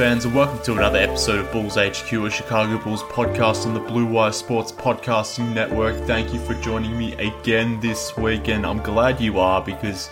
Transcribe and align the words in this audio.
Fans, 0.00 0.24
and 0.24 0.34
welcome 0.34 0.58
to 0.62 0.72
another 0.72 0.98
episode 0.98 1.40
of 1.40 1.52
Bulls 1.52 1.74
HQ, 1.74 2.10
a 2.10 2.30
Chicago 2.30 2.82
Bulls 2.82 3.02
podcast 3.02 3.66
on 3.66 3.74
the 3.74 3.80
Blue 3.80 4.06
Wire 4.06 4.32
Sports 4.32 4.72
Podcasting 4.72 5.52
Network. 5.52 5.94
Thank 6.06 6.32
you 6.32 6.40
for 6.40 6.54
joining 6.62 6.96
me 6.96 7.12
again 7.16 7.78
this 7.80 8.16
week, 8.16 8.48
and 8.48 8.64
I'm 8.64 8.78
glad 8.78 9.20
you 9.20 9.38
are 9.38 9.62
because 9.62 10.08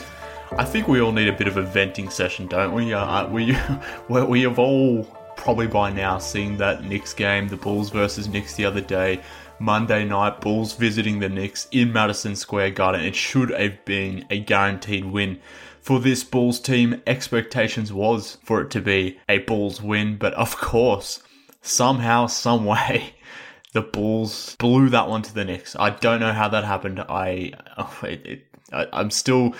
I 0.58 0.66
think 0.66 0.88
we 0.88 1.00
all 1.00 1.10
need 1.10 1.28
a 1.28 1.32
bit 1.32 1.48
of 1.48 1.56
a 1.56 1.62
venting 1.62 2.10
session, 2.10 2.48
don't 2.48 2.74
we? 2.74 2.92
Uh, 2.92 3.28
we, 3.28 3.56
we, 4.10 4.22
we 4.24 4.42
have 4.42 4.58
all 4.58 5.04
probably 5.38 5.68
by 5.68 5.90
now 5.90 6.18
seen 6.18 6.58
that 6.58 6.84
Knicks 6.84 7.14
game, 7.14 7.48
the 7.48 7.56
Bulls 7.56 7.88
versus 7.88 8.28
Knicks 8.28 8.56
the 8.56 8.66
other 8.66 8.82
day. 8.82 9.22
Monday 9.58 10.04
night, 10.04 10.42
Bulls 10.42 10.74
visiting 10.74 11.18
the 11.18 11.30
Knicks 11.30 11.66
in 11.70 11.94
Madison 11.94 12.36
Square 12.36 12.72
Garden. 12.72 13.00
It 13.00 13.16
should 13.16 13.48
have 13.52 13.82
been 13.86 14.26
a 14.28 14.38
guaranteed 14.38 15.06
win 15.06 15.40
for 15.88 15.98
this 15.98 16.22
Bulls 16.22 16.60
team. 16.60 17.00
Expectations 17.06 17.94
was 17.94 18.36
for 18.44 18.60
it 18.60 18.68
to 18.72 18.80
be 18.82 19.18
a 19.26 19.38
Bulls 19.38 19.80
win, 19.80 20.18
but 20.18 20.34
of 20.34 20.54
course, 20.58 21.22
somehow, 21.62 22.26
some 22.26 22.66
way, 22.66 23.14
the 23.72 23.80
Bulls 23.80 24.54
blew 24.56 24.90
that 24.90 25.08
one 25.08 25.22
to 25.22 25.32
the 25.32 25.46
Knicks. 25.46 25.74
I 25.76 25.88
don't 25.88 26.20
know 26.20 26.34
how 26.34 26.46
that 26.50 26.64
happened. 26.64 27.00
I, 27.00 27.54
oh, 27.78 28.00
it, 28.02 28.26
it, 28.26 28.46
I 28.70 28.86
I'm 28.92 29.10
still, 29.10 29.54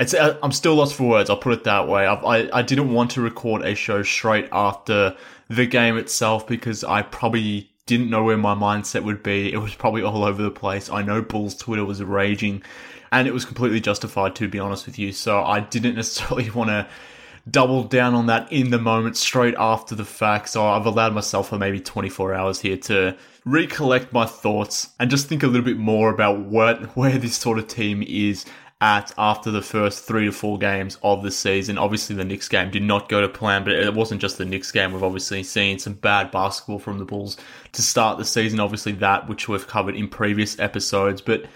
it's, 0.00 0.14
uh, 0.14 0.36
I'm 0.42 0.50
still 0.50 0.74
lost 0.74 0.96
for 0.96 1.08
words. 1.08 1.30
I'll 1.30 1.36
put 1.36 1.52
it 1.52 1.62
that 1.62 1.86
way. 1.86 2.08
I, 2.08 2.14
I, 2.14 2.58
I 2.58 2.62
didn't 2.62 2.92
want 2.92 3.12
to 3.12 3.20
record 3.20 3.62
a 3.62 3.76
show 3.76 4.02
straight 4.02 4.48
after 4.50 5.16
the 5.46 5.66
game 5.66 5.96
itself 5.96 6.44
because 6.48 6.82
I 6.82 7.02
probably 7.02 7.70
didn't 7.88 8.10
know 8.10 8.22
where 8.22 8.36
my 8.36 8.54
mindset 8.54 9.02
would 9.02 9.22
be. 9.22 9.52
It 9.52 9.56
was 9.56 9.74
probably 9.74 10.02
all 10.02 10.22
over 10.22 10.42
the 10.42 10.50
place. 10.50 10.90
I 10.90 11.02
know 11.02 11.22
Bulls 11.22 11.56
Twitter 11.56 11.84
was 11.84 12.02
raging 12.02 12.62
and 13.10 13.26
it 13.26 13.32
was 13.32 13.46
completely 13.46 13.80
justified 13.80 14.36
to 14.36 14.46
be 14.46 14.58
honest 14.58 14.84
with 14.86 14.98
you. 14.98 15.10
So 15.10 15.42
I 15.42 15.60
didn't 15.60 15.94
necessarily 15.96 16.50
want 16.50 16.68
to 16.68 16.86
double 17.50 17.82
down 17.84 18.14
on 18.14 18.26
that 18.26 18.52
in 18.52 18.70
the 18.70 18.78
moment 18.78 19.16
straight 19.16 19.54
after 19.58 19.94
the 19.94 20.04
fact. 20.04 20.50
So 20.50 20.66
I've 20.66 20.84
allowed 20.84 21.14
myself 21.14 21.48
for 21.48 21.58
maybe 21.58 21.80
24 21.80 22.34
hours 22.34 22.60
here 22.60 22.76
to 22.76 23.16
recollect 23.46 24.12
my 24.12 24.26
thoughts 24.26 24.90
and 25.00 25.10
just 25.10 25.26
think 25.26 25.42
a 25.42 25.46
little 25.46 25.64
bit 25.64 25.78
more 25.78 26.10
about 26.10 26.40
what 26.40 26.82
where 26.96 27.16
this 27.16 27.36
sort 27.36 27.58
of 27.58 27.66
team 27.68 28.04
is 28.06 28.44
at 28.80 29.12
after 29.18 29.50
the 29.50 29.62
first 29.62 30.04
three 30.04 30.26
to 30.26 30.32
four 30.32 30.56
games 30.56 30.98
of 31.02 31.22
the 31.22 31.30
season. 31.30 31.78
Obviously, 31.78 32.14
the 32.14 32.24
Knicks 32.24 32.48
game 32.48 32.70
did 32.70 32.82
not 32.82 33.08
go 33.08 33.20
to 33.20 33.28
plan, 33.28 33.64
but 33.64 33.72
it 33.72 33.92
wasn't 33.92 34.20
just 34.20 34.38
the 34.38 34.44
Knicks 34.44 34.70
game. 34.70 34.92
We've 34.92 35.02
obviously 35.02 35.42
seen 35.42 35.78
some 35.78 35.94
bad 35.94 36.30
basketball 36.30 36.78
from 36.78 36.98
the 36.98 37.04
Bulls 37.04 37.36
to 37.72 37.82
start 37.82 38.18
the 38.18 38.24
season. 38.24 38.60
Obviously, 38.60 38.92
that 38.92 39.28
which 39.28 39.48
we've 39.48 39.66
covered 39.66 39.96
in 39.96 40.08
previous 40.08 40.58
episodes. 40.60 41.20
But 41.20 41.46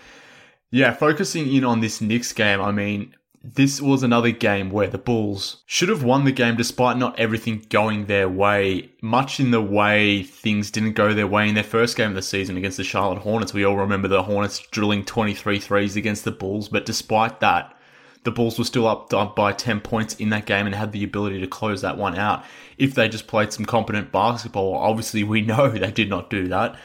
yeah, 0.71 0.93
focusing 0.93 1.53
in 1.55 1.65
on 1.65 1.81
this 1.81 2.01
Knicks 2.01 2.33
game, 2.33 2.61
I 2.61 2.73
mean, 2.73 3.15
this 3.45 3.81
was 3.81 4.05
another 4.05 4.31
game 4.31 4.71
where 4.71 4.87
the 4.87 4.99
Bulls 4.99 5.63
should 5.67 5.89
have 5.89 6.05
won 6.05 6.25
the 6.25 6.33
game 6.33 6.57
despite 6.57 6.97
not 6.97 7.19
everything 7.19 7.67
going 7.71 8.07
their 8.07 8.29
way. 8.29 8.91
Much 9.01 9.41
in 9.41 9.51
the 9.51 9.61
way 9.61 10.23
things 10.23 10.71
didn't 10.71 10.93
go 10.93 11.13
their 11.13 11.27
way 11.27 11.49
in 11.49 11.57
their 11.57 11.65
first 11.65 11.97
game 11.97 12.11
of 12.11 12.15
the 12.15 12.23
season 12.23 12.57
against 12.57 12.77
the 12.77 12.85
Charlotte 12.85 13.19
Hornets. 13.19 13.53
We 13.53 13.65
all 13.65 13.77
remember 13.77 14.07
the 14.07 14.23
Hornets 14.23 14.61
drilling 14.71 15.05
23 15.05 15.59
threes 15.59 15.97
against 15.97 16.25
the 16.25 16.31
Bulls, 16.31 16.69
but 16.69 16.87
despite 16.87 17.41
that, 17.41 17.77
the 18.23 18.31
Bulls 18.31 18.59
were 18.59 18.65
still 18.65 18.87
up 18.87 19.35
by 19.35 19.53
10 19.53 19.81
points 19.81 20.15
in 20.15 20.31
that 20.31 20.47
game 20.47 20.67
and 20.67 20.75
had 20.77 20.93
the 20.93 21.03
ability 21.03 21.41
to 21.41 21.49
close 21.49 21.81
that 21.83 21.99
one 21.99 22.17
out 22.17 22.45
if 22.79 22.95
they 22.95 23.09
just 23.09 23.27
played 23.27 23.53
some 23.53 23.65
competent 23.65 24.13
basketball. 24.13 24.75
Obviously, 24.75 25.25
we 25.25 25.41
know 25.43 25.69
they 25.69 25.91
did 25.91 26.09
not 26.09 26.31
do 26.31 26.47
that. 26.49 26.77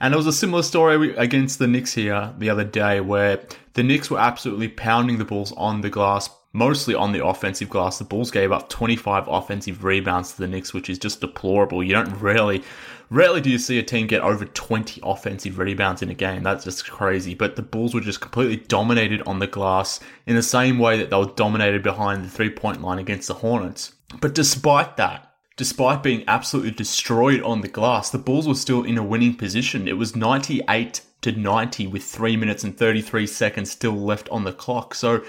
And 0.00 0.12
it 0.12 0.16
was 0.16 0.26
a 0.26 0.32
similar 0.32 0.62
story 0.62 1.14
against 1.16 1.58
the 1.58 1.66
Knicks 1.66 1.94
here 1.94 2.32
the 2.38 2.50
other 2.50 2.64
day 2.64 3.00
where 3.00 3.40
the 3.74 3.82
Knicks 3.82 4.10
were 4.10 4.18
absolutely 4.18 4.68
pounding 4.68 5.18
the 5.18 5.24
Bulls 5.24 5.52
on 5.56 5.80
the 5.80 5.90
glass, 5.90 6.28
mostly 6.52 6.94
on 6.94 7.12
the 7.12 7.24
offensive 7.24 7.68
glass. 7.68 7.98
The 7.98 8.04
Bulls 8.04 8.30
gave 8.30 8.52
up 8.52 8.68
25 8.68 9.28
offensive 9.28 9.84
rebounds 9.84 10.32
to 10.32 10.38
the 10.38 10.48
Knicks, 10.48 10.74
which 10.74 10.90
is 10.90 10.98
just 10.98 11.20
deplorable. 11.20 11.82
You 11.82 11.92
don't 11.92 12.20
really, 12.20 12.62
rarely 13.10 13.40
do 13.40 13.50
you 13.50 13.58
see 13.58 13.78
a 13.78 13.82
team 13.82 14.06
get 14.06 14.22
over 14.22 14.44
20 14.44 15.00
offensive 15.04 15.58
rebounds 15.58 16.02
in 16.02 16.10
a 16.10 16.14
game. 16.14 16.42
That's 16.42 16.64
just 16.64 16.90
crazy. 16.90 17.34
But 17.34 17.56
the 17.56 17.62
Bulls 17.62 17.94
were 17.94 18.00
just 18.00 18.20
completely 18.20 18.56
dominated 18.56 19.22
on 19.26 19.38
the 19.38 19.46
glass 19.46 20.00
in 20.26 20.36
the 20.36 20.42
same 20.42 20.78
way 20.78 20.98
that 20.98 21.10
they 21.10 21.16
were 21.16 21.32
dominated 21.36 21.82
behind 21.82 22.24
the 22.24 22.30
three 22.30 22.50
point 22.50 22.82
line 22.82 22.98
against 22.98 23.28
the 23.28 23.34
Hornets. 23.34 23.92
But 24.20 24.34
despite 24.34 24.96
that, 24.98 25.35
Despite 25.56 26.02
being 26.02 26.22
absolutely 26.28 26.72
destroyed 26.72 27.40
on 27.40 27.62
the 27.62 27.68
glass, 27.68 28.10
the 28.10 28.18
Bulls 28.18 28.46
were 28.46 28.54
still 28.54 28.84
in 28.84 28.98
a 28.98 29.02
winning 29.02 29.34
position. 29.34 29.88
It 29.88 29.96
was 29.96 30.14
98 30.14 31.00
to 31.22 31.32
90 31.32 31.86
with 31.86 32.04
3 32.04 32.36
minutes 32.36 32.62
and 32.62 32.76
33 32.76 33.26
seconds 33.26 33.70
still 33.70 33.94
left 33.96 34.28
on 34.28 34.44
the 34.44 34.52
clock. 34.52 34.94
So, 34.94 35.24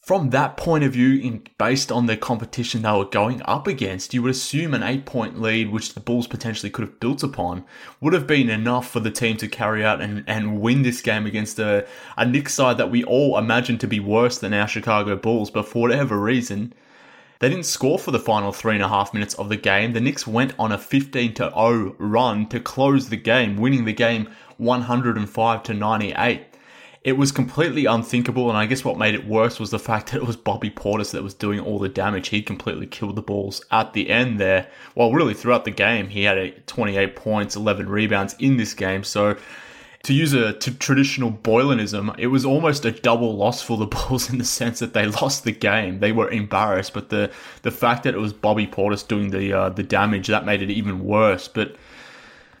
from 0.00 0.30
that 0.30 0.58
point 0.58 0.84
of 0.84 0.92
view, 0.92 1.18
in, 1.20 1.46
based 1.56 1.90
on 1.90 2.04
the 2.04 2.16
competition 2.16 2.82
they 2.82 2.92
were 2.92 3.06
going 3.06 3.40
up 3.46 3.66
against, 3.66 4.12
you 4.12 4.22
would 4.22 4.32
assume 4.32 4.74
an 4.74 4.82
eight 4.82 5.06
point 5.06 5.40
lead, 5.40 5.70
which 5.70 5.94
the 5.94 6.00
Bulls 6.00 6.26
potentially 6.26 6.68
could 6.68 6.84
have 6.84 7.00
built 7.00 7.22
upon, 7.22 7.64
would 8.02 8.12
have 8.12 8.26
been 8.26 8.50
enough 8.50 8.90
for 8.90 9.00
the 9.00 9.10
team 9.10 9.38
to 9.38 9.48
carry 9.48 9.82
out 9.82 10.02
and, 10.02 10.24
and 10.26 10.60
win 10.60 10.82
this 10.82 11.00
game 11.00 11.24
against 11.26 11.58
a, 11.58 11.86
a 12.18 12.26
Knicks 12.26 12.52
side 12.52 12.76
that 12.76 12.90
we 12.90 13.02
all 13.04 13.38
imagined 13.38 13.80
to 13.80 13.86
be 13.86 14.00
worse 14.00 14.36
than 14.36 14.52
our 14.52 14.68
Chicago 14.68 15.16
Bulls. 15.16 15.50
But 15.50 15.68
for 15.68 15.80
whatever 15.80 16.18
reason, 16.18 16.74
they 17.44 17.50
didn't 17.50 17.66
score 17.66 17.98
for 17.98 18.10
the 18.10 18.18
final 18.18 18.52
three 18.52 18.72
and 18.72 18.82
a 18.82 18.88
half 18.88 19.12
minutes 19.12 19.34
of 19.34 19.50
the 19.50 19.56
game. 19.58 19.92
The 19.92 20.00
Knicks 20.00 20.26
went 20.26 20.54
on 20.58 20.72
a 20.72 20.78
15 20.78 21.34
to 21.34 21.50
0 21.50 21.94
run 21.98 22.48
to 22.48 22.58
close 22.58 23.10
the 23.10 23.18
game, 23.18 23.58
winning 23.58 23.84
the 23.84 23.92
game 23.92 24.30
105 24.56 25.62
to 25.64 25.74
98. 25.74 26.46
It 27.02 27.18
was 27.18 27.32
completely 27.32 27.84
unthinkable, 27.84 28.48
and 28.48 28.56
I 28.56 28.64
guess 28.64 28.82
what 28.82 28.96
made 28.96 29.14
it 29.14 29.26
worse 29.26 29.60
was 29.60 29.68
the 29.68 29.78
fact 29.78 30.10
that 30.12 30.22
it 30.22 30.26
was 30.26 30.38
Bobby 30.38 30.70
Portis 30.70 31.10
that 31.10 31.22
was 31.22 31.34
doing 31.34 31.60
all 31.60 31.78
the 31.78 31.90
damage. 31.90 32.28
He 32.28 32.40
completely 32.40 32.86
killed 32.86 33.14
the 33.14 33.20
balls 33.20 33.62
at 33.70 33.92
the 33.92 34.08
end 34.08 34.40
there. 34.40 34.66
Well, 34.94 35.12
really 35.12 35.34
throughout 35.34 35.66
the 35.66 35.70
game, 35.70 36.08
he 36.08 36.22
had 36.22 36.66
28 36.66 37.14
points, 37.14 37.56
11 37.56 37.90
rebounds 37.90 38.34
in 38.38 38.56
this 38.56 38.72
game. 38.72 39.04
So 39.04 39.36
to 40.04 40.12
use 40.12 40.34
a 40.34 40.52
t- 40.52 40.72
traditional 40.72 41.30
Boylenism, 41.30 42.14
it 42.18 42.28
was 42.28 42.44
almost 42.44 42.84
a 42.84 42.92
double 42.92 43.36
loss 43.36 43.62
for 43.62 43.76
the 43.76 43.86
Bulls 43.94 44.30
in 44.30 44.38
the 44.38 44.44
sense 44.44 44.78
that 44.78 44.94
they 44.94 45.06
lost 45.06 45.44
the 45.44 45.52
game. 45.52 46.00
They 46.00 46.12
were 46.12 46.30
embarrassed, 46.30 46.94
but 46.94 47.08
the 47.08 47.30
the 47.62 47.70
fact 47.70 48.04
that 48.04 48.14
it 48.14 48.20
was 48.20 48.32
Bobby 48.32 48.66
Portis 48.66 49.06
doing 49.06 49.30
the 49.30 49.52
uh, 49.52 49.68
the 49.70 49.82
damage 49.82 50.28
that 50.28 50.44
made 50.44 50.62
it 50.62 50.70
even 50.70 51.04
worse. 51.04 51.48
But 51.48 51.76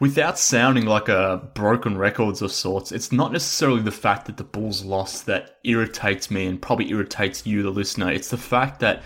without 0.00 0.38
sounding 0.38 0.86
like 0.86 1.08
a 1.08 1.48
broken 1.54 1.98
records 1.98 2.42
of 2.42 2.50
sorts, 2.50 2.92
it's 2.92 3.12
not 3.12 3.32
necessarily 3.32 3.82
the 3.82 3.92
fact 3.92 4.26
that 4.26 4.38
the 4.38 4.44
Bulls 4.44 4.84
lost 4.84 5.26
that 5.26 5.58
irritates 5.64 6.30
me 6.30 6.46
and 6.46 6.60
probably 6.60 6.90
irritates 6.90 7.46
you, 7.46 7.62
the 7.62 7.70
listener. 7.70 8.10
It's 8.10 8.28
the 8.28 8.38
fact 8.38 8.80
that 8.80 9.02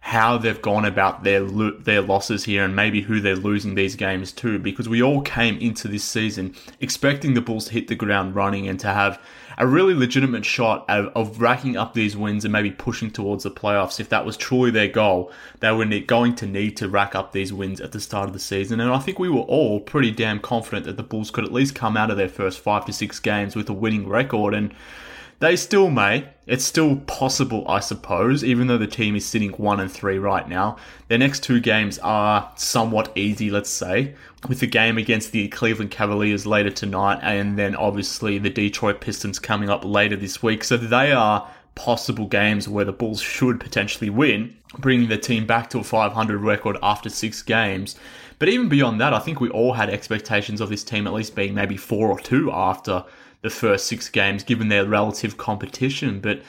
how 0.00 0.38
they've 0.38 0.62
gone 0.62 0.86
about 0.86 1.24
their 1.24 1.44
their 1.44 2.00
losses 2.00 2.44
here 2.44 2.64
and 2.64 2.74
maybe 2.74 3.02
who 3.02 3.20
they're 3.20 3.36
losing 3.36 3.74
these 3.74 3.94
games 3.94 4.32
to 4.32 4.58
because 4.58 4.88
we 4.88 5.02
all 5.02 5.20
came 5.20 5.58
into 5.58 5.86
this 5.88 6.02
season 6.02 6.54
expecting 6.80 7.34
the 7.34 7.40
Bulls 7.40 7.66
to 7.66 7.72
hit 7.72 7.88
the 7.88 7.94
ground 7.94 8.34
running 8.34 8.66
and 8.66 8.80
to 8.80 8.88
have 8.88 9.20
a 9.58 9.66
really 9.66 9.92
legitimate 9.92 10.46
shot 10.46 10.86
of, 10.88 11.12
of 11.14 11.38
racking 11.38 11.76
up 11.76 11.92
these 11.92 12.16
wins 12.16 12.46
and 12.46 12.52
maybe 12.52 12.70
pushing 12.70 13.10
towards 13.10 13.44
the 13.44 13.50
playoffs. 13.50 14.00
If 14.00 14.08
that 14.08 14.24
was 14.24 14.38
truly 14.38 14.70
their 14.70 14.88
goal 14.88 15.30
they 15.60 15.70
were 15.70 15.84
going 15.84 16.34
to 16.36 16.46
need 16.46 16.78
to 16.78 16.88
rack 16.88 17.14
up 17.14 17.32
these 17.32 17.52
wins 17.52 17.78
at 17.78 17.92
the 17.92 18.00
start 18.00 18.26
of 18.26 18.32
the 18.32 18.40
season. 18.40 18.80
And 18.80 18.90
I 18.90 18.98
think 18.98 19.18
we 19.18 19.28
were 19.28 19.40
all 19.42 19.80
pretty 19.80 20.10
damn 20.10 20.40
confident 20.40 20.86
that 20.86 20.96
the 20.96 21.02
Bulls 21.02 21.30
could 21.30 21.44
at 21.44 21.52
least 21.52 21.74
come 21.74 21.98
out 21.98 22.10
of 22.10 22.16
their 22.16 22.28
first 22.28 22.60
5 22.60 22.86
to 22.86 22.92
6 22.92 23.20
games 23.20 23.54
with 23.54 23.68
a 23.68 23.74
winning 23.74 24.08
record. 24.08 24.54
And 24.54 24.74
They 25.40 25.56
still 25.56 25.88
may. 25.88 26.28
It's 26.46 26.64
still 26.64 26.96
possible, 26.96 27.66
I 27.66 27.80
suppose, 27.80 28.44
even 28.44 28.66
though 28.66 28.76
the 28.76 28.86
team 28.86 29.16
is 29.16 29.24
sitting 29.24 29.52
1 29.52 29.80
and 29.80 29.90
3 29.90 30.18
right 30.18 30.46
now. 30.46 30.76
Their 31.08 31.16
next 31.16 31.42
two 31.42 31.60
games 31.60 31.98
are 32.00 32.52
somewhat 32.56 33.10
easy, 33.16 33.50
let's 33.50 33.70
say, 33.70 34.14
with 34.48 34.60
the 34.60 34.66
game 34.66 34.98
against 34.98 35.32
the 35.32 35.48
Cleveland 35.48 35.92
Cavaliers 35.92 36.44
later 36.46 36.70
tonight, 36.70 37.20
and 37.22 37.58
then 37.58 37.74
obviously 37.74 38.36
the 38.36 38.50
Detroit 38.50 39.00
Pistons 39.00 39.38
coming 39.38 39.70
up 39.70 39.82
later 39.82 40.14
this 40.14 40.42
week. 40.42 40.62
So 40.62 40.76
they 40.76 41.10
are 41.12 41.48
possible 41.74 42.26
games 42.26 42.68
where 42.68 42.84
the 42.84 42.92
Bulls 42.92 43.22
should 43.22 43.60
potentially 43.60 44.10
win, 44.10 44.54
bringing 44.76 45.08
the 45.08 45.16
team 45.16 45.46
back 45.46 45.70
to 45.70 45.78
a 45.78 45.84
500 45.84 46.38
record 46.38 46.76
after 46.82 47.08
six 47.08 47.40
games. 47.40 47.96
But 48.38 48.50
even 48.50 48.68
beyond 48.68 49.00
that, 49.00 49.14
I 49.14 49.20
think 49.20 49.40
we 49.40 49.48
all 49.48 49.72
had 49.72 49.88
expectations 49.88 50.60
of 50.60 50.68
this 50.68 50.84
team 50.84 51.06
at 51.06 51.14
least 51.14 51.34
being 51.34 51.54
maybe 51.54 51.78
four 51.78 52.10
or 52.10 52.20
two 52.20 52.50
after 52.52 53.04
the 53.42 53.50
first 53.50 53.86
six 53.86 54.08
games, 54.08 54.42
given 54.42 54.68
their 54.68 54.84
relative 54.86 55.36
competition. 55.36 56.20
But 56.20 56.42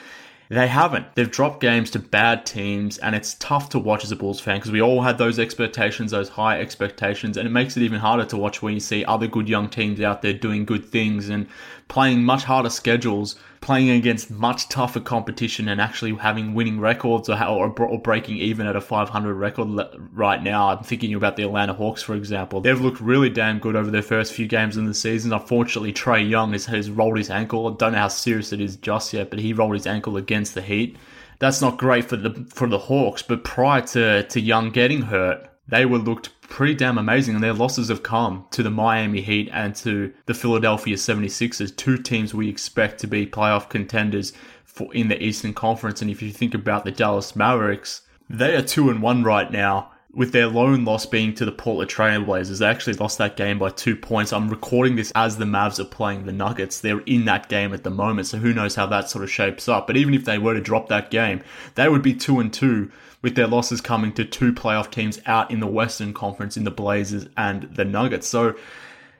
they 0.48 0.68
haven't. 0.68 1.14
They've 1.14 1.30
dropped 1.30 1.60
games 1.60 1.90
to 1.92 1.98
bad 1.98 2.44
teams, 2.44 2.98
and 2.98 3.14
it's 3.14 3.34
tough 3.34 3.70
to 3.70 3.78
watch 3.78 4.04
as 4.04 4.12
a 4.12 4.16
Bulls 4.16 4.38
fan 4.38 4.58
because 4.58 4.70
we 4.70 4.82
all 4.82 5.00
had 5.00 5.16
those 5.16 5.38
expectations, 5.38 6.10
those 6.10 6.28
high 6.28 6.60
expectations, 6.60 7.38
and 7.38 7.46
it 7.46 7.50
makes 7.50 7.74
it 7.76 7.82
even 7.82 8.00
harder 8.00 8.26
to 8.26 8.36
watch 8.36 8.60
when 8.60 8.74
you 8.74 8.80
see 8.80 9.02
other 9.06 9.26
good 9.26 9.48
young 9.48 9.70
teams 9.70 9.98
out 10.00 10.20
there 10.20 10.34
doing 10.34 10.66
good 10.66 10.84
things 10.84 11.30
and 11.30 11.46
playing 11.88 12.22
much 12.22 12.44
harder 12.44 12.68
schedules, 12.68 13.36
playing 13.62 13.88
against 13.90 14.30
much 14.30 14.68
tougher 14.68 15.00
competition, 15.00 15.68
and 15.68 15.80
actually 15.80 16.12
having 16.14 16.52
winning 16.52 16.80
records 16.80 17.30
or, 17.30 17.42
or, 17.42 17.72
or 17.80 17.98
breaking 17.98 18.36
even 18.36 18.66
at 18.66 18.76
a 18.76 18.80
500 18.80 19.34
record 19.34 19.68
right 20.12 20.42
now. 20.42 20.68
I'm 20.68 20.84
thinking 20.84 21.14
about 21.14 21.36
the 21.36 21.44
Atlanta 21.44 21.72
Hawks, 21.72 22.02
for 22.02 22.14
example. 22.14 22.60
They've 22.60 22.80
looked 22.80 23.00
really 23.00 23.30
damn 23.30 23.60
good 23.60 23.76
over 23.76 23.90
their 23.90 24.02
first 24.02 24.34
few 24.34 24.46
games 24.46 24.76
in 24.76 24.84
the 24.84 24.92
season. 24.92 25.32
Unfortunately, 25.32 25.92
Trae 25.92 26.28
Young 26.28 26.52
has, 26.52 26.66
has 26.66 26.90
rolled 26.90 27.16
his 27.16 27.30
ankle. 27.30 27.68
I 27.68 27.76
don't 27.76 27.92
know 27.92 27.98
how 27.98 28.08
serious 28.08 28.52
it 28.52 28.60
is 28.60 28.76
just 28.76 29.12
yet, 29.12 29.30
but 29.30 29.38
he 29.38 29.52
rolled 29.52 29.74
his 29.74 29.86
ankle 29.86 30.16
against 30.16 30.54
the 30.54 30.62
Heat. 30.62 30.96
That's 31.38 31.62
not 31.62 31.78
great 31.78 32.04
for 32.04 32.16
the 32.16 32.46
for 32.50 32.68
the 32.68 32.78
Hawks, 32.78 33.22
but 33.22 33.42
prior 33.42 33.80
to, 33.80 34.24
to 34.24 34.40
Young 34.40 34.70
getting 34.70 35.02
hurt, 35.02 35.48
they 35.72 35.86
were 35.86 35.98
looked 35.98 36.38
pretty 36.42 36.74
damn 36.74 36.98
amazing, 36.98 37.34
and 37.34 37.42
their 37.42 37.54
losses 37.54 37.88
have 37.88 38.02
come 38.02 38.44
to 38.50 38.62
the 38.62 38.70
Miami 38.70 39.22
Heat 39.22 39.48
and 39.54 39.74
to 39.76 40.12
the 40.26 40.34
Philadelphia 40.34 40.96
76ers, 40.96 41.74
two 41.74 41.96
teams 41.96 42.34
we 42.34 42.50
expect 42.50 43.00
to 43.00 43.06
be 43.06 43.26
playoff 43.26 43.70
contenders 43.70 44.34
for 44.66 44.92
in 44.94 45.08
the 45.08 45.20
Eastern 45.22 45.54
Conference. 45.54 46.02
And 46.02 46.10
if 46.10 46.20
you 46.20 46.30
think 46.30 46.52
about 46.52 46.84
the 46.84 46.90
Dallas 46.90 47.34
Mavericks, 47.34 48.02
they 48.28 48.54
are 48.54 48.60
two 48.60 48.90
and 48.90 49.00
one 49.00 49.24
right 49.24 49.50
now, 49.50 49.90
with 50.12 50.32
their 50.32 50.46
lone 50.46 50.84
loss 50.84 51.06
being 51.06 51.32
to 51.32 51.46
the 51.46 51.52
Portland 51.52 51.90
Trailblazers. 51.90 52.58
They 52.58 52.66
actually 52.66 52.96
lost 52.96 53.16
that 53.16 53.38
game 53.38 53.58
by 53.58 53.70
two 53.70 53.96
points. 53.96 54.30
I'm 54.34 54.50
recording 54.50 54.96
this 54.96 55.10
as 55.14 55.38
the 55.38 55.46
Mavs 55.46 55.78
are 55.78 55.86
playing 55.86 56.26
the 56.26 56.32
Nuggets. 56.32 56.80
They're 56.80 57.00
in 57.00 57.24
that 57.24 57.48
game 57.48 57.72
at 57.72 57.82
the 57.82 57.90
moment, 57.90 58.26
so 58.26 58.36
who 58.36 58.52
knows 58.52 58.74
how 58.74 58.84
that 58.88 59.08
sort 59.08 59.24
of 59.24 59.30
shapes 59.30 59.70
up. 59.70 59.86
But 59.86 59.96
even 59.96 60.12
if 60.12 60.26
they 60.26 60.36
were 60.36 60.52
to 60.52 60.60
drop 60.60 60.88
that 60.88 61.10
game, 61.10 61.42
they 61.76 61.88
would 61.88 62.02
be 62.02 62.12
two 62.12 62.40
and 62.40 62.52
two 62.52 62.90
with 63.22 63.36
their 63.36 63.46
losses 63.46 63.80
coming 63.80 64.12
to 64.12 64.24
two 64.24 64.52
playoff 64.52 64.90
teams 64.90 65.20
out 65.26 65.50
in 65.50 65.60
the 65.60 65.66
Western 65.66 66.12
Conference 66.12 66.56
in 66.56 66.64
the 66.64 66.70
Blazers 66.70 67.28
and 67.36 67.62
the 67.74 67.84
Nuggets. 67.84 68.28
So 68.28 68.54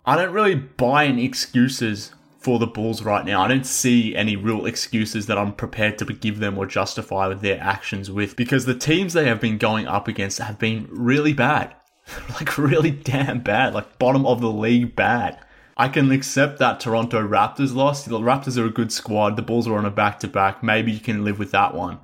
I 0.05 0.17
don't 0.17 0.33
really 0.33 0.57
buy 0.57 1.07
any 1.07 1.25
excuses 1.25 2.13
for 2.39 2.59
the 2.59 2.67
Bulls 2.67 3.03
right 3.03 3.25
now. 3.25 3.43
I 3.43 3.49
don't 3.49 3.65
see 3.65 4.17
any 4.17 4.35
real 4.35 4.67
excuses 4.67 5.27
that 5.27 5.39
I'm 5.39 5.53
prepared 5.53 5.99
to 5.99 6.05
give 6.07 6.41
them 6.41 6.59
or 6.59 6.67
justify 6.67 7.33
their 7.33 7.61
actions 7.61 8.11
with 8.11 8.35
because 8.35 8.67
the 8.67 8.75
teams 8.75 9.13
they 9.13 9.27
have 9.29 9.41
been 9.41 9.59
going 9.59 9.87
up 9.87 10.09
against 10.09 10.39
have 10.39 10.59
been 10.59 10.89
really 10.91 11.33
bad. 11.33 11.75
like 12.31 12.59
really 12.59 12.91
damn 12.91 13.41
bad, 13.41 13.75
like 13.75 13.99
bottom 14.01 14.27
of 14.27 14.41
the 14.41 14.51
league 14.51 14.97
bad. 14.97 15.39
I 15.77 15.89
can 15.89 16.11
accept 16.11 16.59
that 16.59 16.81
Toronto 16.81 17.27
Raptors 17.27 17.75
loss. 17.75 18.05
The 18.05 18.19
Raptors 18.19 18.59
are 18.59 18.67
a 18.67 18.71
good 18.71 18.93
squad. 18.93 19.37
The 19.37 19.43
Bulls 19.43 19.67
are 19.67 19.79
on 19.79 19.87
a 19.87 19.91
back 19.91 20.19
to 20.21 20.29
back. 20.29 20.63
Maybe 20.63 20.93
you 20.93 21.01
can 21.01 21.25
live 21.25 21.39
with 21.39 21.53
that 21.53 21.75
one. 21.75 22.01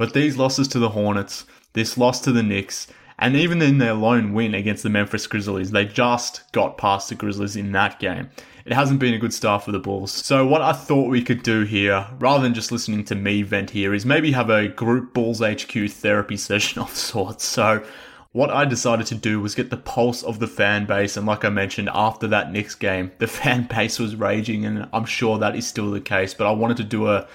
But 0.00 0.14
these 0.14 0.38
losses 0.38 0.66
to 0.68 0.78
the 0.78 0.88
Hornets, 0.88 1.44
this 1.74 1.98
loss 1.98 2.22
to 2.22 2.32
the 2.32 2.42
Knicks, 2.42 2.86
and 3.18 3.36
even 3.36 3.60
in 3.60 3.76
their 3.76 3.92
lone 3.92 4.32
win 4.32 4.54
against 4.54 4.82
the 4.82 4.88
Memphis 4.88 5.26
Grizzlies, 5.26 5.72
they 5.72 5.84
just 5.84 6.50
got 6.52 6.78
past 6.78 7.10
the 7.10 7.14
Grizzlies 7.14 7.54
in 7.54 7.72
that 7.72 8.00
game. 8.00 8.30
It 8.64 8.72
hasn't 8.72 8.98
been 8.98 9.12
a 9.12 9.18
good 9.18 9.34
start 9.34 9.62
for 9.62 9.72
the 9.72 9.78
Bulls. 9.78 10.10
So, 10.10 10.46
what 10.46 10.62
I 10.62 10.72
thought 10.72 11.10
we 11.10 11.22
could 11.22 11.42
do 11.42 11.64
here, 11.64 12.06
rather 12.18 12.42
than 12.42 12.54
just 12.54 12.72
listening 12.72 13.04
to 13.04 13.14
me 13.14 13.42
vent 13.42 13.68
here, 13.68 13.92
is 13.92 14.06
maybe 14.06 14.32
have 14.32 14.48
a 14.48 14.68
group 14.68 15.12
Bulls 15.12 15.40
HQ 15.40 15.90
therapy 15.90 16.36
session 16.38 16.80
of 16.80 16.96
sorts. 16.96 17.44
So, 17.44 17.84
what 18.32 18.48
I 18.48 18.64
decided 18.64 19.06
to 19.08 19.16
do 19.16 19.38
was 19.38 19.54
get 19.54 19.68
the 19.68 19.76
pulse 19.76 20.22
of 20.22 20.38
the 20.38 20.46
fan 20.46 20.86
base. 20.86 21.18
And 21.18 21.26
like 21.26 21.44
I 21.44 21.50
mentioned, 21.50 21.90
after 21.92 22.26
that 22.28 22.52
Knicks 22.52 22.74
game, 22.74 23.12
the 23.18 23.26
fan 23.26 23.64
base 23.64 23.98
was 23.98 24.16
raging, 24.16 24.64
and 24.64 24.88
I'm 24.94 25.04
sure 25.04 25.36
that 25.36 25.56
is 25.56 25.66
still 25.66 25.90
the 25.90 26.00
case. 26.00 26.32
But 26.32 26.46
I 26.46 26.52
wanted 26.52 26.78
to 26.78 26.84
do 26.84 27.08
a 27.08 27.28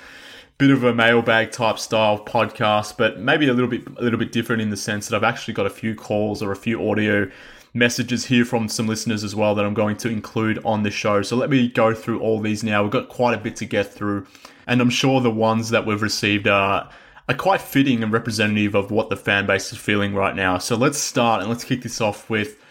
bit 0.58 0.72
of 0.72 0.84
a 0.84 0.94
mailbag 0.94 1.52
type 1.52 1.78
style 1.78 2.24
podcast, 2.24 2.98
but 2.98 3.20
maybe 3.20 3.48
a 3.48 3.54
little 3.54 3.70
bit 3.70 3.86
a 3.98 4.02
little 4.02 4.20
bit 4.20 4.32
different 4.32 4.62
in 4.62 4.70
the 4.70 4.78
sense 4.78 5.08
that 5.08 5.16
I've 5.16 5.24
actually 5.24 5.54
got 5.54 5.66
a 5.66 5.70
few 5.70 5.96
calls 5.96 6.42
or 6.42 6.52
a 6.52 6.56
few 6.56 6.90
audio 6.90 7.30
messages 7.74 8.26
here 8.26 8.46
from 8.46 8.70
some 8.70 8.88
listeners 8.88 9.24
as 9.24 9.36
well 9.36 9.54
that 9.54 9.66
I'm 9.66 9.74
going 9.74 9.98
to 9.98 10.10
include 10.10 10.60
on 10.64 10.84
the 10.84 10.92
show. 10.92 11.22
So 11.22 11.36
let 11.36 11.50
me 11.50 11.68
go 11.68 11.94
through 11.94 12.22
all 12.22 12.40
these 12.40 12.64
now. 12.64 12.84
We've 12.84 12.92
got 12.92 13.10
quite 13.10 13.38
a 13.38 13.42
bit 13.42 13.58
to 13.58 13.66
get 13.66 13.94
through, 13.94 14.26
and 14.66 14.80
I'm 14.80 14.90
sure 14.90 15.20
the 15.20 15.30
ones 15.30 15.70
that 15.70 15.86
we've 15.86 16.02
received 16.02 16.48
are 16.48 16.90
are 17.28 17.36
quite 17.36 17.60
fitting 17.60 18.04
and 18.04 18.14
representative 18.14 18.76
of 18.76 18.92
what 18.92 19.10
the 19.10 19.16
fan 19.18 19.46
base 19.46 19.72
is 19.74 19.78
feeling 19.78 20.14
right 20.14 20.36
now. 20.36 20.58
So 20.58 20.76
let's 20.76 21.00
start 21.00 21.42
and 21.42 21.50
let's 21.50 21.64
kick 21.64 21.82
this 21.82 22.00
off 22.00 22.30
with 22.30 22.62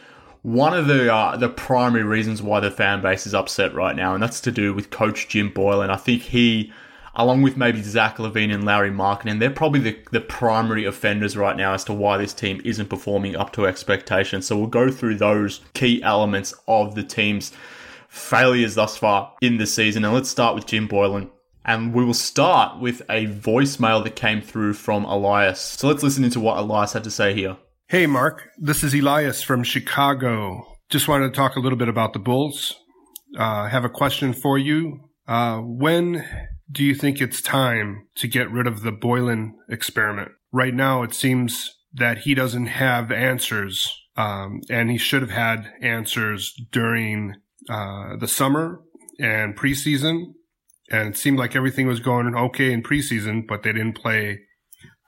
one 0.43 0.75
of 0.75 0.87
the 0.87 1.13
uh, 1.13 1.37
the 1.37 1.49
primary 1.51 2.05
reasons 2.05 2.41
why 2.41 2.61
the 2.61 2.71
fan 2.71 3.03
base 3.03 3.27
is 3.27 3.35
upset 3.35 3.75
right 3.75 3.95
now, 3.95 4.15
and 4.15 4.23
that's 4.23 4.41
to 4.43 4.53
do 4.53 4.73
with 4.73 4.89
Coach 4.89 5.29
Jim 5.29 5.51
Boylen. 5.51 5.91
I 5.91 5.97
think 5.97 6.23
he 6.23 6.73
along 7.17 7.43
with 7.43 7.57
maybe 7.57 7.83
Zach 7.83 8.17
LaVine 8.17 8.53
and 8.53 8.65
Lauri 8.65 8.91
Markkanen, 8.91 9.39
they're 9.39 9.51
probably 9.51 9.81
the, 9.81 9.99
the 10.11 10.21
primary 10.21 10.85
offenders 10.85 11.37
right 11.37 11.57
now 11.57 11.75
as 11.75 11.85
to 11.85 11.93
why 11.93 12.17
this 12.17 12.35
team 12.35 12.61
isn't 12.65 12.89
performing 12.89 13.37
up 13.37 13.53
to 13.53 13.67
expectations. 13.67 14.47
So 14.47 14.57
we'll 14.57 14.67
go 14.67 14.91
through 14.91 15.17
those 15.17 15.61
key 15.75 16.03
elements 16.03 16.55
of 16.67 16.95
the 16.95 17.05
team's 17.05 17.53
failures 18.09 18.75
thus 18.75 18.97
far 18.97 19.33
in 19.41 19.59
the 19.59 19.67
season. 19.67 20.05
And 20.05 20.15
let's 20.15 20.29
start 20.29 20.55
with 20.55 20.67
Jim 20.67 20.89
Boylen. 20.89 21.31
And 21.65 21.95
we 21.95 22.05
will 22.05 22.15
start 22.15 22.79
with 22.79 23.01
a 23.09 23.27
voicemail 23.27 24.05
that 24.05 24.17
came 24.17 24.43
through 24.43 24.75
from 24.75 25.05
Elias. 25.05 25.61
So 25.61 25.89
let's 25.89 26.03
listen 26.03 26.25
into 26.25 26.41
what 26.41 26.59
Elias 26.59 26.93
had 26.93 27.05
to 27.05 27.11
say 27.11 27.33
here. 27.33 27.57
Hey, 27.89 28.07
Mark. 28.07 28.51
This 28.59 28.85
is 28.85 28.95
Elias 28.95 29.43
from 29.43 29.63
Chicago. 29.63 30.67
Just 30.91 31.09
wanted 31.09 31.29
to 31.29 31.35
talk 31.35 31.57
a 31.57 31.61
little 31.61 31.79
bit 31.79 31.89
about 31.89 32.13
the 32.13 32.19
Bulls. 32.19 32.77
Uh, 33.39 33.69
have 33.69 33.85
a 33.85 33.89
question 33.89 34.33
for 34.35 34.59
you. 34.59 35.01
Uh, 35.27 35.59
when 35.59 36.25
do 36.71 36.83
you 36.85 36.95
think 36.95 37.21
it's 37.21 37.43
time 37.43 38.07
to 38.17 38.29
get 38.29 38.51
rid 38.51 38.67
of 38.67 38.83
the 38.83 38.93
Boylen 38.93 39.53
experiment? 39.69 40.33
Right 40.53 40.75
now, 40.75 41.03
it 41.03 41.15
seems 41.15 41.75
that 41.93 42.19
he 42.19 42.35
doesn't 42.35 42.67
have 42.67 43.13
answers, 43.13 43.89
um, 44.17 44.61
and 44.71 44.91
he 44.91 44.99
should 44.99 45.23
have 45.23 45.31
had 45.31 45.73
answers 45.81 46.55
during 46.71 47.35
uh, 47.69 48.17
the 48.17 48.29
summer 48.29 48.81
and 49.19 49.57
preseason. 49.57 50.33
And 50.91 51.09
it 51.09 51.17
seemed 51.17 51.39
like 51.39 51.57
everything 51.57 51.87
was 51.87 52.01
going 52.01 52.35
okay 52.35 52.73
in 52.73 52.83
preseason, 52.83 53.47
but 53.47 53.63
they 53.63 53.73
didn't 53.73 53.97
play 53.97 54.41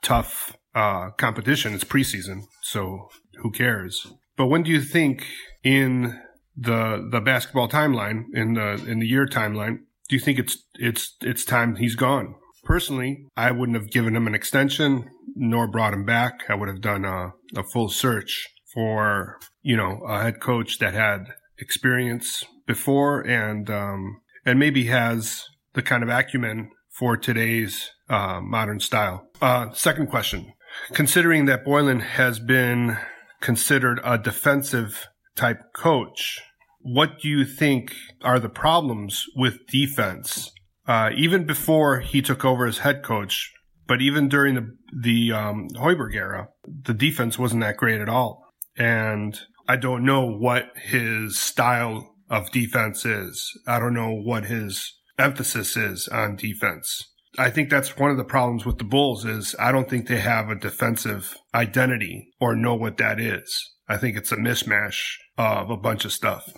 tough 0.01 0.55
uh, 0.73 1.11
competition. 1.11 1.73
It's 1.73 1.83
preseason, 1.83 2.43
so 2.61 3.09
who 3.41 3.51
cares? 3.51 4.07
But 4.35 4.47
when 4.47 4.63
do 4.63 4.71
you 4.71 4.81
think 4.81 5.25
in 5.63 6.19
the 6.55 7.07
the 7.11 7.21
basketball 7.21 7.69
timeline 7.69 8.23
in 8.33 8.53
the 8.53 8.83
in 8.87 8.99
the 8.99 9.07
year 9.07 9.27
timeline 9.27 9.79
do 10.07 10.15
you 10.15 10.19
think 10.19 10.39
it's 10.39 10.57
it's 10.75 11.15
it's 11.21 11.45
time 11.45 11.75
he's 11.75 11.95
gone? 11.95 12.35
Personally, 12.63 13.27
I 13.35 13.51
wouldn't 13.51 13.77
have 13.77 13.91
given 13.91 14.15
him 14.15 14.27
an 14.27 14.35
extension 14.35 15.09
nor 15.35 15.67
brought 15.67 15.93
him 15.93 16.03
back. 16.05 16.43
I 16.49 16.55
would 16.55 16.67
have 16.67 16.81
done 16.81 17.05
a, 17.05 17.33
a 17.55 17.63
full 17.63 17.89
search 17.89 18.47
for 18.73 19.39
you 19.61 19.77
know 19.77 20.01
a 20.07 20.21
head 20.21 20.39
coach 20.41 20.79
that 20.79 20.93
had 20.93 21.27
experience 21.59 22.43
before 22.65 23.21
and 23.21 23.69
um, 23.69 24.21
and 24.45 24.59
maybe 24.59 24.85
has 24.85 25.45
the 25.73 25.81
kind 25.81 26.03
of 26.03 26.09
acumen 26.09 26.71
for 26.89 27.15
today's 27.15 27.91
uh, 28.09 28.39
modern 28.41 28.79
style. 28.79 29.27
Uh, 29.41 29.71
second 29.73 30.07
question: 30.07 30.53
Considering 30.93 31.45
that 31.45 31.65
Boylen 31.65 32.01
has 32.01 32.39
been 32.39 32.97
considered 33.41 33.99
a 34.03 34.17
defensive 34.17 35.07
type 35.35 35.73
coach, 35.73 36.41
what 36.87 37.19
do 37.19 37.27
you 37.27 37.43
think 37.43 37.93
are 38.21 38.39
the 38.39 38.49
problems 38.49 39.25
with 39.35 39.67
defense? 39.67 40.51
Uh, 40.87 41.09
even 41.17 41.45
before 41.45 41.99
he 41.99 42.21
took 42.21 42.45
over 42.45 42.65
as 42.65 42.79
head 42.79 43.03
coach, 43.03 43.53
but 43.87 44.01
even 44.01 44.29
during 44.29 44.55
the 44.55 44.77
the 45.01 45.33
um, 45.33 45.67
Hoiberg 45.75 46.15
era, 46.15 46.47
the 46.65 46.93
defense 46.93 47.37
wasn't 47.37 47.61
that 47.61 47.75
great 47.75 47.99
at 47.99 48.07
all. 48.07 48.41
And 48.77 49.37
I 49.67 49.75
don't 49.75 50.05
know 50.05 50.25
what 50.25 50.71
his 50.81 51.37
style 51.37 52.15
of 52.29 52.51
defense 52.51 53.05
is. 53.05 53.51
I 53.67 53.79
don't 53.79 53.93
know 53.93 54.13
what 54.13 54.45
his 54.45 54.93
emphasis 55.19 55.75
is 55.75 56.07
on 56.07 56.37
defense. 56.37 57.03
I 57.37 57.49
think 57.49 57.69
that's 57.69 57.97
one 57.97 58.11
of 58.11 58.17
the 58.17 58.23
problems 58.23 58.65
with 58.65 58.77
the 58.77 58.85
Bulls 58.85 59.25
is 59.25 59.55
I 59.59 59.73
don't 59.73 59.89
think 59.89 60.07
they 60.07 60.19
have 60.19 60.49
a 60.49 60.55
defensive 60.55 61.35
identity 61.53 62.29
or 62.39 62.55
know 62.55 62.75
what 62.75 62.97
that 62.97 63.19
is. 63.19 63.73
I 63.89 63.97
think 63.97 64.15
it's 64.15 64.31
a 64.31 64.37
mismatch 64.37 65.17
of 65.37 65.69
a 65.69 65.77
bunch 65.77 66.05
of 66.05 66.13
stuff. 66.13 66.49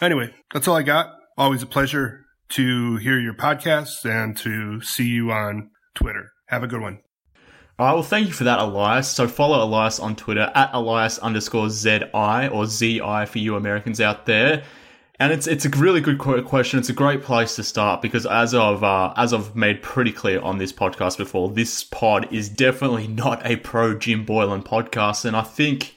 Anyway, 0.00 0.32
that's 0.52 0.68
all 0.68 0.76
I 0.76 0.82
got. 0.82 1.14
Always 1.36 1.62
a 1.62 1.66
pleasure 1.66 2.24
to 2.50 2.96
hear 2.96 3.18
your 3.18 3.34
podcasts 3.34 4.04
and 4.04 4.36
to 4.38 4.80
see 4.80 5.06
you 5.06 5.30
on 5.30 5.70
Twitter. 5.94 6.30
Have 6.46 6.62
a 6.62 6.66
good 6.66 6.80
one. 6.80 7.00
All 7.78 7.86
right, 7.86 7.92
well, 7.92 8.02
thank 8.02 8.26
you 8.26 8.32
for 8.32 8.44
that, 8.44 8.58
Elias. 8.58 9.08
So 9.08 9.28
follow 9.28 9.62
Elias 9.62 10.00
on 10.00 10.16
Twitter 10.16 10.50
at 10.54 10.70
Elias 10.72 11.18
underscore 11.18 11.70
ZI 11.70 12.48
or 12.48 12.66
ZI 12.66 13.26
for 13.26 13.38
you 13.38 13.54
Americans 13.54 14.00
out 14.00 14.26
there. 14.26 14.64
And 15.20 15.32
it's 15.32 15.46
it's 15.48 15.64
a 15.64 15.68
really 15.70 16.00
good 16.00 16.18
question. 16.18 16.78
It's 16.78 16.88
a 16.88 16.92
great 16.92 17.22
place 17.22 17.56
to 17.56 17.64
start 17.64 18.02
because 18.02 18.24
as 18.24 18.54
I've 18.54 18.84
uh, 18.84 19.12
as 19.16 19.32
I've 19.32 19.54
made 19.56 19.82
pretty 19.82 20.12
clear 20.12 20.40
on 20.40 20.58
this 20.58 20.72
podcast 20.72 21.18
before, 21.18 21.50
this 21.50 21.82
pod 21.82 22.32
is 22.32 22.48
definitely 22.48 23.08
not 23.08 23.44
a 23.44 23.56
pro 23.56 23.98
Jim 23.98 24.24
Boylen 24.24 24.64
podcast, 24.64 25.24
and 25.24 25.36
I 25.36 25.42
think 25.42 25.96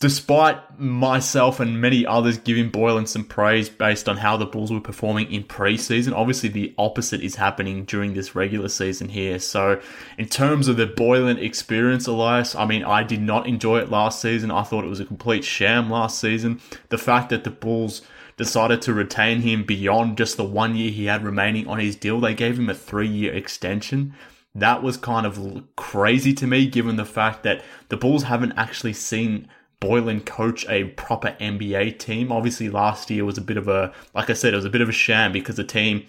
despite 0.00 0.78
myself 0.78 1.60
and 1.60 1.80
many 1.80 2.04
others 2.04 2.36
giving 2.38 2.70
Boylen 2.70 3.06
some 3.06 3.24
praise 3.24 3.68
based 3.68 4.08
on 4.08 4.16
how 4.16 4.36
the 4.36 4.44
Bulls 4.44 4.72
were 4.72 4.80
performing 4.80 5.30
in 5.32 5.44
preseason, 5.44 6.12
obviously 6.12 6.48
the 6.48 6.74
opposite 6.76 7.22
is 7.22 7.36
happening 7.36 7.84
during 7.84 8.14
this 8.14 8.34
regular 8.34 8.68
season 8.68 9.08
here. 9.08 9.38
So, 9.38 9.80
in 10.18 10.26
terms 10.26 10.68
of 10.68 10.76
the 10.76 10.86
Boylen 10.86 11.40
experience, 11.40 12.06
Elias, 12.06 12.54
I 12.54 12.66
mean, 12.66 12.84
I 12.84 13.02
did 13.04 13.22
not 13.22 13.46
enjoy 13.46 13.78
it 13.78 13.90
last 13.90 14.20
season. 14.20 14.50
I 14.50 14.64
thought 14.64 14.84
it 14.84 14.90
was 14.90 15.00
a 15.00 15.04
complete 15.04 15.44
sham 15.44 15.88
last 15.90 16.20
season. 16.20 16.60
The 16.88 16.98
fact 16.98 17.30
that 17.30 17.44
the 17.44 17.50
Bulls 17.50 18.02
decided 18.36 18.82
to 18.82 18.92
retain 18.92 19.42
him 19.42 19.64
beyond 19.64 20.18
just 20.18 20.36
the 20.36 20.44
one 20.44 20.74
year 20.74 20.90
he 20.90 21.04
had 21.06 21.22
remaining 21.24 21.68
on 21.68 21.78
his 21.78 21.94
deal, 21.94 22.20
they 22.20 22.34
gave 22.34 22.58
him 22.58 22.68
a 22.68 22.74
three 22.74 23.08
year 23.08 23.32
extension. 23.32 24.14
That 24.56 24.82
was 24.82 24.96
kind 24.96 25.26
of 25.26 25.64
crazy 25.76 26.32
to 26.34 26.46
me, 26.46 26.66
given 26.66 26.96
the 26.96 27.04
fact 27.04 27.42
that 27.42 27.64
the 27.88 27.96
Bulls 27.96 28.24
haven't 28.24 28.52
actually 28.52 28.92
seen 28.92 29.48
Boylen 29.84 30.24
coach 30.24 30.66
a 30.68 30.84
proper 30.84 31.36
NBA 31.40 31.98
team. 31.98 32.32
Obviously, 32.32 32.70
last 32.70 33.10
year 33.10 33.24
was 33.24 33.36
a 33.36 33.42
bit 33.42 33.58
of 33.58 33.68
a, 33.68 33.92
like 34.14 34.30
I 34.30 34.32
said, 34.32 34.54
it 34.54 34.56
was 34.56 34.64
a 34.64 34.70
bit 34.70 34.80
of 34.80 34.88
a 34.88 34.92
sham 34.92 35.30
because 35.30 35.56
the 35.56 35.64
team 35.64 36.06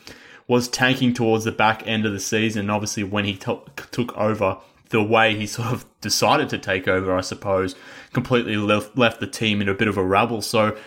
was 0.47 0.69
tanking 0.69 1.13
towards 1.13 1.43
the 1.43 1.51
back 1.51 1.85
end 1.85 2.05
of 2.05 2.13
the 2.13 2.19
season. 2.19 2.69
Obviously, 2.69 3.03
when 3.03 3.25
he 3.25 3.33
t- 3.33 3.59
took 3.91 4.15
over, 4.17 4.57
the 4.89 5.03
way 5.03 5.35
he 5.35 5.47
sort 5.57 5.69
of 5.69 5.85
decided 6.01 6.49
to 6.49 6.57
take 6.57 6.87
over, 6.87 7.15
I 7.15 7.21
suppose, 7.21 7.75
completely 8.13 8.55
left, 8.55 8.97
left 8.97 9.19
the 9.19 9.27
team 9.27 9.61
in 9.61 9.67
a 9.67 9.73
bit 9.73 9.87
of 9.87 9.97
a 9.97 10.03
rabble. 10.03 10.41
So, 10.41 10.77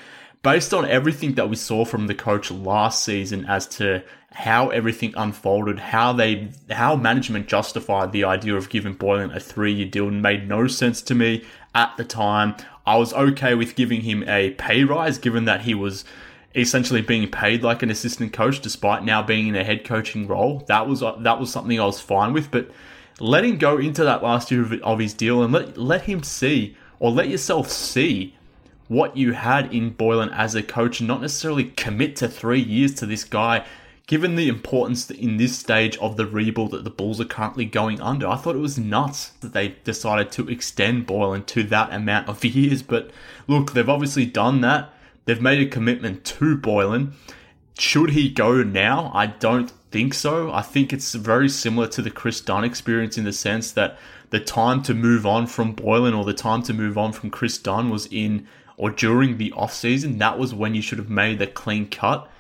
based 0.43 0.73
on 0.73 0.87
everything 0.87 1.35
that 1.35 1.49
we 1.49 1.57
saw 1.57 1.85
from 1.85 2.07
the 2.07 2.15
coach 2.15 2.51
last 2.51 3.05
season 3.05 3.45
as 3.47 3.67
to 3.67 4.03
how 4.33 4.69
everything 4.69 5.13
unfolded, 5.17 5.79
how 5.79 6.13
they, 6.13 6.49
how 6.71 6.95
management 6.95 7.49
justified 7.49 8.13
the 8.13 8.25
idea 8.25 8.55
of 8.55 8.71
giving 8.71 8.95
Boylen 8.95 9.35
a 9.35 9.41
three-year 9.41 9.89
deal 9.89 10.11
made 10.11 10.49
no 10.49 10.67
sense 10.69 11.03
to 11.03 11.15
me 11.15 11.45
at 11.75 11.97
the 11.97 12.05
time. 12.05 12.55
I 12.89 12.97
was 12.97 13.13
okay 13.13 13.55
with 13.55 13.75
giving 13.75 14.01
him 14.01 14.27
a 14.27 14.53
pay 14.53 14.83
rise, 14.83 15.19
given 15.19 15.45
that 15.45 15.61
he 15.61 15.75
was 15.75 16.07
essentially 16.55 17.03
being 17.03 17.31
paid 17.31 17.63
like 17.63 17.83
an 17.83 17.91
assistant 17.91 18.33
coach, 18.33 18.61
despite 18.61 19.05
now 19.05 19.23
being 19.23 19.47
in 19.47 19.55
a 19.55 19.63
head 19.63 19.85
coaching 19.85 20.27
role. 20.27 20.65
That 20.69 20.89
was 20.89 21.03
uh, 21.03 21.17
that 21.17 21.39
was 21.39 21.53
something 21.53 21.79
I 21.79 21.85
was 21.85 22.01
fine 22.01 22.33
with. 22.33 22.51
But 22.51 22.71
let 23.21 23.45
him 23.45 23.59
go 23.59 23.77
into 23.77 24.05
that 24.05 24.23
last 24.23 24.51
year 24.51 24.63
of, 24.63 24.73
of 24.81 24.99
his 25.01 25.13
deal 25.13 25.43
and 25.43 25.53
let 25.53 25.77
let 25.77 26.03
him 26.05 26.23
see 26.23 26.79
or 26.99 27.11
let 27.11 27.29
yourself 27.29 27.71
see 27.71 28.35
what 28.89 29.15
you 29.19 29.33
had 29.33 29.71
in 29.73 29.95
Boylen 29.95 30.33
as 30.33 30.55
a 30.55 30.63
coach, 30.63 31.01
and 31.01 31.07
not 31.07 31.21
necessarily 31.21 31.65
commit 31.65 32.17
to 32.17 32.27
three 32.27 32.63
years 32.63 32.95
to 32.95 33.05
this 33.05 33.23
guy 33.23 33.67
given 34.09 34.37
the 34.37 34.49
importance 34.49 35.09
in 35.11 35.37
this 35.37 35.57
stage 35.57 35.97
of 35.99 36.17
the 36.17 36.27
rebuild 36.27 36.71
that 36.71 36.83
the 36.83 36.91
Bulls 36.91 37.21
are 37.21 37.27
currently 37.27 37.67
going 37.67 38.01
under, 38.01 38.27
I 38.27 38.37
thought 38.37 38.57
it 38.57 38.61
was 38.61 38.79
nuts 38.79 39.29
that 39.41 39.53
they 39.53 39.77
decided 39.85 40.33
to 40.33 40.49
extend 40.49 41.07
Boylen 41.07 41.45
to 41.47 41.63
that 41.65 41.93
amount 41.93 42.27
of 42.27 42.43
years. 42.43 42.83
But 42.83 43.11
look, 43.47 43.73
they've 43.73 43.89
obviously 43.89 44.25
done 44.25 44.63
that. 44.63 44.93
They've 45.27 45.43
made 45.43 45.61
a 45.61 45.71
commitment 45.71 46.25
to 46.25 46.57
Boylen. 46.57 47.13
Should 47.79 48.11
he 48.11 48.31
go 48.31 48.63
now? 48.63 49.13
I 49.15 49.27
don't 49.27 49.71
think 49.91 50.15
so. 50.15 50.51
I 50.53 50.63
think 50.63 50.91
it's 50.91 51.15
very 51.15 51.51
similar 51.51 51.87
to 51.89 52.01
the 52.01 52.11
Kris 52.11 52.41
Dunn 52.41 52.65
experience 52.65 53.19
in 53.19 53.25
the 53.25 53.33
sense 53.33 53.71
that 53.73 53.99
the 54.31 54.41
time 54.41 54.83
to 54.85 54.95
move 54.95 55.27
on 55.27 55.47
from 55.47 55.77
Boylen 55.77 56.17
or 56.17 56.25
the 56.25 56.33
time 56.33 56.63
to 56.63 56.73
move 56.73 56.97
on 56.97 57.13
from 57.13 57.29
Kris 57.29 57.59
Dunn 57.59 57.91
was 57.91 58.09
in 58.11 58.49
or 58.79 58.91
during 58.91 59.37
the 59.37 59.53
off 59.53 59.75
season. 59.75 60.17
That 60.17 60.39
was 60.39 60.55
when 60.55 60.75
you 60.75 60.81
should 60.81 60.99
have 60.99 61.11
made 61.11 61.39
the 61.39 61.47
clean 61.47 61.91
cut. 61.91 62.31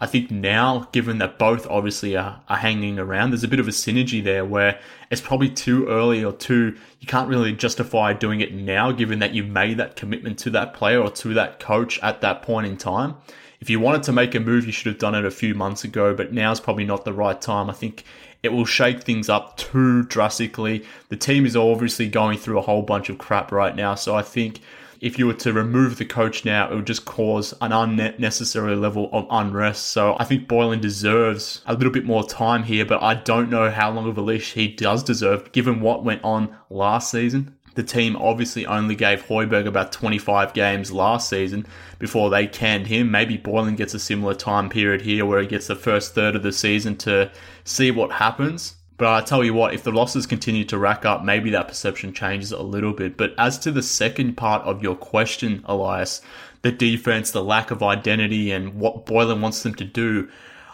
I 0.00 0.06
think 0.06 0.30
now, 0.30 0.88
given 0.92 1.18
that 1.18 1.38
both 1.38 1.66
obviously 1.66 2.16
are, 2.16 2.40
are 2.48 2.56
hanging 2.56 2.98
around, 3.00 3.30
there's 3.30 3.42
a 3.42 3.48
bit 3.48 3.58
of 3.58 3.66
a 3.66 3.72
synergy 3.72 4.22
there 4.22 4.44
where 4.44 4.78
it's 5.10 5.20
probably 5.20 5.48
too 5.48 5.88
early 5.88 6.22
or 6.22 6.32
too, 6.32 6.76
you 7.00 7.06
can't 7.08 7.28
really 7.28 7.52
justify 7.52 8.12
doing 8.12 8.40
it 8.40 8.54
now, 8.54 8.92
given 8.92 9.18
that 9.18 9.34
you 9.34 9.42
made 9.42 9.76
that 9.78 9.96
commitment 9.96 10.38
to 10.40 10.50
that 10.50 10.72
player 10.72 11.00
or 11.00 11.10
to 11.10 11.34
that 11.34 11.58
coach 11.58 11.98
at 12.00 12.20
that 12.20 12.42
point 12.42 12.66
in 12.68 12.76
time. 12.76 13.16
If 13.60 13.68
you 13.68 13.80
wanted 13.80 14.04
to 14.04 14.12
make 14.12 14.36
a 14.36 14.40
move, 14.40 14.66
you 14.66 14.72
should 14.72 14.86
have 14.86 15.00
done 15.00 15.16
it 15.16 15.24
a 15.24 15.32
few 15.32 15.52
months 15.52 15.82
ago, 15.82 16.14
but 16.14 16.32
now's 16.32 16.60
probably 16.60 16.84
not 16.84 17.04
the 17.04 17.12
right 17.12 17.40
time. 17.40 17.68
I 17.68 17.72
think 17.72 18.04
it 18.44 18.50
will 18.50 18.64
shake 18.64 19.02
things 19.02 19.28
up 19.28 19.56
too 19.56 20.04
drastically. 20.04 20.84
The 21.08 21.16
team 21.16 21.44
is 21.44 21.56
obviously 21.56 22.08
going 22.08 22.38
through 22.38 22.58
a 22.58 22.62
whole 22.62 22.82
bunch 22.82 23.08
of 23.08 23.18
crap 23.18 23.50
right 23.50 23.74
now, 23.74 23.96
so 23.96 24.14
I 24.14 24.22
think 24.22 24.60
if 25.00 25.18
you 25.18 25.26
were 25.26 25.34
to 25.34 25.52
remove 25.52 25.96
the 25.98 26.04
coach 26.04 26.44
now, 26.44 26.70
it 26.70 26.74
would 26.74 26.86
just 26.86 27.04
cause 27.04 27.54
an 27.60 27.72
unnecessary 27.72 28.76
level 28.76 29.08
of 29.12 29.26
unrest. 29.30 29.88
So 29.88 30.16
I 30.18 30.24
think 30.24 30.48
Boylen 30.48 30.80
deserves 30.80 31.62
a 31.66 31.74
little 31.74 31.92
bit 31.92 32.04
more 32.04 32.26
time 32.26 32.64
here, 32.64 32.84
but 32.84 33.02
I 33.02 33.14
don't 33.14 33.50
know 33.50 33.70
how 33.70 33.90
long 33.90 34.08
of 34.08 34.18
a 34.18 34.20
leash 34.20 34.54
he 34.54 34.68
does 34.68 35.02
deserve 35.02 35.52
given 35.52 35.80
what 35.80 36.04
went 36.04 36.24
on 36.24 36.56
last 36.70 37.10
season. 37.10 37.54
The 37.74 37.84
team 37.84 38.16
obviously 38.16 38.66
only 38.66 38.96
gave 38.96 39.26
Hoiberg 39.26 39.66
about 39.66 39.92
25 39.92 40.52
games 40.52 40.90
last 40.90 41.28
season 41.28 41.64
before 42.00 42.28
they 42.28 42.48
canned 42.48 42.88
him. 42.88 43.10
Maybe 43.10 43.38
Boylen 43.38 43.76
gets 43.76 43.94
a 43.94 44.00
similar 44.00 44.34
time 44.34 44.68
period 44.68 45.02
here 45.02 45.24
where 45.24 45.40
he 45.40 45.46
gets 45.46 45.68
the 45.68 45.76
first 45.76 46.12
third 46.12 46.34
of 46.34 46.42
the 46.42 46.50
season 46.52 46.96
to 46.96 47.30
see 47.62 47.92
what 47.92 48.10
happens. 48.10 48.74
But 48.98 49.14
I 49.14 49.24
tell 49.24 49.44
you 49.44 49.54
what, 49.54 49.74
if 49.74 49.84
the 49.84 49.92
losses 49.92 50.26
continue 50.26 50.64
to 50.64 50.76
rack 50.76 51.04
up, 51.04 51.22
maybe 51.22 51.50
that 51.50 51.68
perception 51.68 52.12
changes 52.12 52.50
a 52.50 52.60
little 52.60 52.92
bit. 52.92 53.16
But 53.16 53.32
as 53.38 53.56
to 53.60 53.70
the 53.70 53.82
second 53.82 54.36
part 54.36 54.62
of 54.62 54.82
your 54.82 54.96
question, 54.96 55.62
Elias, 55.66 56.20
the 56.62 56.72
defense, 56.72 57.30
the 57.30 57.44
lack 57.44 57.70
of 57.70 57.80
identity, 57.80 58.50
and 58.50 58.74
what 58.74 59.06
Boylen 59.06 59.40
wants 59.40 59.62
them 59.62 59.76
to 59.76 59.84
do, 59.84 60.28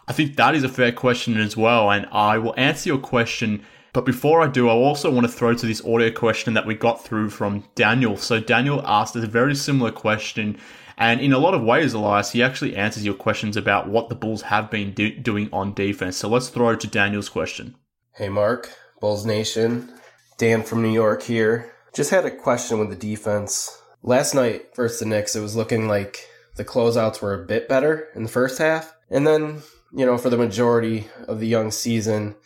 I 0.09 0.15
think 0.15 0.37
that 0.37 0.55
is 0.55 0.65
a 0.65 0.71
fair 0.71 0.91
question 0.91 1.37
as 1.39 1.55
well. 1.55 1.91
And 1.91 2.07
I 2.13 2.39
will 2.39 2.55
answer 2.57 2.89
your 2.89 2.99
question. 2.99 3.63
But 3.93 4.07
before 4.07 4.41
I 4.41 4.49
do, 4.49 4.71
I 4.71 4.73
also 4.73 5.11
want 5.11 5.27
to 5.27 5.33
throw 5.33 5.53
to 5.53 5.67
this 5.67 5.85
audio 5.85 6.11
question 6.11 6.55
that 6.55 6.67
we 6.67 6.75
got 6.75 7.05
through 7.05 7.29
from 7.29 7.65
Daniel. 7.75 8.17
So 8.17 8.41
Daniel 8.41 8.83
asked 8.87 9.15
a 9.17 9.27
very 9.27 9.55
similar 9.55 9.93
question. 9.93 10.57
And 10.97 11.21
in 11.21 11.35
a 11.35 11.39
lot 11.39 11.53
of 11.53 11.63
ways, 11.63 11.93
Elias, 11.93 12.33
he 12.33 12.43
actually 12.43 12.75
answers 12.75 13.05
your 13.05 13.15
questions 13.15 13.55
about 13.55 13.87
what 13.87 14.09
the 14.09 14.15
Bulls 14.15 14.43
have 14.43 14.71
been 14.71 14.95
do- 14.95 15.15
doing 15.15 15.51
on 15.53 15.75
defense. 15.75 16.17
So 16.17 16.31
let's 16.31 16.49
throw 16.49 16.75
to 16.75 16.87
Daniel's 16.87 17.29
question. 17.29 17.75
Hey, 18.17 18.29
Mark, 18.29 18.73
Bulls 19.01 19.27
Nation. 19.27 19.93
Dan 20.39 20.63
from 20.63 20.83
New 20.83 20.93
York 20.93 21.25
here. 21.25 21.73
Just 21.93 22.13
had 22.13 22.25
a 22.25 22.31
question 22.31 22.79
with 22.79 22.89
the 22.89 22.95
defense. 22.95 23.77
Last 24.05 24.37
night 24.37 24.67
versus 24.77 25.01
the 25.01 25.07
Knicks, 25.07 25.35
it 25.35 25.41
was 25.41 25.57
looking 25.57 25.89
like 25.89 26.29
the 26.55 26.65
closeouts 26.65 27.21
were 27.21 27.35
a 27.35 27.45
bit 27.45 27.69
better 27.69 28.07
in 28.15 28.23
the 28.23 28.29
first 28.29 28.59
half. 28.59 28.95
And 29.11 29.27
then, 29.27 29.63
you 29.93 30.07
know, 30.07 30.17
for 30.17 30.31
the 30.31 30.37
majority 30.37 31.09
of 31.27 31.41
the 31.41 31.49
young 31.49 31.73
season, 31.73 32.37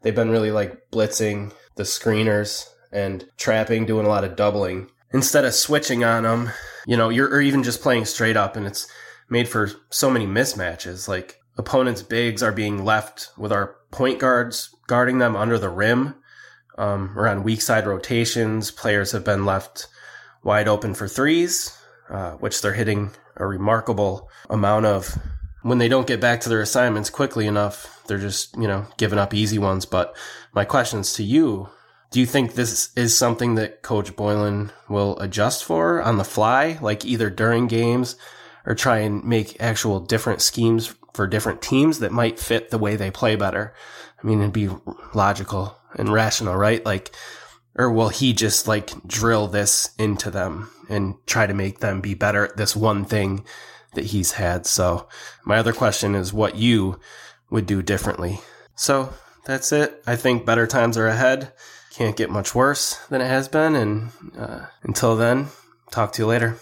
they've 0.00 0.14
been 0.14 0.30
really 0.30 0.50
like 0.50 0.90
blitzing 0.90 1.52
the 1.74 1.82
screeners 1.82 2.66
and 2.90 3.28
trapping, 3.36 3.84
doing 3.84 4.06
a 4.06 4.08
lot 4.08 4.24
of 4.24 4.34
doubling. 4.34 4.88
Instead 5.12 5.44
of 5.44 5.52
switching 5.52 6.04
on 6.04 6.22
them, 6.22 6.52
you 6.86 6.96
know, 6.96 7.10
you're 7.10 7.28
or 7.28 7.42
even 7.42 7.62
just 7.62 7.82
playing 7.82 8.06
straight 8.06 8.38
up 8.38 8.56
and 8.56 8.66
it's 8.66 8.88
made 9.28 9.46
for 9.46 9.70
so 9.90 10.10
many 10.10 10.26
mismatches. 10.26 11.06
Like 11.06 11.38
opponents' 11.58 12.00
bigs 12.00 12.42
are 12.42 12.50
being 12.50 12.82
left 12.82 13.28
with 13.36 13.52
our 13.52 13.76
point 13.90 14.20
guards 14.20 14.74
guarding 14.88 15.18
them 15.18 15.36
under 15.36 15.56
the 15.58 15.68
rim 15.68 16.16
um, 16.76 17.42
weak 17.44 17.62
side 17.62 17.86
rotations. 17.86 18.72
Players 18.72 19.12
have 19.12 19.24
been 19.24 19.46
left 19.46 19.86
wide 20.42 20.66
open 20.66 20.94
for 20.94 21.06
threes, 21.06 21.78
uh, 22.10 22.32
which 22.32 22.60
they're 22.60 22.72
hitting 22.72 23.12
a 23.36 23.46
remarkable 23.46 24.28
amount 24.50 24.86
of. 24.86 25.16
When 25.62 25.78
they 25.78 25.88
don't 25.88 26.06
get 26.06 26.20
back 26.20 26.40
to 26.40 26.48
their 26.48 26.60
assignments 26.60 27.10
quickly 27.10 27.46
enough, 27.46 28.02
they're 28.06 28.18
just, 28.18 28.56
you 28.56 28.66
know, 28.66 28.86
giving 28.96 29.18
up 29.18 29.34
easy 29.34 29.58
ones. 29.58 29.84
But 29.84 30.16
my 30.52 30.64
questions 30.64 31.12
to 31.14 31.22
you 31.22 31.68
do 32.10 32.20
you 32.20 32.26
think 32.26 32.54
this 32.54 32.90
is 32.96 33.16
something 33.16 33.56
that 33.56 33.82
Coach 33.82 34.16
Boylen 34.16 34.70
will 34.88 35.18
adjust 35.18 35.64
for 35.64 36.00
on 36.00 36.16
the 36.16 36.24
fly, 36.24 36.78
like 36.80 37.04
either 37.04 37.28
during 37.28 37.66
games 37.66 38.16
or 38.64 38.74
try 38.74 38.98
and 38.98 39.22
make 39.24 39.60
actual 39.60 40.00
different 40.00 40.40
schemes 40.40 40.94
for 41.12 41.26
different 41.26 41.60
teams 41.60 41.98
that 41.98 42.12
might 42.12 42.38
fit 42.38 42.70
the 42.70 42.78
way 42.78 42.96
they 42.96 43.10
play 43.10 43.36
better. 43.36 43.74
I 44.22 44.26
mean, 44.26 44.40
it'd 44.40 44.52
be 44.52 44.70
logical 45.14 45.76
and 45.94 46.12
rational, 46.12 46.56
right? 46.56 46.84
Like, 46.84 47.14
or 47.74 47.90
will 47.90 48.08
he 48.08 48.32
just 48.32 48.66
like 48.66 48.90
drill 49.06 49.46
this 49.46 49.90
into 49.98 50.30
them 50.30 50.70
and 50.88 51.14
try 51.26 51.46
to 51.46 51.54
make 51.54 51.78
them 51.78 52.00
be 52.00 52.14
better 52.14 52.46
at 52.46 52.56
this 52.56 52.74
one 52.74 53.04
thing 53.04 53.44
that 53.94 54.06
he's 54.06 54.32
had? 54.32 54.66
So 54.66 55.08
my 55.44 55.58
other 55.58 55.72
question 55.72 56.14
is 56.14 56.32
what 56.32 56.56
you 56.56 56.98
would 57.50 57.66
do 57.66 57.82
differently. 57.82 58.40
So 58.74 59.12
that's 59.44 59.72
it. 59.72 60.02
I 60.06 60.16
think 60.16 60.44
better 60.44 60.66
times 60.66 60.98
are 60.98 61.06
ahead. 61.06 61.52
Can't 61.92 62.16
get 62.16 62.30
much 62.30 62.54
worse 62.54 62.96
than 63.06 63.20
it 63.20 63.28
has 63.28 63.48
been. 63.48 63.74
And 63.74 64.10
uh, 64.36 64.66
until 64.82 65.16
then, 65.16 65.46
talk 65.90 66.12
to 66.12 66.22
you 66.22 66.26
later. 66.26 66.58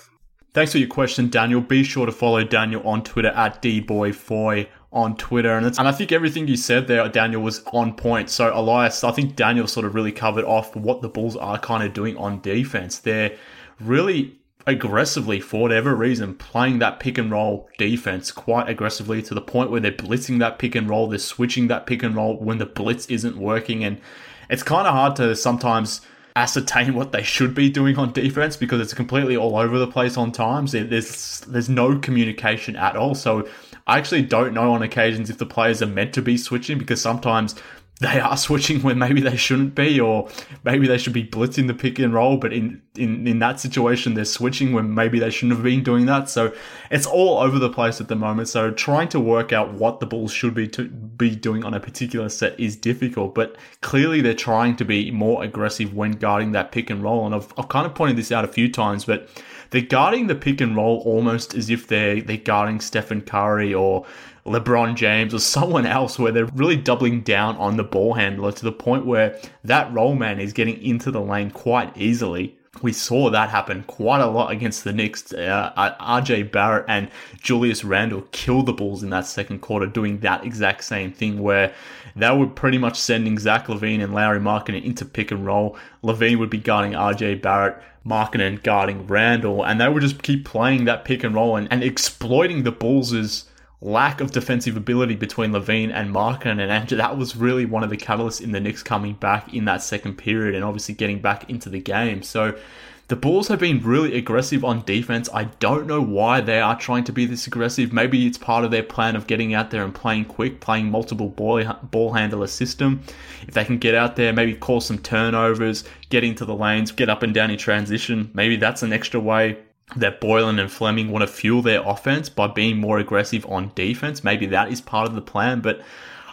Thanks 0.54 0.72
for 0.72 0.78
your 0.78 0.88
question, 0.88 1.28
Daniel. 1.28 1.60
Be 1.60 1.82
sure 1.82 2.06
to 2.06 2.12
follow 2.12 2.42
Daniel 2.44 2.86
on 2.88 3.02
Twitter 3.02 3.28
at 3.28 3.60
dboyfoy 3.60 4.68
on 4.96 5.14
Twitter, 5.16 5.54
and 5.56 5.66
and 5.66 5.86
I 5.86 5.92
think 5.92 6.10
everything 6.10 6.48
you 6.48 6.56
said 6.56 6.88
there, 6.88 7.06
Daniel, 7.10 7.42
was 7.42 7.62
on 7.66 7.94
point. 7.94 8.30
So 8.30 8.50
Elias, 8.52 9.04
I 9.04 9.12
think 9.12 9.36
Daniel 9.36 9.66
sort 9.66 9.84
of 9.84 9.94
really 9.94 10.10
covered 10.10 10.46
off 10.46 10.74
what 10.74 11.02
the 11.02 11.08
Bulls 11.08 11.36
are 11.36 11.58
kind 11.58 11.84
of 11.84 11.92
doing 11.92 12.16
on 12.16 12.40
defense. 12.40 12.98
They're 12.98 13.36
really 13.78 14.38
aggressively, 14.66 15.38
for 15.38 15.60
whatever 15.60 15.94
reason, 15.94 16.34
playing 16.34 16.78
that 16.78 16.98
pick 16.98 17.18
and 17.18 17.30
roll 17.30 17.68
defense 17.76 18.32
quite 18.32 18.70
aggressively 18.70 19.20
to 19.22 19.34
the 19.34 19.40
point 19.42 19.70
where 19.70 19.80
they're 19.80 19.92
blitzing 19.92 20.38
that 20.38 20.58
pick 20.58 20.74
and 20.74 20.88
roll, 20.88 21.06
they're 21.08 21.18
switching 21.18 21.68
that 21.68 21.86
pick 21.86 22.02
and 22.02 22.16
roll 22.16 22.38
when 22.38 22.56
the 22.56 22.66
blitz 22.66 23.04
isn't 23.06 23.36
working, 23.36 23.84
and 23.84 24.00
it's 24.48 24.62
kind 24.62 24.88
of 24.88 24.94
hard 24.94 25.14
to 25.16 25.36
sometimes 25.36 26.00
ascertain 26.36 26.94
what 26.94 27.12
they 27.12 27.22
should 27.22 27.54
be 27.54 27.68
doing 27.68 27.96
on 27.96 28.12
defense 28.12 28.56
because 28.56 28.80
it's 28.80 28.92
completely 28.94 29.36
all 29.36 29.56
over 29.56 29.78
the 29.78 29.86
place 29.86 30.16
on 30.16 30.32
times. 30.32 30.72
There's 30.72 31.40
there's 31.40 31.68
no 31.68 31.98
communication 31.98 32.76
at 32.76 32.96
all. 32.96 33.14
So 33.14 33.46
I 33.86 33.98
actually 33.98 34.22
don't 34.22 34.52
know 34.52 34.72
on 34.72 34.82
occasions 34.82 35.30
if 35.30 35.38
the 35.38 35.46
players 35.46 35.80
are 35.80 35.86
meant 35.86 36.12
to 36.14 36.22
be 36.22 36.36
switching 36.36 36.78
because 36.78 37.00
sometimes 37.00 37.54
they 38.00 38.20
are 38.20 38.36
switching 38.36 38.82
when 38.82 38.98
maybe 38.98 39.22
they 39.22 39.36
shouldn't 39.36 39.74
be, 39.74 39.98
or 39.98 40.28
maybe 40.64 40.86
they 40.86 40.98
should 40.98 41.14
be 41.14 41.26
blitzing 41.26 41.66
the 41.66 41.72
pick 41.72 41.98
and 41.98 42.12
roll. 42.12 42.36
But 42.36 42.52
in, 42.52 42.82
in, 42.94 43.26
in 43.26 43.38
that 43.38 43.58
situation, 43.58 44.12
they're 44.12 44.26
switching 44.26 44.74
when 44.74 44.94
maybe 44.94 45.18
they 45.18 45.30
shouldn't 45.30 45.54
have 45.54 45.64
been 45.64 45.82
doing 45.82 46.04
that. 46.06 46.28
So 46.28 46.52
it's 46.90 47.06
all 47.06 47.38
over 47.38 47.58
the 47.58 47.70
place 47.70 47.98
at 47.98 48.08
the 48.08 48.14
moment. 48.16 48.48
So 48.48 48.70
trying 48.70 49.08
to 49.08 49.20
work 49.20 49.52
out 49.52 49.72
what 49.72 50.00
the 50.00 50.06
Bulls 50.06 50.30
should 50.30 50.52
be 50.52 50.68
to 50.68 50.88
be 50.88 51.34
doing 51.34 51.64
on 51.64 51.72
a 51.72 51.80
particular 51.80 52.28
set 52.28 52.58
is 52.60 52.76
difficult. 52.76 53.34
But 53.34 53.56
clearly, 53.80 54.20
they're 54.20 54.34
trying 54.34 54.76
to 54.76 54.84
be 54.84 55.10
more 55.10 55.42
aggressive 55.42 55.94
when 55.94 56.12
guarding 56.12 56.52
that 56.52 56.72
pick 56.72 56.90
and 56.90 57.02
roll. 57.02 57.24
And 57.24 57.34
I've, 57.34 57.50
I've 57.56 57.68
kind 57.68 57.86
of 57.86 57.94
pointed 57.94 58.18
this 58.18 58.30
out 58.30 58.44
a 58.44 58.48
few 58.48 58.70
times, 58.70 59.06
but 59.06 59.26
they're 59.70 59.80
guarding 59.80 60.26
the 60.26 60.34
pick 60.34 60.60
and 60.60 60.76
roll 60.76 61.02
almost 61.06 61.54
as 61.54 61.70
if 61.70 61.86
they're 61.88 62.20
they're 62.20 62.36
guarding 62.36 62.80
Stephen 62.80 63.22
Curry 63.22 63.72
or 63.74 64.04
LeBron 64.46 64.94
James 64.94 65.34
or 65.34 65.38
someone 65.38 65.86
else 65.86 66.18
where 66.18 66.32
they're 66.32 66.46
really 66.46 66.76
doubling 66.76 67.20
down 67.22 67.56
on 67.56 67.76
the 67.76 67.84
ball 67.84 68.14
handler 68.14 68.52
to 68.52 68.64
the 68.64 68.72
point 68.72 69.06
where 69.06 69.38
that 69.64 69.92
roll 69.92 70.14
man 70.14 70.40
is 70.40 70.52
getting 70.52 70.80
into 70.82 71.10
the 71.10 71.20
lane 71.20 71.50
quite 71.50 71.96
easily. 71.96 72.56
We 72.82 72.92
saw 72.92 73.30
that 73.30 73.48
happen 73.48 73.84
quite 73.84 74.20
a 74.20 74.26
lot 74.26 74.50
against 74.50 74.84
the 74.84 74.92
Knicks. 74.92 75.32
Uh, 75.32 75.72
RJ 76.00 76.52
Barrett 76.52 76.84
and 76.88 77.08
Julius 77.40 77.84
Randle 77.84 78.22
killed 78.32 78.66
the 78.66 78.72
Bulls 78.72 79.02
in 79.02 79.10
that 79.10 79.26
second 79.26 79.60
quarter, 79.60 79.86
doing 79.86 80.20
that 80.20 80.44
exact 80.44 80.84
same 80.84 81.10
thing 81.10 81.40
where 81.40 81.74
they 82.14 82.30
were 82.30 82.46
pretty 82.46 82.76
much 82.76 82.98
sending 82.98 83.38
Zach 83.38 83.66
LaVine 83.66 84.02
and 84.02 84.14
Lauri 84.14 84.40
Markkanen 84.40 84.84
into 84.84 85.06
pick 85.06 85.30
and 85.30 85.46
roll. 85.46 85.76
LaVine 86.02 86.38
would 86.38 86.50
be 86.50 86.58
guarding 86.58 86.92
RJ 86.92 87.40
Barrett. 87.40 87.82
Markkanen 88.06 88.62
guarding 88.62 89.04
Randle, 89.08 89.64
and 89.64 89.80
they 89.80 89.88
would 89.88 90.00
just 90.00 90.22
keep 90.22 90.44
playing 90.44 90.84
that 90.84 91.04
pick 91.04 91.24
and 91.24 91.34
roll 91.34 91.56
and, 91.56 91.66
and 91.72 91.82
exploiting 91.82 92.62
the 92.62 92.70
Bulls' 92.70 93.46
lack 93.86 94.20
of 94.20 94.32
defensive 94.32 94.76
ability 94.76 95.14
between 95.14 95.52
LaVine 95.52 95.92
and 95.92 96.12
Markkanen, 96.12 96.60
and 96.60 96.72
Andrew, 96.72 96.98
that 96.98 97.16
was 97.16 97.36
really 97.36 97.64
one 97.64 97.84
of 97.84 97.90
the 97.90 97.96
catalysts 97.96 98.42
in 98.42 98.50
the 98.50 98.60
Knicks 98.60 98.82
coming 98.82 99.14
back 99.14 99.54
in 99.54 99.64
that 99.66 99.80
second 99.80 100.16
period 100.16 100.56
and 100.56 100.64
obviously 100.64 100.94
getting 100.94 101.20
back 101.20 101.48
into 101.48 101.68
the 101.68 101.78
game. 101.78 102.22
So 102.22 102.58
the 103.06 103.14
Bulls 103.14 103.46
have 103.46 103.60
been 103.60 103.80
really 103.80 104.18
aggressive 104.18 104.64
on 104.64 104.84
defense. 104.84 105.28
I 105.32 105.44
don't 105.44 105.86
know 105.86 106.02
why 106.02 106.40
they 106.40 106.60
are 106.60 106.76
trying 106.76 107.04
to 107.04 107.12
be 107.12 107.26
this 107.26 107.46
aggressive. 107.46 107.92
Maybe 107.92 108.26
it's 108.26 108.38
part 108.38 108.64
of 108.64 108.72
their 108.72 108.82
plan 108.82 109.14
of 109.14 109.28
getting 109.28 109.54
out 109.54 109.70
there 109.70 109.84
and 109.84 109.94
playing 109.94 110.24
quick, 110.24 110.60
playing 110.60 110.90
multiple 110.90 111.28
ball, 111.28 111.62
ball 111.92 112.12
handler 112.12 112.48
system. 112.48 113.02
If 113.46 113.54
they 113.54 113.64
can 113.64 113.78
get 113.78 113.94
out 113.94 114.16
there, 114.16 114.32
maybe 114.32 114.54
cause 114.54 114.86
some 114.86 114.98
turnovers, 114.98 115.84
get 116.08 116.24
into 116.24 116.44
the 116.44 116.56
lanes, 116.56 116.90
get 116.90 117.08
up 117.08 117.22
and 117.22 117.32
down 117.32 117.52
in 117.52 117.58
transition, 117.58 118.32
maybe 118.34 118.56
that's 118.56 118.82
an 118.82 118.92
extra 118.92 119.20
way 119.20 119.58
that 119.94 120.20
Boylen 120.20 120.60
and 120.60 120.70
Fleming 120.70 121.10
want 121.10 121.22
to 121.22 121.32
fuel 121.32 121.62
their 121.62 121.82
offense 121.86 122.28
by 122.28 122.48
being 122.48 122.78
more 122.78 122.98
aggressive 122.98 123.46
on 123.46 123.70
defense. 123.74 124.24
Maybe 124.24 124.46
that 124.46 124.72
is 124.72 124.80
part 124.80 125.08
of 125.08 125.14
the 125.14 125.22
plan, 125.22 125.60
but 125.60 125.80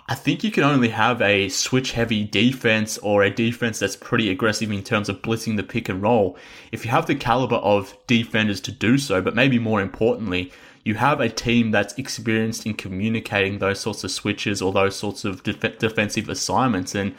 I 0.09 0.15
think 0.15 0.43
you 0.43 0.51
can 0.51 0.63
only 0.63 0.89
have 0.89 1.21
a 1.21 1.47
switch 1.49 1.93
heavy 1.93 2.25
defense 2.25 2.97
or 2.97 3.23
a 3.23 3.29
defense 3.29 3.79
that's 3.79 3.95
pretty 3.95 4.29
aggressive 4.29 4.71
in 4.71 4.83
terms 4.83 5.07
of 5.07 5.21
blitzing 5.21 5.55
the 5.55 5.63
pick 5.63 5.87
and 5.87 6.01
roll. 6.01 6.35
If 6.71 6.83
you 6.83 6.91
have 6.91 7.05
the 7.05 7.15
caliber 7.15 7.55
of 7.57 7.95
defenders 8.07 8.59
to 8.61 8.71
do 8.71 8.97
so, 8.97 9.21
but 9.21 9.35
maybe 9.35 9.59
more 9.59 9.81
importantly, 9.81 10.51
you 10.83 10.95
have 10.95 11.21
a 11.21 11.29
team 11.29 11.71
that's 11.71 11.93
experienced 11.93 12.65
in 12.65 12.73
communicating 12.73 13.59
those 13.59 13.79
sorts 13.79 14.03
of 14.03 14.11
switches 14.11 14.61
or 14.61 14.73
those 14.73 14.97
sorts 14.97 15.23
of 15.23 15.41
def- 15.43 15.79
defensive 15.79 16.27
assignments. 16.27 16.95
And 16.95 17.15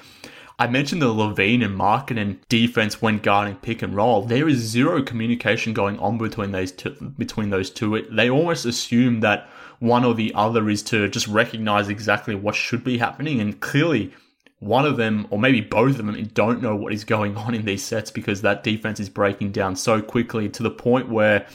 I 0.58 0.68
mentioned 0.68 1.02
the 1.02 1.06
LaVine 1.06 1.64
and 1.64 1.78
Markkanen 1.78 2.38
defense 2.48 3.02
when 3.02 3.18
guarding 3.18 3.56
pick 3.56 3.82
and 3.82 3.94
roll. 3.94 4.20
Mm-hmm. 4.20 4.28
There 4.28 4.48
is 4.48 4.58
zero 4.58 5.02
communication 5.02 5.74
going 5.74 5.98
on 5.98 6.18
between 6.18 6.52
those 6.52 6.70
two, 6.72 6.90
between 7.18 7.50
those 7.50 7.70
two. 7.70 8.06
They 8.10 8.30
almost 8.30 8.64
assume 8.64 9.20
that 9.20 9.48
one 9.80 10.04
or 10.04 10.14
the 10.14 10.32
other 10.34 10.68
is 10.70 10.82
to 10.84 11.08
just 11.08 11.26
recognize 11.26 11.88
exactly 11.88 12.34
what 12.34 12.54
should 12.54 12.84
be 12.84 12.98
happening. 12.98 13.40
And 13.40 13.58
clearly, 13.60 14.14
one 14.60 14.86
of 14.86 14.96
them, 14.96 15.26
or 15.30 15.38
maybe 15.38 15.60
both 15.60 15.98
of 15.98 16.06
them, 16.06 16.24
don't 16.34 16.62
know 16.62 16.76
what 16.76 16.92
is 16.92 17.04
going 17.04 17.36
on 17.36 17.54
in 17.54 17.64
these 17.64 17.82
sets 17.82 18.10
because 18.10 18.42
that 18.42 18.62
defense 18.62 19.00
is 19.00 19.08
breaking 19.08 19.52
down 19.52 19.74
so 19.74 20.00
quickly 20.00 20.48
to 20.50 20.62
the 20.62 20.70
point 20.70 21.08
where 21.08 21.46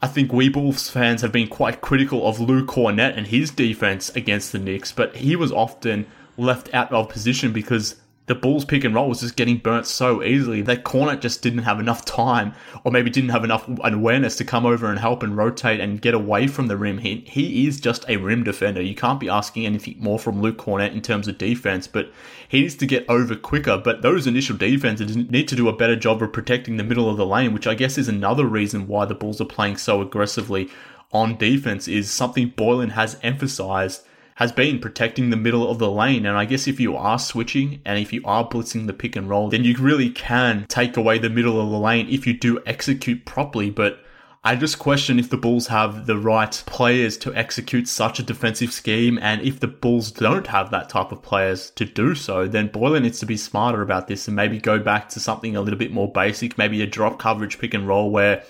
I 0.00 0.06
think 0.06 0.32
we 0.32 0.48
Bulls 0.48 0.88
fans 0.88 1.22
have 1.22 1.32
been 1.32 1.48
quite 1.48 1.80
critical 1.80 2.26
of 2.26 2.38
Luke 2.38 2.68
Kornet 2.68 3.16
and 3.16 3.26
his 3.26 3.50
defense 3.50 4.08
against 4.10 4.52
the 4.52 4.58
Knicks, 4.58 4.92
but 4.92 5.16
he 5.16 5.34
was 5.34 5.50
often 5.50 6.06
left 6.36 6.72
out 6.72 6.92
of 6.92 7.08
position 7.08 7.52
because 7.52 7.96
the 8.26 8.34
Bulls 8.34 8.64
pick 8.64 8.82
and 8.82 8.94
roll 8.94 9.08
was 9.08 9.20
just 9.20 9.36
getting 9.36 9.58
burnt 9.58 9.86
so 9.86 10.22
easily 10.22 10.60
that 10.62 10.84
Kornet 10.84 11.20
just 11.20 11.42
didn't 11.42 11.62
have 11.62 11.78
enough 11.78 12.04
time 12.04 12.54
or 12.82 12.90
maybe 12.90 13.08
didn't 13.08 13.30
have 13.30 13.44
enough 13.44 13.68
awareness 13.84 14.36
to 14.36 14.44
come 14.44 14.66
over 14.66 14.90
and 14.90 14.98
help 14.98 15.22
and 15.22 15.36
rotate 15.36 15.80
and 15.80 16.02
get 16.02 16.14
away 16.14 16.48
from 16.48 16.66
the 16.66 16.76
rim. 16.76 16.98
He, 16.98 17.24
he 17.28 17.68
is 17.68 17.80
just 17.80 18.04
a 18.08 18.16
rim 18.16 18.42
defender. 18.42 18.82
You 18.82 18.96
can't 18.96 19.20
be 19.20 19.28
asking 19.28 19.64
anything 19.64 19.96
more 20.00 20.18
from 20.18 20.42
Luke 20.42 20.58
Kornet 20.58 20.92
in 20.92 21.02
terms 21.02 21.28
of 21.28 21.38
defense, 21.38 21.86
but 21.86 22.10
he 22.48 22.60
needs 22.60 22.74
to 22.76 22.86
get 22.86 23.08
over 23.08 23.36
quicker. 23.36 23.78
But 23.78 24.02
those 24.02 24.26
initial 24.26 24.56
defenses 24.56 25.16
need 25.16 25.46
to 25.48 25.56
do 25.56 25.68
a 25.68 25.76
better 25.76 25.96
job 25.96 26.22
of 26.22 26.32
protecting 26.32 26.76
the 26.76 26.84
middle 26.84 27.08
of 27.08 27.16
the 27.16 27.26
lane, 27.26 27.54
which 27.54 27.66
I 27.66 27.74
guess 27.74 27.96
is 27.96 28.08
another 28.08 28.44
reason 28.44 28.88
why 28.88 29.04
the 29.04 29.14
Bulls 29.14 29.40
are 29.40 29.46
playing 29.46 29.76
so 29.76 30.00
aggressively 30.00 30.68
on 31.12 31.36
defense 31.36 31.86
is 31.86 32.10
something 32.10 32.50
Boylen 32.50 32.90
has 32.90 33.18
emphasized 33.22 34.05
has 34.36 34.52
been 34.52 34.78
protecting 34.78 35.30
the 35.30 35.36
middle 35.36 35.68
of 35.68 35.78
the 35.78 35.90
lane. 35.90 36.26
And 36.26 36.36
I 36.36 36.44
guess 36.44 36.68
if 36.68 36.78
you 36.78 36.94
are 36.94 37.18
switching 37.18 37.80
and 37.84 37.98
if 37.98 38.12
you 38.12 38.20
are 38.24 38.48
blitzing 38.48 38.86
the 38.86 38.92
pick 38.92 39.16
and 39.16 39.28
roll, 39.28 39.48
then 39.48 39.64
you 39.64 39.74
really 39.78 40.10
can 40.10 40.66
take 40.68 40.96
away 40.96 41.18
the 41.18 41.30
middle 41.30 41.60
of 41.60 41.70
the 41.70 41.78
lane 41.78 42.06
if 42.10 42.26
you 42.26 42.38
do 42.38 42.62
execute 42.66 43.24
properly. 43.24 43.70
But 43.70 43.98
I 44.44 44.54
just 44.54 44.78
question 44.78 45.18
if 45.18 45.30
the 45.30 45.38
Bulls 45.38 45.68
have 45.68 46.04
the 46.04 46.18
right 46.18 46.62
players 46.66 47.16
to 47.18 47.34
execute 47.34 47.88
such 47.88 48.20
a 48.20 48.22
defensive 48.22 48.72
scheme, 48.72 49.18
and 49.20 49.40
if 49.40 49.58
the 49.58 49.66
Bulls 49.66 50.12
don't 50.12 50.46
have 50.46 50.70
that 50.70 50.90
type 50.90 51.12
of 51.12 51.22
players 51.22 51.70
to 51.70 51.86
do 51.86 52.14
so, 52.14 52.46
then 52.46 52.68
Boylen 52.68 53.02
needs 53.02 53.18
to 53.20 53.26
be 53.26 53.38
smarter 53.38 53.80
about 53.80 54.06
this 54.06 54.28
and 54.28 54.36
maybe 54.36 54.58
go 54.58 54.78
back 54.78 55.08
to 55.08 55.18
something 55.18 55.56
a 55.56 55.62
little 55.62 55.78
bit 55.78 55.92
more 55.92 56.12
basic, 56.12 56.58
maybe 56.58 56.82
a 56.82 56.86
drop 56.86 57.18
coverage 57.18 57.58
pick 57.58 57.74
and 57.74 57.88
roll 57.88 58.10
where 58.10 58.44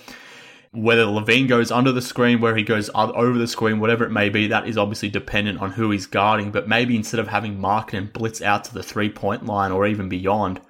whether 0.77 1.05
LaVine 1.07 1.49
goes 1.49 1.71
under 1.71 1.91
the 1.91 2.03
screen, 2.03 2.39
where 2.39 2.55
he 2.55 2.63
goes 2.63 2.91
over 2.95 3.39
the 3.39 3.47
screen, 3.47 3.81
whatever 3.81 4.05
it 4.05 4.11
may 4.11 4.29
be, 4.29 4.47
that 4.49 4.69
is 4.69 4.77
obviously 4.77 5.09
dependent 5.09 5.59
on 5.59 5.73
who 5.73 5.91
he's 5.91 6.05
guarding. 6.05 6.51
But 6.51 6.69
maybe 6.69 6.95
instead 6.95 7.19
of 7.19 7.29
having 7.29 7.59
Markkanen 7.59 8.13
blitz 8.13 8.43
out 8.43 8.65
to 8.65 8.75
the 8.75 8.83
three 8.83 9.09
point 9.09 9.47
line 9.47 9.73
or 9.73 9.87
even 9.87 10.11
beyond, 10.11 10.61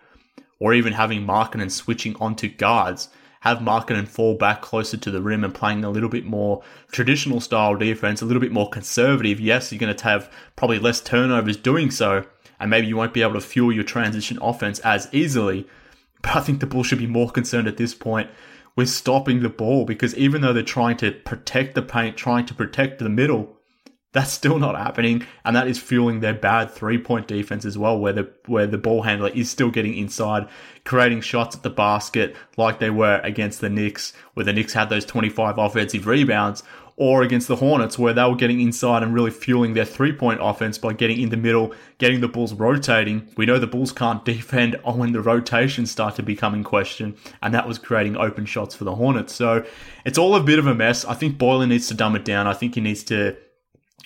or 0.60 0.72
even 0.74 0.92
having 0.92 1.26
Markkanen 1.26 1.72
switching 1.72 2.14
onto 2.20 2.48
guards, 2.48 3.08
have 3.40 3.58
Markkanen 3.58 4.06
fall 4.06 4.36
back 4.36 4.62
closer 4.62 4.96
to 4.96 5.10
the 5.10 5.20
rim 5.20 5.42
and 5.42 5.54
playing 5.54 5.82
a 5.82 5.90
little 5.90 6.08
bit 6.08 6.24
more 6.24 6.62
traditional 6.92 7.40
style 7.40 7.74
defense, 7.74 8.22
a 8.22 8.26
little 8.26 8.40
bit 8.40 8.52
more 8.52 8.70
conservative. 8.70 9.40
Yes, 9.40 9.72
you're 9.72 9.80
going 9.80 9.94
to 9.94 10.04
have 10.04 10.32
probably 10.54 10.78
less 10.78 11.00
turnovers 11.00 11.56
doing 11.56 11.90
so, 11.90 12.24
and 12.60 12.70
maybe 12.70 12.86
you 12.86 12.96
won't 12.96 13.12
be 13.12 13.22
able 13.22 13.34
to 13.34 13.40
fuel 13.40 13.72
your 13.72 13.84
transition 13.84 14.38
offense 14.40 14.78
as 14.80 15.08
easily. 15.10 15.66
But 16.22 16.36
I 16.36 16.40
think 16.40 16.60
the 16.60 16.66
Bulls 16.66 16.86
should 16.86 16.98
be 16.98 17.08
more 17.08 17.30
concerned 17.30 17.66
at 17.66 17.76
this 17.76 17.92
point 17.92 18.30
with 18.76 18.90
stopping 18.90 19.40
the 19.40 19.48
ball 19.48 19.84
because 19.84 20.14
even 20.14 20.42
though 20.42 20.52
they're 20.52 20.62
trying 20.62 20.98
to 20.98 21.10
protect 21.10 21.74
the 21.74 21.82
paint, 21.82 22.16
trying 22.16 22.46
to 22.46 22.54
protect 22.54 22.98
the 22.98 23.08
middle, 23.08 23.56
that's 24.12 24.32
still 24.32 24.58
not 24.58 24.76
happening, 24.76 25.26
and 25.44 25.54
that 25.56 25.68
is 25.68 25.78
fueling 25.78 26.20
their 26.20 26.32
bad 26.32 26.70
three 26.70 26.96
point 26.96 27.28
defense 27.28 27.66
as 27.66 27.76
well, 27.76 27.98
where 27.98 28.14
the 28.14 28.32
where 28.46 28.66
the 28.66 28.78
ball 28.78 29.02
handler 29.02 29.28
is 29.28 29.50
still 29.50 29.70
getting 29.70 29.94
inside, 29.94 30.48
creating 30.84 31.20
shots 31.20 31.54
at 31.54 31.62
the 31.62 31.68
basket 31.68 32.34
like 32.56 32.78
they 32.78 32.88
were 32.88 33.20
against 33.24 33.60
the 33.60 33.68
Knicks, 33.68 34.14
where 34.32 34.44
the 34.44 34.54
Knicks 34.54 34.72
had 34.72 34.88
those 34.88 35.04
25 35.04 35.58
offensive 35.58 36.06
rebounds, 36.06 36.62
or 36.96 37.22
against 37.22 37.46
the 37.46 37.56
Hornets, 37.56 37.98
where 37.98 38.14
they 38.14 38.24
were 38.24 38.36
getting 38.36 38.60
inside 38.60 39.02
and 39.02 39.12
really 39.12 39.30
fueling 39.30 39.74
their 39.74 39.84
three 39.84 40.12
point 40.12 40.40
offense 40.42 40.78
by 40.78 40.94
getting 40.94 41.20
in 41.20 41.28
the 41.28 41.36
middle, 41.36 41.74
getting 41.98 42.20
the 42.20 42.28
Bulls 42.28 42.54
rotating. 42.54 43.28
We 43.36 43.44
know 43.44 43.58
the 43.58 43.66
Bulls 43.66 43.92
can't 43.92 44.24
defend 44.24 44.76
when 44.84 45.12
the 45.12 45.20
rotations 45.20 45.90
start 45.90 46.16
to 46.16 46.22
become 46.22 46.54
in 46.54 46.64
question, 46.64 47.16
and 47.42 47.52
that 47.54 47.68
was 47.68 47.78
creating 47.78 48.16
open 48.16 48.46
shots 48.46 48.74
for 48.74 48.84
the 48.84 48.94
Hornets. 48.94 49.34
So 49.34 49.64
it's 50.04 50.18
all 50.18 50.34
a 50.34 50.42
bit 50.42 50.58
of 50.58 50.66
a 50.66 50.74
mess. 50.74 51.04
I 51.04 51.14
think 51.14 51.36
Boylen 51.36 51.68
needs 51.68 51.88
to 51.88 51.94
dumb 51.94 52.16
it 52.16 52.24
down. 52.24 52.46
I 52.46 52.54
think 52.54 52.74
he 52.74 52.80
needs 52.80 53.04
to 53.04 53.36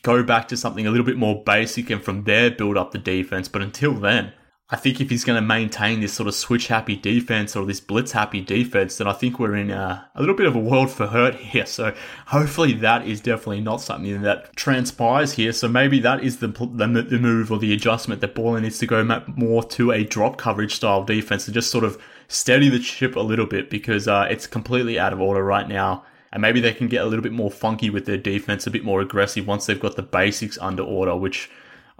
go 0.03 0.23
back 0.23 0.49
to 0.49 0.57
something 0.57 0.87
a 0.87 0.91
little 0.91 1.07
bit 1.07 1.17
more 1.17 1.43
basic 1.45 1.91
and 1.91 2.03
from 2.03 2.25
there 2.25 2.51
build 2.51 2.77
up 2.77 2.91
the 2.91 2.99
defense. 2.99 3.49
But 3.49 3.63
until 3.63 3.93
then, 3.93 4.33
I 4.73 4.77
think 4.77 5.01
if 5.01 5.11
he's 5.11 5.25
going 5.25 5.41
to 5.41 5.47
maintain 5.47 6.01
this 6.01 6.13
sort 6.13 6.29
of 6.29 6.35
switch 6.35 6.69
happy 6.69 6.95
defense 6.95 7.57
or 7.57 7.67
this 7.67 7.81
blitz 7.81 8.13
happy 8.13 8.41
defense, 8.41 8.99
then 8.99 9.09
I 9.09 9.13
think 9.13 9.41
we're 9.41 9.57
in 9.57 9.73
a, 9.73 10.09
a, 10.15 10.21
little 10.21 10.37
bit 10.37 10.47
of 10.47 10.55
a 10.55 10.61
world 10.61 10.93
for 10.93 11.09
hurt 11.09 11.35
here. 11.35 11.67
So 11.67 11.93
hopefully 12.27 12.75
that 12.75 13.05
is 13.05 13.21
definitely 13.21 13.63
not 13.63 13.81
something 13.81 14.23
that 14.23 14.55
transpires 14.55 15.33
here. 15.33 15.53
So 15.53 15.67
maybe 15.67 15.99
that 16.01 16.23
is 16.23 16.37
the, 16.37 16.47
the, 16.47 16.87
the 17.03 17.19
move 17.19 17.51
or 17.51 17.59
the 17.59 17.73
adjustment 17.73 18.21
that 18.21 18.37
Boylen 18.37 18.63
needs 18.63 18.79
to 18.79 18.87
go 18.87 19.03
more 19.27 19.65
to 19.65 19.91
a 19.91 20.05
drop 20.05 20.37
coverage 20.37 20.77
style 20.77 21.03
defense 21.03 21.49
and 21.49 21.55
just 21.55 21.73
sort 21.73 21.83
of 21.83 22.01
steady 22.29 22.69
the 22.69 22.81
ship 22.81 23.17
a 23.17 23.21
little 23.21 23.47
bit 23.47 23.71
because 23.71 24.07
uh, 24.07 24.29
it's 24.31 24.47
completely 24.47 25.01
out 25.01 25.13
of 25.13 25.21
order 25.21 25.43
right 25.43 25.69
now. 25.69 26.05
And 26.33 26.41
maybe 26.41 26.61
they 26.61 26.73
can 26.73 26.87
get 26.87 27.03
a 27.03 27.07
little 27.07 27.25
bit 27.25 27.33
more 27.33 27.51
funky 27.51 27.91
with 27.91 28.07
their 28.07 28.17
defense, 28.17 28.69
a 28.69 28.71
bit 28.71 28.85
more 28.85 29.01
aggressive 29.01 29.49
once 29.49 29.67
they've 29.67 29.81
got 29.81 29.97
the 29.97 30.03
basics 30.03 30.59
under 30.59 30.85
order, 30.85 31.17
which 31.17 31.51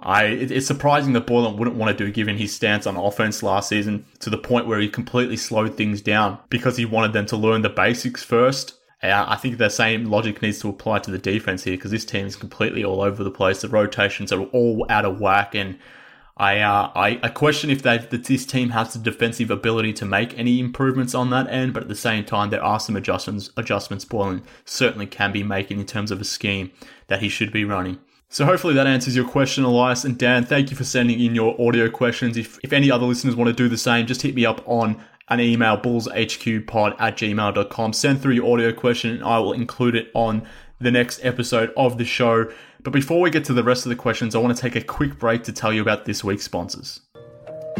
I 0.01 0.23
it's 0.25 0.65
surprising 0.65 1.13
that 1.13 1.27
Boylen 1.27 1.57
wouldn't 1.57 1.77
want 1.77 1.95
to 1.95 2.05
do 2.05 2.11
given 2.11 2.37
his 2.37 2.53
stance 2.53 2.87
on 2.87 2.97
offense 2.97 3.43
last 3.43 3.69
season 3.69 4.05
to 4.19 4.29
the 4.29 4.37
point 4.37 4.65
where 4.65 4.79
he 4.79 4.89
completely 4.89 5.37
slowed 5.37 5.77
things 5.77 6.01
down 6.01 6.39
because 6.49 6.77
he 6.77 6.85
wanted 6.85 7.13
them 7.13 7.27
to 7.27 7.37
learn 7.37 7.61
the 7.61 7.69
basics 7.69 8.23
first. 8.23 8.77
Uh, 9.03 9.25
I 9.27 9.35
think 9.35 9.57
the 9.57 9.69
same 9.69 10.05
logic 10.05 10.41
needs 10.41 10.59
to 10.59 10.69
apply 10.69 10.99
to 10.99 11.11
the 11.11 11.17
defense 11.17 11.63
here 11.63 11.75
because 11.75 11.91
this 11.91 12.05
team 12.05 12.25
is 12.25 12.35
completely 12.35 12.83
all 12.83 13.01
over 13.01 13.23
the 13.23 13.31
place. 13.31 13.61
The 13.61 13.69
rotations 13.69 14.31
are 14.31 14.41
all 14.41 14.85
out 14.89 15.05
of 15.05 15.19
whack, 15.19 15.55
and 15.55 15.77
I 16.37 16.59
uh, 16.59 16.91
I, 16.95 17.19
I, 17.21 17.29
question 17.29 17.69
if 17.69 17.83
that 17.83 18.09
this 18.09 18.45
team 18.45 18.71
has 18.71 18.93
the 18.93 18.99
defensive 18.99 19.51
ability 19.51 19.93
to 19.93 20.05
make 20.05 20.37
any 20.37 20.59
improvements 20.59 21.13
on 21.13 21.29
that 21.31 21.47
end. 21.49 21.73
But 21.73 21.83
at 21.83 21.89
the 21.89 21.95
same 21.95 22.25
time, 22.25 22.49
there 22.49 22.63
are 22.63 22.79
some 22.79 22.95
adjustments 22.95 23.51
adjustments 23.57 24.05
Boylen 24.05 24.43
certainly 24.65 25.07
can 25.07 25.31
be 25.31 25.43
making 25.43 25.79
in 25.79 25.85
terms 25.85 26.09
of 26.09 26.21
a 26.21 26.25
scheme 26.25 26.71
that 27.07 27.21
he 27.21 27.29
should 27.29 27.51
be 27.51 27.65
running. 27.65 27.99
So 28.31 28.45
hopefully 28.45 28.73
that 28.75 28.87
answers 28.87 29.13
your 29.13 29.27
question, 29.27 29.65
Elias. 29.65 30.05
And 30.05 30.17
Dan, 30.17 30.45
thank 30.45 30.71
you 30.71 30.77
for 30.77 30.85
sending 30.85 31.19
in 31.19 31.35
your 31.35 31.53
audio 31.61 31.89
questions. 31.89 32.37
If, 32.37 32.59
if 32.63 32.71
any 32.71 32.89
other 32.89 33.05
listeners 33.05 33.35
want 33.35 33.49
to 33.49 33.53
do 33.53 33.67
the 33.67 33.77
same, 33.77 34.07
just 34.07 34.21
hit 34.21 34.35
me 34.35 34.45
up 34.45 34.63
on 34.65 35.03
an 35.27 35.41
email, 35.41 35.77
bullshqpod 35.77 36.95
at 36.97 37.17
gmail.com. 37.17 37.91
Send 37.91 38.21
through 38.21 38.35
your 38.35 38.53
audio 38.53 38.71
question 38.71 39.11
and 39.15 39.23
I 39.23 39.37
will 39.39 39.51
include 39.51 39.95
it 39.95 40.11
on 40.13 40.47
the 40.79 40.91
next 40.91 41.19
episode 41.25 41.73
of 41.75 41.97
the 41.97 42.05
show. 42.05 42.49
But 42.81 42.93
before 42.93 43.19
we 43.19 43.31
get 43.31 43.43
to 43.45 43.53
the 43.53 43.65
rest 43.65 43.85
of 43.85 43.89
the 43.89 43.97
questions, 43.97 44.33
I 44.33 44.39
want 44.39 44.55
to 44.55 44.61
take 44.61 44.77
a 44.77 44.81
quick 44.81 45.19
break 45.19 45.43
to 45.43 45.51
tell 45.51 45.73
you 45.73 45.81
about 45.81 46.05
this 46.05 46.23
week's 46.23 46.45
sponsors. 46.45 47.01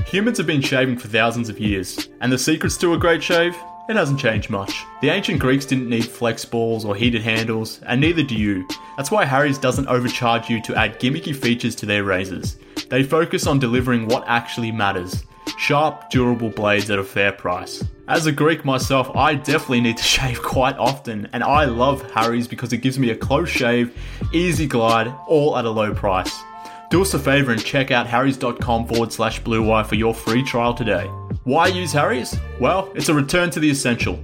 Humans 0.08 0.38
have 0.38 0.48
been 0.48 0.62
shaving 0.62 0.98
for 0.98 1.08
thousands 1.08 1.48
of 1.48 1.60
years, 1.60 2.10
and 2.20 2.32
the 2.32 2.38
secrets 2.38 2.76
to 2.78 2.94
a 2.94 2.98
great 2.98 3.24
shave? 3.24 3.56
It 3.89 3.96
hasn't 3.96 4.20
changed 4.20 4.50
much. 4.50 4.86
The 5.02 5.10
ancient 5.10 5.39
Greeks 5.39 5.65
didn't 5.65 5.89
need 5.89 6.06
flex 6.06 6.46
balls 6.46 6.86
or 6.86 6.96
heated 6.96 7.22
handles, 7.22 7.82
and 7.86 8.00
neither 8.00 8.24
do 8.24 8.36
you. 8.36 8.67
That's 8.96 9.12
why 9.12 9.26
Harry's 9.26 9.58
doesn't 9.58 9.88
overcharge 9.88 10.50
you 10.50 10.62
to 10.62 10.76
add 10.76 11.00
gimmicky 11.00 11.36
features 11.36 11.76
to 11.76 11.86
their 11.86 12.04
razors. 12.04 12.58
They 12.89 13.04
focus 13.04 13.48
on 13.48 13.60
delivering 13.60 14.08
what 14.08 14.24
actually 14.28 14.72
matters 14.72 15.24
sharp, 15.58 16.10
durable 16.10 16.50
blades 16.50 16.89
at 16.89 17.00
a 17.00 17.04
fair 17.04 17.32
price. 17.32 17.84
As 18.08 18.26
a 18.26 18.32
Greek 18.32 18.65
myself, 18.65 19.15
I 19.15 19.36
definitely 19.36 19.82
need 19.82 19.98
to 19.98 20.04
shave 20.15 20.41
quite 20.41 20.78
often, 20.78 21.30
and 21.34 21.44
I 21.44 21.65
love 21.65 22.10
Harry's 22.12 22.48
because 22.48 22.74
it 22.74 22.78
gives 22.78 22.98
me 22.98 23.12
a 23.12 23.15
close 23.15 23.50
shave, 23.50 23.96
easy 24.34 24.67
glide, 24.67 25.13
all 25.28 25.58
at 25.58 25.65
a 25.65 25.70
low 25.70 25.94
price. 25.94 26.41
Do 26.89 27.02
us 27.02 27.13
a 27.13 27.20
favour 27.20 27.52
and 27.52 27.63
check 27.63 27.89
out 27.89 28.08
harrys.com 28.08 28.88
forward 28.88 29.13
slash 29.13 29.39
blue 29.39 29.63
wire 29.63 29.84
for 29.84 29.96
your 29.96 30.13
free 30.13 30.44
trial 30.44 30.74
today. 30.74 31.10
Why 31.44 31.68
use 31.68 31.92
Harry's? 31.94 32.38
Well, 32.60 32.92
it's 32.94 33.10
a 33.10 33.16
return 33.16 33.50
to 33.52 33.60
the 33.60 33.72
essential. 33.72 34.20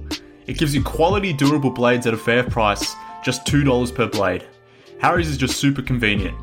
It 0.46 0.56
gives 0.56 0.72
you 0.72 0.84
quality, 0.84 1.32
durable 1.32 1.70
blades 1.70 2.06
at 2.06 2.14
a 2.14 2.16
fair 2.16 2.44
price, 2.44 2.94
just 3.24 3.44
$2 3.44 3.92
per 3.92 4.06
blade. 4.06 4.46
Harry's 5.00 5.28
is 5.28 5.36
just 5.36 5.56
super 5.56 5.82
convenient. 5.82 6.38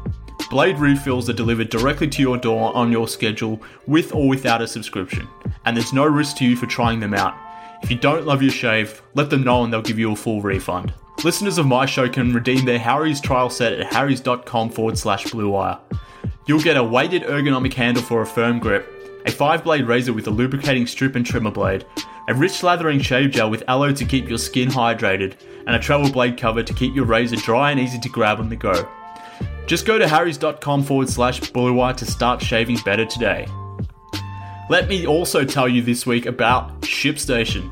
Blade 0.49 0.77
refills 0.77 1.29
are 1.29 1.33
delivered 1.33 1.69
directly 1.69 2.09
to 2.09 2.21
your 2.21 2.37
door 2.37 2.75
on 2.75 2.91
your 2.91 3.07
schedule 3.07 3.61
with 3.87 4.13
or 4.13 4.27
without 4.27 4.61
a 4.61 4.67
subscription, 4.67 5.25
and 5.63 5.77
there's 5.77 5.93
no 5.93 6.05
risk 6.05 6.35
to 6.37 6.45
you 6.45 6.57
for 6.57 6.65
trying 6.65 6.99
them 6.99 7.13
out. 7.13 7.35
If 7.81 7.89
you 7.89 7.97
don't 7.97 8.25
love 8.25 8.41
your 8.41 8.51
shave, 8.51 9.01
let 9.13 9.29
them 9.29 9.45
know 9.45 9.63
and 9.63 9.71
they'll 9.71 9.81
give 9.81 9.97
you 9.97 10.11
a 10.11 10.15
full 10.15 10.41
refund. 10.41 10.93
Listeners 11.23 11.57
of 11.57 11.65
my 11.65 11.85
show 11.85 12.09
can 12.09 12.33
redeem 12.33 12.65
their 12.65 12.79
Harry's 12.79 13.21
trial 13.21 13.49
set 13.49 13.71
at 13.71 13.93
harrys.com 13.93 14.71
forward 14.71 14.97
slash 14.97 15.31
blue 15.31 15.49
wire. 15.49 15.79
You'll 16.47 16.59
get 16.59 16.77
a 16.77 16.83
weighted 16.83 17.23
ergonomic 17.23 17.73
handle 17.73 18.03
for 18.03 18.21
a 18.21 18.25
firm 18.25 18.59
grip, 18.59 18.94
a 19.25 19.31
5 19.31 19.63
blade 19.63 19.85
razor 19.85 20.13
with 20.13 20.27
a 20.27 20.31
lubricating 20.31 20.87
strip 20.87 21.15
and 21.15 21.25
trimmer 21.25 21.51
blade, 21.51 21.85
a 22.27 22.33
rich 22.33 22.63
lathering 22.63 22.99
shave 22.99 23.31
gel 23.31 23.49
with 23.49 23.63
aloe 23.67 23.91
to 23.93 24.05
keep 24.05 24.27
your 24.27 24.37
skin 24.37 24.69
hydrated, 24.69 25.35
and 25.67 25.75
a 25.75 25.79
travel 25.79 26.11
blade 26.11 26.37
cover 26.37 26.63
to 26.63 26.73
keep 26.73 26.95
your 26.95 27.05
razor 27.05 27.35
dry 27.37 27.71
and 27.71 27.79
easy 27.79 27.99
to 27.99 28.09
grab 28.09 28.39
on 28.39 28.49
the 28.49 28.55
go. 28.55 28.87
Just 29.67 29.85
go 29.85 29.97
to 29.97 30.07
harrys.com 30.07 30.83
forward 30.83 31.09
slash 31.09 31.39
bluewire 31.39 31.95
to 31.97 32.05
start 32.05 32.41
shaving 32.41 32.77
better 32.85 33.05
today. 33.05 33.47
Let 34.69 34.87
me 34.87 35.05
also 35.05 35.43
tell 35.43 35.67
you 35.67 35.81
this 35.81 36.05
week 36.05 36.25
about 36.25 36.81
ShipStation. 36.81 37.71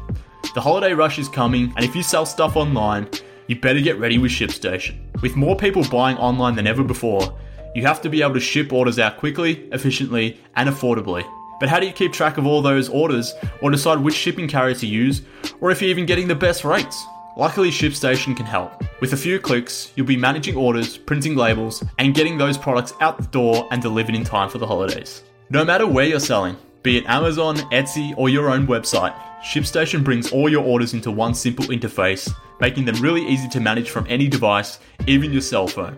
The 0.53 0.61
holiday 0.61 0.93
rush 0.93 1.17
is 1.17 1.27
coming, 1.27 1.73
and 1.75 1.85
if 1.85 1.95
you 1.95 2.03
sell 2.03 2.25
stuff 2.25 2.55
online, 2.55 3.09
you 3.47 3.59
better 3.59 3.81
get 3.81 3.99
ready 3.99 4.17
with 4.17 4.31
ShipStation. 4.31 4.95
With 5.21 5.35
more 5.35 5.55
people 5.55 5.83
buying 5.89 6.17
online 6.17 6.55
than 6.55 6.67
ever 6.67 6.83
before, 6.83 7.35
you 7.75 7.83
have 7.83 8.01
to 8.01 8.09
be 8.09 8.21
able 8.21 8.35
to 8.35 8.39
ship 8.39 8.71
orders 8.71 8.99
out 8.99 9.17
quickly, 9.17 9.67
efficiently, 9.71 10.39
and 10.55 10.69
affordably. 10.69 11.25
But 11.63 11.69
how 11.69 11.79
do 11.79 11.87
you 11.87 11.93
keep 11.93 12.11
track 12.11 12.37
of 12.37 12.45
all 12.45 12.61
those 12.61 12.89
orders 12.89 13.33
or 13.61 13.71
decide 13.71 13.97
which 13.97 14.15
shipping 14.15 14.49
carrier 14.49 14.75
to 14.75 14.85
use, 14.85 15.21
or 15.61 15.71
if 15.71 15.81
you're 15.81 15.91
even 15.91 16.05
getting 16.05 16.27
the 16.27 16.35
best 16.35 16.65
rates? 16.65 17.05
Luckily, 17.37 17.69
ShipStation 17.69 18.35
can 18.35 18.45
help. 18.45 18.83
With 18.99 19.13
a 19.13 19.15
few 19.15 19.39
clicks, 19.39 19.93
you'll 19.95 20.05
be 20.05 20.17
managing 20.17 20.57
orders, 20.57 20.97
printing 20.97 21.37
labels, 21.37 21.81
and 21.99 22.13
getting 22.13 22.37
those 22.37 22.57
products 22.57 22.91
out 22.99 23.17
the 23.17 23.27
door 23.27 23.65
and 23.71 23.81
delivered 23.81 24.13
in 24.13 24.25
time 24.25 24.49
for 24.49 24.57
the 24.57 24.67
holidays. 24.67 25.23
No 25.49 25.63
matter 25.63 25.87
where 25.87 26.05
you're 26.05 26.19
selling, 26.19 26.57
be 26.81 26.97
it 26.97 27.05
Amazon, 27.05 27.55
Etsy, 27.71 28.13
or 28.17 28.27
your 28.27 28.49
own 28.49 28.67
website, 28.67 29.15
ShipStation 29.41 30.03
brings 30.03 30.33
all 30.33 30.49
your 30.49 30.65
orders 30.65 30.93
into 30.93 31.11
one 31.11 31.33
simple 31.33 31.67
interface, 31.67 32.29
making 32.59 32.83
them 32.83 33.01
really 33.01 33.25
easy 33.25 33.47
to 33.47 33.61
manage 33.61 33.89
from 33.89 34.05
any 34.09 34.27
device, 34.27 34.79
even 35.07 35.31
your 35.31 35.41
cell 35.41 35.67
phone. 35.67 35.95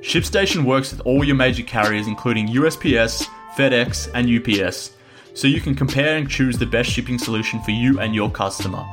ShipStation 0.00 0.64
works 0.64 0.90
with 0.90 1.02
all 1.02 1.22
your 1.22 1.36
major 1.36 1.64
carriers, 1.64 2.06
including 2.06 2.48
USPS, 2.48 3.28
FedEx, 3.56 4.10
and 4.14 4.26
UPS, 4.26 4.92
so 5.34 5.46
you 5.46 5.60
can 5.60 5.74
compare 5.74 6.16
and 6.16 6.28
choose 6.28 6.58
the 6.58 6.66
best 6.66 6.90
shipping 6.90 7.18
solution 7.18 7.60
for 7.62 7.70
you 7.70 8.00
and 8.00 8.14
your 8.14 8.30
customer. 8.30 8.84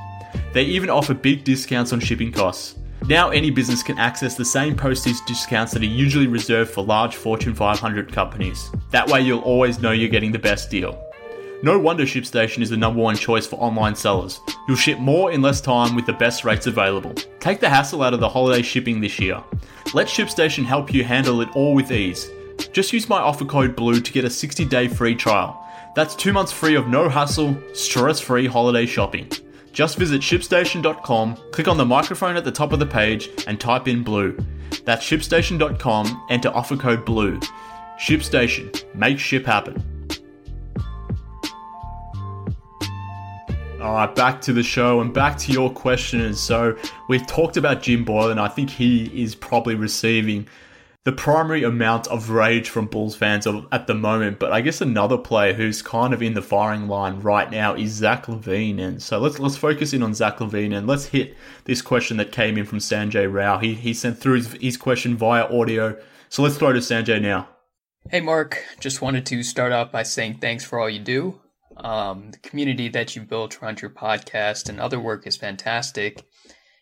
They 0.53 0.63
even 0.63 0.89
offer 0.89 1.13
big 1.13 1.43
discounts 1.43 1.93
on 1.93 1.99
shipping 1.99 2.31
costs. 2.31 2.75
Now, 3.07 3.29
any 3.29 3.49
business 3.49 3.81
can 3.81 3.97
access 3.97 4.35
the 4.35 4.45
same 4.45 4.75
postage 4.75 5.23
discounts 5.25 5.73
that 5.73 5.81
are 5.81 5.85
usually 5.85 6.27
reserved 6.27 6.71
for 6.71 6.83
large 6.83 7.15
Fortune 7.15 7.55
500 7.55 8.11
companies. 8.11 8.69
That 8.91 9.07
way, 9.07 9.21
you'll 9.21 9.39
always 9.39 9.79
know 9.79 9.91
you're 9.91 10.09
getting 10.09 10.31
the 10.31 10.39
best 10.39 10.69
deal. 10.69 11.01
No 11.61 11.77
wonder 11.77 12.03
ShipStation 12.03 12.61
is 12.61 12.69
the 12.69 12.77
number 12.77 13.01
one 13.01 13.17
choice 13.17 13.45
for 13.45 13.57
online 13.57 13.95
sellers. 13.95 14.39
You'll 14.67 14.77
ship 14.77 14.97
more 14.99 15.31
in 15.31 15.41
less 15.41 15.59
time 15.59 15.95
with 15.95 16.05
the 16.05 16.13
best 16.13 16.45
rates 16.45 16.67
available. 16.67 17.13
Take 17.39 17.59
the 17.59 17.69
hassle 17.69 18.01
out 18.01 18.13
of 18.13 18.21
the 18.21 18.29
holiday 18.29 18.61
shipping 18.61 19.01
this 19.01 19.19
year. 19.19 19.43
Let 19.93 20.07
ShipStation 20.07 20.63
help 20.63 20.93
you 20.93 21.03
handle 21.03 21.41
it 21.41 21.49
all 21.55 21.73
with 21.73 21.91
ease. 21.91 22.29
Just 22.71 22.93
use 22.93 23.09
my 23.09 23.19
offer 23.19 23.43
code 23.43 23.75
BLUE 23.75 23.99
to 23.99 24.11
get 24.13 24.23
a 24.23 24.29
60 24.29 24.65
day 24.65 24.87
free 24.87 25.15
trial. 25.15 25.58
That's 25.99 26.15
two 26.15 26.31
months 26.31 26.53
free 26.53 26.75
of 26.75 26.87
no 26.87 27.09
hassle, 27.09 27.61
stress 27.73 28.21
free 28.21 28.47
holiday 28.47 28.85
shopping. 28.85 29.29
Just 29.73 29.97
visit 29.97 30.21
shipstation.com, 30.21 31.35
click 31.51 31.67
on 31.67 31.75
the 31.75 31.83
microphone 31.83 32.37
at 32.37 32.45
the 32.45 32.53
top 32.53 32.71
of 32.71 32.79
the 32.79 32.85
page, 32.85 33.29
and 33.47 33.59
type 33.59 33.85
in 33.89 34.01
BLUE. 34.01 34.37
That's 34.85 35.05
shipstation.com, 35.05 36.27
enter 36.29 36.47
offer 36.55 36.77
code 36.77 37.03
BLUE. 37.03 37.41
ShipStation, 37.99 38.95
make 38.95 39.19
ship 39.19 39.45
happen. 39.45 39.83
All 43.81 43.95
right, 43.95 44.15
back 44.15 44.39
to 44.43 44.53
the 44.53 44.63
show 44.63 45.01
and 45.01 45.13
back 45.13 45.37
to 45.39 45.51
your 45.51 45.69
questions. 45.69 46.39
So, 46.39 46.77
we've 47.09 47.27
talked 47.27 47.57
about 47.57 47.81
Jim 47.81 48.05
Boylen, 48.05 48.31
and 48.31 48.39
I 48.39 48.47
think 48.47 48.69
he 48.69 49.21
is 49.21 49.35
probably 49.35 49.75
receiving 49.75 50.47
the 51.05 51.11
primary 51.11 51.63
amount 51.63 52.07
of 52.07 52.29
rage 52.29 52.69
from 52.69 52.85
Bulls 52.85 53.15
fans 53.15 53.47
at 53.71 53.87
the 53.87 53.93
moment. 53.93 54.37
But 54.39 54.51
I 54.51 54.61
guess 54.61 54.81
another 54.81 55.17
player 55.17 55.53
who's 55.53 55.81
kind 55.81 56.13
of 56.13 56.21
in 56.21 56.33
the 56.33 56.41
firing 56.41 56.87
line 56.87 57.21
right 57.21 57.49
now 57.49 57.73
is 57.73 57.91
Zach 57.91 58.25
LaVine. 58.25 58.79
And 58.79 59.01
so 59.01 59.19
let's 59.19 59.39
let's 59.39 59.57
focus 59.57 59.93
in 59.93 60.03
on 60.03 60.13
Zach 60.13 60.37
LaVine 60.37 60.77
and 60.77 60.87
let's 60.87 61.05
hit 61.05 61.37
this 61.63 61.81
question 61.81 62.17
that 62.17 62.31
came 62.31 62.57
in 62.57 62.65
from 62.65 62.79
Sanjay 62.79 63.31
Rao. 63.31 63.59
He 63.59 63.73
he 63.73 63.93
sent 63.93 64.19
through 64.19 64.35
his, 64.35 64.53
his 64.53 64.77
question 64.77 65.15
via 65.15 65.45
audio. 65.45 65.97
So 66.27 66.43
let's 66.43 66.57
throw 66.57 66.73
to 66.73 66.79
Sanjay 66.79 67.21
now. 67.21 67.47
Hey 68.09 68.21
Mark, 68.21 68.63
just 68.79 69.01
wanted 69.01 69.25
to 69.27 69.43
start 69.43 69.71
off 69.71 69.91
by 69.91 70.03
saying 70.03 70.39
thanks 70.39 70.63
for 70.63 70.79
all 70.79 70.89
you 70.89 70.99
do. 70.99 71.39
Um, 71.77 72.31
the 72.31 72.39
community 72.39 72.89
that 72.89 73.15
you 73.15 73.21
built 73.21 73.61
around 73.61 73.81
your 73.81 73.91
podcast 73.91 74.67
and 74.67 74.79
other 74.79 74.99
work 74.99 75.25
is 75.25 75.37
fantastic, 75.37 76.25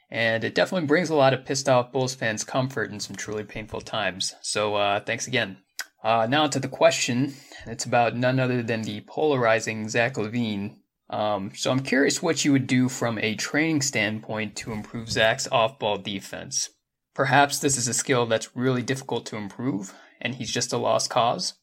and 0.10 0.44
it 0.44 0.56
definitely 0.56 0.88
brings 0.88 1.10
a 1.10 1.16
lot 1.16 1.34
of 1.34 1.46
pissed 1.46 1.68
off 1.68 1.92
Bulls 1.92 2.16
fans 2.16 2.44
comfort 2.44 2.92
in 2.92 3.00
some 3.00 3.16
truly 3.16 3.44
painful 3.44 3.82
times. 3.82 4.36
So 4.42 4.76
uh, 4.76 5.00
thanks 5.02 5.28
again. 5.28 5.58
Uh, 6.04 6.28
now 6.30 6.48
to 6.48 6.60
the 6.60 6.68
question. 6.68 7.34
It's 7.66 7.86
about 7.86 8.16
none 8.16 8.40
other 8.40 8.64
than 8.64 8.84
the 8.84 9.02
polarizing 9.02 9.90
Zach 9.90 10.16
LaVine. 10.16 10.78
Um, 11.10 11.52
so 11.56 11.72
I'm 11.72 11.82
curious 11.82 12.22
what 12.22 12.46
you 12.46 12.52
would 12.52 12.68
do 12.68 12.90
from 12.90 13.18
a 13.20 13.36
training 13.36 13.82
standpoint 13.82 14.56
to 14.58 14.72
improve 14.72 15.10
Zach's 15.10 15.48
off-ball 15.52 16.00
defense. 16.00 16.70
Perhaps 17.14 17.60
this 17.60 17.78
is 17.78 17.88
a 17.88 17.94
skill 17.94 18.26
that's 18.26 18.56
really 18.56 18.84
difficult 18.84 19.26
to 19.28 19.38
improve, 19.38 19.94
and 20.22 20.36
he's 20.36 20.52
just 20.52 20.74
a 20.74 20.78
lost 20.78 21.10
cause. 21.10 21.56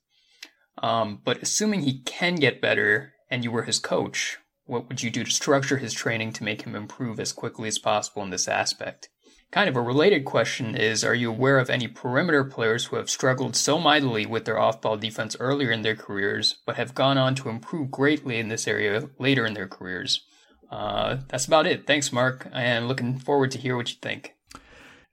Um, 0.83 1.21
but 1.25 1.43
assuming 1.43 1.83
he 1.83 2.03
can 2.03 2.35
get 2.35 2.61
better 2.61 3.13
and 3.31 3.45
you 3.45 3.53
were 3.53 3.63
his 3.63 3.79
coach, 3.79 4.39
what 4.67 4.89
would 4.89 5.03
you 5.03 5.11
do 5.11 5.25
to 5.25 5.31
structure 5.31 5.77
his 5.77 5.93
training 5.93 6.33
to 6.35 6.45
make 6.45 6.63
him 6.63 6.75
improve 6.75 7.21
as 7.21 7.33
quickly 7.33 7.69
as 7.69 7.79
possible 7.79 8.23
in 8.23 8.31
this 8.31 8.49
aspect? 8.49 9.09
Kind 9.51 9.69
of 9.69 9.77
a 9.77 9.81
related 9.81 10.25
question 10.25 10.77
is 10.77 11.05
Are 11.05 11.15
you 11.15 11.31
aware 11.31 11.59
of 11.59 11.71
any 11.71 11.87
perimeter 11.87 12.43
players 12.43 12.87
who 12.87 12.97
have 12.97 13.09
struggled 13.09 13.55
so 13.55 13.79
mightily 13.79 14.27
with 14.27 14.47
their 14.47 14.59
off 14.59 14.81
ball 14.81 14.97
defense 14.97 15.37
earlier 15.39 15.71
in 15.71 15.83
their 15.83 15.95
careers, 15.95 16.57
but 16.67 16.77
have 16.77 16.95
gone 16.95 17.19
on 17.19 17.35
to 17.37 17.49
improve 17.49 17.91
greatly 17.91 18.39
in 18.39 18.49
this 18.49 18.67
area 18.67 19.09
later 19.19 19.47
in 19.47 19.55
their 19.55 19.69
careers? 19.69 20.25
Uh, 20.71 21.19
that's 21.29 21.47
about 21.47 21.69
it. 21.69 21.87
Thanks, 21.87 22.13
Mark, 22.13 22.49
and 22.53 22.89
looking 22.89 23.17
forward 23.17 23.53
to 23.53 23.59
hear 23.59 23.77
what 23.77 23.91
you 23.91 23.97
think. 24.03 24.35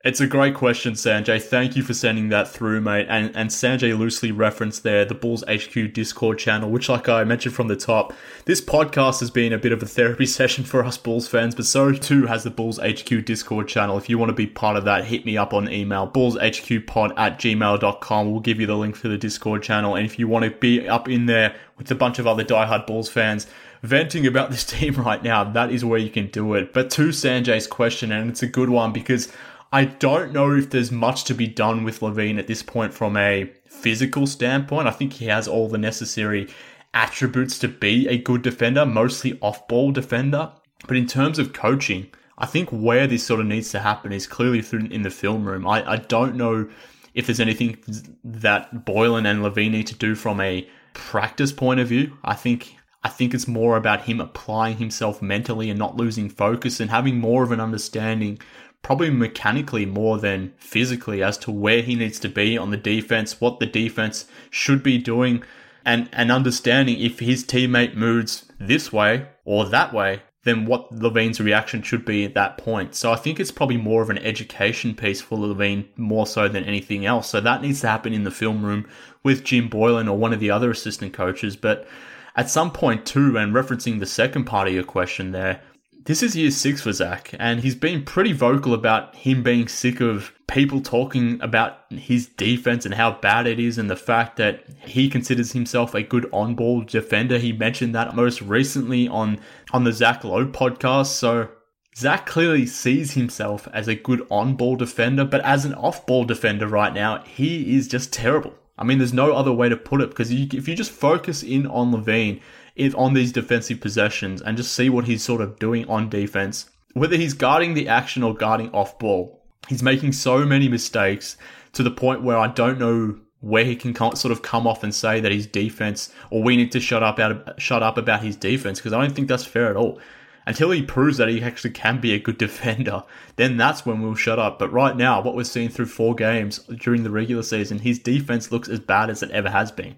It's 0.03 0.19
a 0.19 0.25
great 0.25 0.55
question, 0.55 0.93
Sanjay. 0.93 1.39
Thank 1.39 1.75
you 1.75 1.83
for 1.83 1.93
sending 1.93 2.29
that 2.29 2.47
through, 2.47 2.81
mate. 2.81 3.05
And 3.07 3.35
and 3.35 3.51
Sanjay 3.51 3.95
loosely 3.95 4.31
referenced 4.31 4.81
there 4.81 5.05
the 5.05 5.13
Bulls 5.13 5.43
HQ 5.47 5.93
Discord 5.93 6.39
channel, 6.39 6.71
which, 6.71 6.89
like 6.89 7.07
I 7.07 7.23
mentioned 7.23 7.53
from 7.53 7.67
the 7.67 7.75
top, 7.75 8.11
this 8.45 8.61
podcast 8.61 9.19
has 9.19 9.29
been 9.29 9.53
a 9.53 9.59
bit 9.59 9.71
of 9.71 9.83
a 9.83 9.85
therapy 9.85 10.25
session 10.25 10.63
for 10.63 10.83
us 10.83 10.97
Bulls 10.97 11.27
fans, 11.27 11.53
but 11.53 11.65
so 11.65 11.91
too 11.91 12.25
has 12.25 12.43
the 12.43 12.49
Bulls 12.49 12.79
HQ 12.79 13.25
Discord 13.25 13.67
channel. 13.67 13.95
If 13.95 14.09
you 14.09 14.17
want 14.17 14.29
to 14.29 14.35
be 14.35 14.47
part 14.47 14.75
of 14.75 14.85
that, 14.85 15.05
hit 15.05 15.23
me 15.23 15.37
up 15.37 15.53
on 15.53 15.71
email, 15.71 16.09
bullshqpod 16.09 17.13
at 17.15 17.37
gmail.com. 17.37 18.31
We'll 18.31 18.41
give 18.41 18.59
you 18.59 18.65
the 18.65 18.77
link 18.77 18.99
to 19.01 19.07
the 19.07 19.19
Discord 19.19 19.61
channel. 19.61 19.93
And 19.93 20.07
if 20.07 20.17
you 20.17 20.27
want 20.27 20.45
to 20.45 20.51
be 20.51 20.89
up 20.89 21.09
in 21.09 21.27
there 21.27 21.55
with 21.77 21.91
a 21.91 21.95
bunch 21.95 22.17
of 22.17 22.25
other 22.25 22.43
diehard 22.43 22.87
Bulls 22.87 23.07
fans, 23.07 23.45
venting 23.83 24.25
about 24.25 24.49
this 24.51 24.65
team 24.65 24.95
right 24.95 25.21
now, 25.21 25.43
that 25.43 25.71
is 25.71 25.85
where 25.85 25.99
you 25.99 26.09
can 26.09 26.25
do 26.25 26.55
it. 26.55 26.73
But 26.73 26.89
to 26.91 27.09
Sanjay's 27.09 27.67
question, 27.67 28.11
and 28.11 28.31
it's 28.31 28.41
a 28.41 28.47
good 28.47 28.71
one 28.71 28.93
because 28.93 29.31
I 29.71 29.85
don't 29.85 30.33
know 30.33 30.53
if 30.53 30.69
there's 30.69 30.91
much 30.91 31.23
to 31.25 31.33
be 31.33 31.47
done 31.47 31.83
with 31.83 32.01
LaVine 32.01 32.37
at 32.37 32.47
this 32.47 32.61
point 32.61 32.93
from 32.93 33.15
a 33.15 33.51
physical 33.65 34.27
standpoint. 34.27 34.87
I 34.87 34.91
think 34.91 35.13
he 35.13 35.25
has 35.27 35.47
all 35.47 35.69
the 35.69 35.77
necessary 35.77 36.49
attributes 36.93 37.57
to 37.59 37.69
be 37.69 38.07
a 38.07 38.17
good 38.17 38.41
defender, 38.41 38.85
mostly 38.85 39.39
off 39.41 39.67
ball 39.69 39.91
defender. 39.91 40.51
But 40.87 40.97
in 40.97 41.07
terms 41.07 41.39
of 41.39 41.53
coaching, 41.53 42.11
I 42.37 42.47
think 42.47 42.69
where 42.69 43.07
this 43.07 43.25
sort 43.25 43.39
of 43.39 43.45
needs 43.45 43.71
to 43.71 43.79
happen 43.79 44.11
is 44.11 44.27
clearly 44.27 44.61
through 44.61 44.87
in 44.87 45.03
the 45.03 45.09
film 45.09 45.45
room. 45.45 45.65
I, 45.65 45.89
I 45.89 45.95
don't 45.97 46.35
know 46.35 46.69
if 47.13 47.27
there's 47.27 47.39
anything 47.39 47.77
that 48.23 48.85
Boylen 48.85 49.25
and 49.25 49.41
LaVine 49.41 49.71
need 49.71 49.87
to 49.87 49.95
do 49.95 50.15
from 50.15 50.41
a 50.41 50.67
practice 50.93 51.53
point 51.53 51.79
of 51.79 51.87
view. 51.87 52.17
I 52.23 52.33
think 52.33 52.75
I 53.03 53.09
think 53.09 53.33
it's 53.33 53.47
more 53.47 53.77
about 53.77 54.03
him 54.03 54.19
applying 54.19 54.77
himself 54.77 55.21
mentally 55.21 55.69
and 55.69 55.79
not 55.79 55.97
losing 55.97 56.29
focus 56.29 56.79
and 56.79 56.91
having 56.91 57.19
more 57.19 57.43
of 57.43 57.51
an 57.51 57.59
understanding 57.59 58.39
probably 58.81 59.09
mechanically 59.09 59.85
more 59.85 60.17
than 60.17 60.53
physically 60.57 61.21
as 61.23 61.37
to 61.39 61.51
where 61.51 61.81
he 61.81 61.95
needs 61.95 62.19
to 62.19 62.29
be 62.29 62.57
on 62.57 62.71
the 62.71 62.77
defense, 62.77 63.39
what 63.39 63.59
the 63.59 63.65
defense 63.65 64.25
should 64.49 64.81
be 64.81 64.97
doing, 64.97 65.43
and, 65.85 66.09
and 66.13 66.31
understanding 66.31 66.99
if 66.99 67.19
his 67.19 67.43
teammate 67.43 67.95
moves 67.95 68.45
this 68.59 68.91
way 68.91 69.27
or 69.45 69.65
that 69.65 69.93
way, 69.93 70.21
then 70.43 70.65
what 70.65 70.91
LaVine's 70.91 71.39
reaction 71.39 71.83
should 71.83 72.03
be 72.03 72.25
at 72.25 72.33
that 72.33 72.57
point. 72.57 72.95
So 72.95 73.11
I 73.11 73.15
think 73.15 73.39
it's 73.39 73.51
probably 73.51 73.77
more 73.77 74.01
of 74.01 74.09
an 74.09 74.17
education 74.17 74.95
piece 74.95 75.21
for 75.21 75.37
LaVine 75.37 75.85
more 75.97 76.25
so 76.25 76.47
than 76.47 76.63
anything 76.63 77.05
else. 77.05 77.29
So 77.29 77.39
that 77.41 77.61
needs 77.61 77.81
to 77.81 77.87
happen 77.87 78.13
in 78.13 78.23
the 78.23 78.31
film 78.31 78.65
room 78.65 78.87
with 79.23 79.43
Jim 79.43 79.69
Boylen 79.69 80.09
or 80.09 80.17
one 80.17 80.33
of 80.33 80.39
the 80.39 80.49
other 80.49 80.71
assistant 80.71 81.13
coaches. 81.13 81.55
But 81.55 81.87
at 82.35 82.49
some 82.49 82.71
point 82.71 83.05
too, 83.05 83.37
and 83.37 83.53
referencing 83.53 83.99
the 83.99 84.05
second 84.07 84.45
part 84.45 84.67
of 84.67 84.73
your 84.73 84.83
question 84.83 85.31
there, 85.31 85.61
this 86.05 86.23
is 86.23 86.35
year 86.35 86.51
six 86.51 86.81
for 86.81 86.91
Zach, 86.91 87.33
and 87.39 87.59
he's 87.59 87.75
been 87.75 88.03
pretty 88.03 88.33
vocal 88.33 88.73
about 88.73 89.15
him 89.15 89.43
being 89.43 89.67
sick 89.67 90.01
of 90.01 90.33
people 90.47 90.81
talking 90.81 91.39
about 91.41 91.79
his 91.89 92.27
defense 92.27 92.85
and 92.85 92.93
how 92.93 93.13
bad 93.13 93.47
it 93.47 93.59
is, 93.59 93.77
and 93.77 93.89
the 93.89 93.95
fact 93.95 94.37
that 94.37 94.65
he 94.79 95.09
considers 95.09 95.51
himself 95.51 95.93
a 95.93 96.03
good 96.03 96.27
on-ball 96.33 96.81
defender. 96.81 97.37
He 97.37 97.53
mentioned 97.53 97.93
that 97.95 98.15
most 98.15 98.41
recently 98.41 99.07
on 99.07 99.39
on 99.71 99.83
the 99.83 99.93
Zach 99.93 100.23
Lowe 100.23 100.47
podcast. 100.47 101.07
So 101.07 101.49
Zach 101.95 102.25
clearly 102.25 102.65
sees 102.65 103.13
himself 103.13 103.67
as 103.73 103.87
a 103.87 103.95
good 103.95 104.25
on-ball 104.29 104.77
defender, 104.77 105.25
but 105.25 105.41
as 105.41 105.65
an 105.65 105.73
off-ball 105.75 106.25
defender 106.25 106.67
right 106.67 106.93
now, 106.93 107.23
he 107.23 107.75
is 107.75 107.87
just 107.87 108.11
terrible. 108.11 108.55
I 108.77 108.83
mean, 108.83 108.97
there's 108.97 109.13
no 109.13 109.33
other 109.33 109.51
way 109.51 109.69
to 109.69 109.77
put 109.77 110.01
it 110.01 110.09
because 110.09 110.31
if 110.31 110.67
you 110.67 110.75
just 110.75 110.91
focus 110.91 111.43
in 111.43 111.67
on 111.67 111.91
LaVine 111.91 112.41
if 112.75 112.95
on 112.97 113.13
these 113.13 113.31
defensive 113.31 113.81
possessions 113.81 114.41
and 114.41 114.57
just 114.57 114.73
see 114.73 114.89
what 114.89 115.05
he's 115.05 115.23
sort 115.23 115.41
of 115.41 115.59
doing 115.59 115.87
on 115.87 116.09
defense. 116.09 116.69
Whether 116.93 117.17
he's 117.17 117.33
guarding 117.33 117.73
the 117.73 117.87
action 117.87 118.23
or 118.23 118.33
guarding 118.33 118.71
off 118.71 118.99
ball, 118.99 119.41
he's 119.67 119.83
making 119.83 120.13
so 120.13 120.45
many 120.45 120.67
mistakes 120.67 121.37
to 121.73 121.83
the 121.83 121.91
point 121.91 122.23
where 122.23 122.37
I 122.37 122.47
don't 122.47 122.79
know 122.79 123.19
where 123.39 123.65
he 123.65 123.75
can 123.75 123.95
sort 123.95 124.31
of 124.31 124.41
come 124.41 124.67
off 124.67 124.83
and 124.83 124.93
say 124.93 125.19
that 125.19 125.31
his 125.31 125.47
defense 125.47 126.13
or 126.29 126.43
we 126.43 126.55
need 126.55 126.71
to 126.71 126.79
shut 126.79 127.01
up 127.01 127.17
out 127.19 127.59
shut 127.59 127.81
up 127.81 127.97
about 127.97 128.23
his 128.23 128.35
defense 128.35 128.79
because 128.79 128.93
I 128.93 129.01
don't 129.01 129.15
think 129.15 129.27
that's 129.27 129.45
fair 129.45 129.69
at 129.69 129.75
all. 129.75 129.99
Until 130.45 130.71
he 130.71 130.81
proves 130.81 131.17
that 131.17 131.29
he 131.29 131.41
actually 131.41 131.69
can 131.71 131.99
be 132.01 132.13
a 132.13 132.19
good 132.19 132.37
defender, 132.39 133.03
then 133.35 133.57
that's 133.57 133.85
when 133.85 134.01
we'll 134.01 134.15
shut 134.15 134.39
up. 134.39 134.57
But 134.59 134.71
right 134.71 134.95
now, 134.95 135.21
what 135.21 135.35
we're 135.35 135.43
seeing 135.43 135.69
through 135.69 135.85
four 135.85 136.15
games 136.15 136.59
during 136.79 137.03
the 137.03 137.11
regular 137.11 137.43
season, 137.43 137.79
his 137.79 137.99
defense 137.99 138.51
looks 138.51 138.67
as 138.67 138.79
bad 138.79 139.09
as 139.09 139.21
it 139.21 139.31
ever 139.31 139.49
has 139.49 139.71
been 139.71 139.95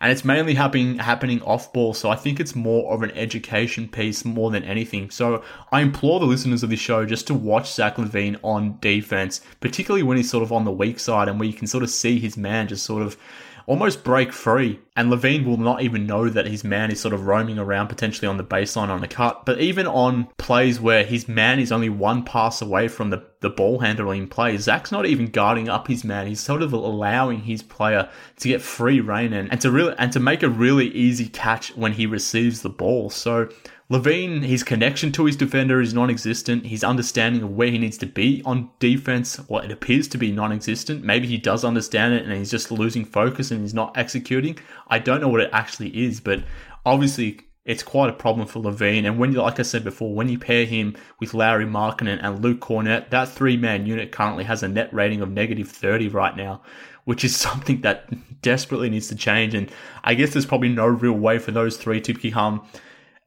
and 0.00 0.12
it's 0.12 0.24
mainly 0.24 0.54
happening 0.54 0.98
happening 0.98 1.42
off 1.42 1.72
ball. 1.72 1.94
So 1.94 2.10
I 2.10 2.16
think 2.16 2.40
it's 2.40 2.54
more 2.54 2.92
of 2.92 3.02
an 3.02 3.10
education 3.12 3.88
piece 3.88 4.24
more 4.24 4.50
than 4.50 4.64
anything. 4.64 5.10
So 5.10 5.42
I 5.72 5.80
implore 5.80 6.20
the 6.20 6.26
listeners 6.26 6.62
of 6.62 6.70
this 6.70 6.80
show 6.80 7.06
just 7.06 7.26
to 7.28 7.34
watch 7.34 7.72
Zach 7.72 7.96
LaVine 7.96 8.38
on 8.42 8.78
defense, 8.80 9.40
particularly 9.60 10.02
when 10.02 10.16
he's 10.16 10.30
sort 10.30 10.42
of 10.42 10.52
on 10.52 10.64
the 10.64 10.72
weak 10.72 10.98
side 10.98 11.28
and 11.28 11.38
where 11.38 11.48
you 11.48 11.54
can 11.54 11.66
sort 11.66 11.82
of 11.82 11.90
see 11.90 12.18
his 12.18 12.36
man 12.36 12.68
just 12.68 12.84
sort 12.84 13.02
of 13.02 13.16
almost 13.66 14.04
break 14.04 14.32
free. 14.32 14.80
And 14.96 15.10
LaVine 15.10 15.44
will 15.44 15.58
not 15.58 15.82
even 15.82 16.06
know 16.06 16.28
that 16.28 16.46
his 16.46 16.64
man 16.64 16.90
is 16.90 17.00
sort 17.00 17.12
of 17.12 17.26
roaming 17.26 17.58
around 17.58 17.88
potentially 17.88 18.26
on 18.26 18.38
the 18.38 18.44
baseline 18.44 18.88
on 18.88 19.04
a 19.04 19.08
cut. 19.08 19.44
But 19.44 19.60
even 19.60 19.86
on 19.86 20.28
plays 20.38 20.80
where 20.80 21.04
his 21.04 21.28
man 21.28 21.58
is 21.58 21.70
only 21.70 21.90
one 21.90 22.24
pass 22.24 22.62
away 22.62 22.88
from 22.88 23.10
the, 23.10 23.24
the 23.40 23.50
ball 23.50 23.80
handling 23.80 24.28
play, 24.28 24.56
Zach's 24.56 24.92
not 24.92 25.04
even 25.04 25.26
guarding 25.26 25.68
up 25.68 25.88
his 25.88 26.04
man. 26.04 26.26
He's 26.26 26.40
sort 26.40 26.62
of 26.62 26.72
allowing 26.72 27.40
his 27.40 27.62
player 27.62 28.08
to 28.38 28.48
get 28.48 28.62
free 28.62 29.00
reign 29.00 29.32
and, 29.32 29.50
and 29.50 29.60
to 29.60 29.70
really 29.70 29.94
and 29.98 30.12
to 30.12 30.20
make 30.20 30.42
a 30.42 30.48
really 30.48 30.88
easy 30.88 31.28
catch 31.28 31.76
when 31.76 31.92
he 31.92 32.06
receives 32.06 32.62
the 32.62 32.70
ball. 32.70 33.10
So 33.10 33.48
LaVine, 33.88 34.42
his 34.42 34.64
connection 34.64 35.12
to 35.12 35.26
his 35.26 35.36
defender 35.36 35.80
is 35.80 35.94
non 35.94 36.10
existent. 36.10 36.66
His 36.66 36.82
understanding 36.82 37.42
of 37.42 37.54
where 37.54 37.70
he 37.70 37.78
needs 37.78 37.96
to 37.98 38.06
be 38.06 38.42
on 38.44 38.68
defense, 38.80 39.38
well, 39.48 39.62
it 39.62 39.70
appears 39.70 40.08
to 40.08 40.18
be 40.18 40.32
non 40.32 40.50
existent. 40.50 41.04
Maybe 41.04 41.28
he 41.28 41.36
does 41.36 41.64
understand 41.64 42.14
it 42.14 42.24
and 42.24 42.32
he's 42.32 42.50
just 42.50 42.72
losing 42.72 43.04
focus 43.04 43.52
and 43.52 43.60
he's 43.60 43.74
not 43.74 43.96
executing. 43.96 44.58
I 44.88 44.98
don't 44.98 45.20
know 45.20 45.28
what 45.28 45.40
it 45.40 45.50
actually 45.52 46.04
is, 46.04 46.18
but 46.18 46.42
obviously 46.84 47.40
it's 47.64 47.84
quite 47.84 48.10
a 48.10 48.12
problem 48.12 48.48
for 48.48 48.60
LaVine. 48.60 49.06
And 49.06 49.20
when, 49.20 49.32
like 49.34 49.60
I 49.60 49.62
said 49.62 49.84
before, 49.84 50.12
when 50.12 50.28
you 50.28 50.38
pair 50.38 50.64
him 50.64 50.96
with 51.20 51.32
Larry 51.32 51.64
Markkanen 51.64 52.18
and 52.20 52.42
Luke 52.42 52.58
Kornet, 52.58 53.10
that 53.10 53.28
three 53.28 53.56
man 53.56 53.86
unit 53.86 54.10
currently 54.10 54.44
has 54.44 54.64
a 54.64 54.68
net 54.68 54.92
rating 54.92 55.20
of 55.20 55.30
negative 55.30 55.68
30 55.68 56.08
right 56.08 56.36
now, 56.36 56.60
which 57.04 57.22
is 57.22 57.36
something 57.46 57.82
that 57.82 58.10
desperately 58.42 58.90
needs 58.90 59.06
to 59.08 59.14
change. 59.14 59.54
And 59.54 59.70
I 60.02 60.14
guess 60.14 60.32
there's 60.32 60.46
probably 60.46 60.70
no 60.70 60.86
real 60.86 61.12
way 61.12 61.38
for 61.38 61.52
those 61.52 61.76
three 61.76 62.00
to 62.00 62.14
become 62.14 62.66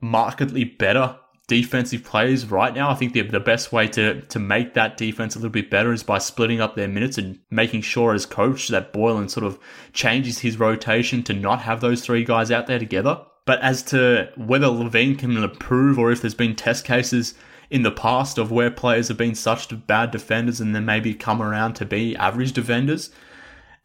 markedly 0.01 0.63
better 0.63 1.17
defensive 1.49 2.03
players 2.03 2.45
right 2.45 2.75
now. 2.75 2.91
I 2.91 2.93
think 2.93 3.13
the, 3.13 3.23
the 3.23 3.39
best 3.39 3.71
way 3.73 3.88
to, 3.89 4.21
to 4.21 4.39
make 4.39 4.75
that 4.75 4.97
defense 4.97 5.35
a 5.35 5.39
little 5.39 5.49
bit 5.49 5.71
better 5.71 5.91
is 5.91 6.03
by 6.03 6.19
splitting 6.19 6.62
up 6.62 6.75
their 6.75 6.88
minutes 6.88 7.17
and 7.17 7.39
making 7.49 7.81
sure 7.81 8.13
as 8.13 8.25
coach 8.25 8.67
that 8.67 8.93
Boylen 8.93 9.29
sort 9.29 9.45
of 9.45 9.59
changes 9.91 10.39
his 10.39 10.59
rotation 10.59 11.23
to 11.23 11.33
not 11.33 11.62
have 11.62 11.81
those 11.81 12.01
three 12.01 12.23
guys 12.23 12.51
out 12.51 12.67
there 12.67 12.77
together. 12.77 13.19
But 13.45 13.59
as 13.62 13.81
to 13.83 14.29
whether 14.38 14.67
LaVine 14.67 15.17
can 15.17 15.35
improve 15.35 15.97
or 15.97 16.12
if 16.12 16.21
there's 16.21 16.35
been 16.35 16.55
test 16.55 16.85
cases 16.85 17.33
in 17.71 17.81
the 17.81 17.91
past 17.91 18.38
of 18.38 18.51
where 18.51 18.69
players 18.69 19.07
have 19.07 19.17
been 19.17 19.33
such 19.33 19.88
bad 19.88 20.12
defenders 20.12 20.62
and 20.62 20.75
then 20.75 20.85
maybe 20.85 21.15
come 21.15 21.41
around 21.41 21.73
to 21.75 21.85
be 21.85 22.15
average 22.15 22.51
defenders, 22.51 23.09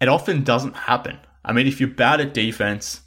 it 0.02 0.08
often 0.08 0.44
doesn't 0.44 0.76
happen. 0.76 1.18
I 1.46 1.52
mean, 1.52 1.66
if 1.66 1.80
you're 1.80 1.88
bad 1.88 2.20
at 2.20 2.34
defense, 2.34 3.00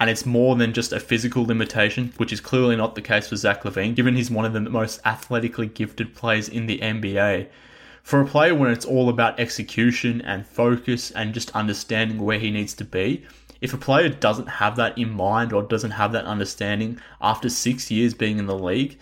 and 0.00 0.08
it's 0.08 0.24
more 0.24 0.56
than 0.56 0.72
just 0.72 0.94
a 0.94 0.98
physical 0.98 1.44
limitation, 1.44 2.14
which 2.16 2.32
is 2.32 2.40
clearly 2.40 2.74
not 2.74 2.94
the 2.94 3.02
case 3.02 3.28
for 3.28 3.36
Zach 3.36 3.62
LaVine, 3.64 3.94
given 3.94 4.16
he's 4.16 4.30
one 4.30 4.46
of 4.46 4.54
the 4.54 4.60
most 4.60 4.98
athletically 5.04 5.66
gifted 5.66 6.14
players 6.14 6.48
in 6.48 6.66
the 6.66 6.78
NBA. 6.78 7.48
For 8.02 8.22
a 8.22 8.26
player 8.26 8.54
when 8.54 8.70
it's 8.70 8.86
all 8.86 9.10
about 9.10 9.38
execution 9.38 10.22
and 10.22 10.46
focus 10.46 11.10
and 11.10 11.34
just 11.34 11.54
understanding 11.54 12.18
where 12.18 12.38
he 12.38 12.50
needs 12.50 12.72
to 12.76 12.84
be, 12.84 13.26
if 13.60 13.74
a 13.74 13.76
player 13.76 14.08
doesn't 14.08 14.46
have 14.46 14.76
that 14.76 14.96
in 14.96 15.10
mind 15.10 15.52
or 15.52 15.62
doesn't 15.62 15.90
have 15.90 16.12
that 16.12 16.24
understanding 16.24 16.98
after 17.20 17.50
six 17.50 17.90
years 17.90 18.14
being 18.14 18.38
in 18.38 18.46
the 18.46 18.58
league, 18.58 18.98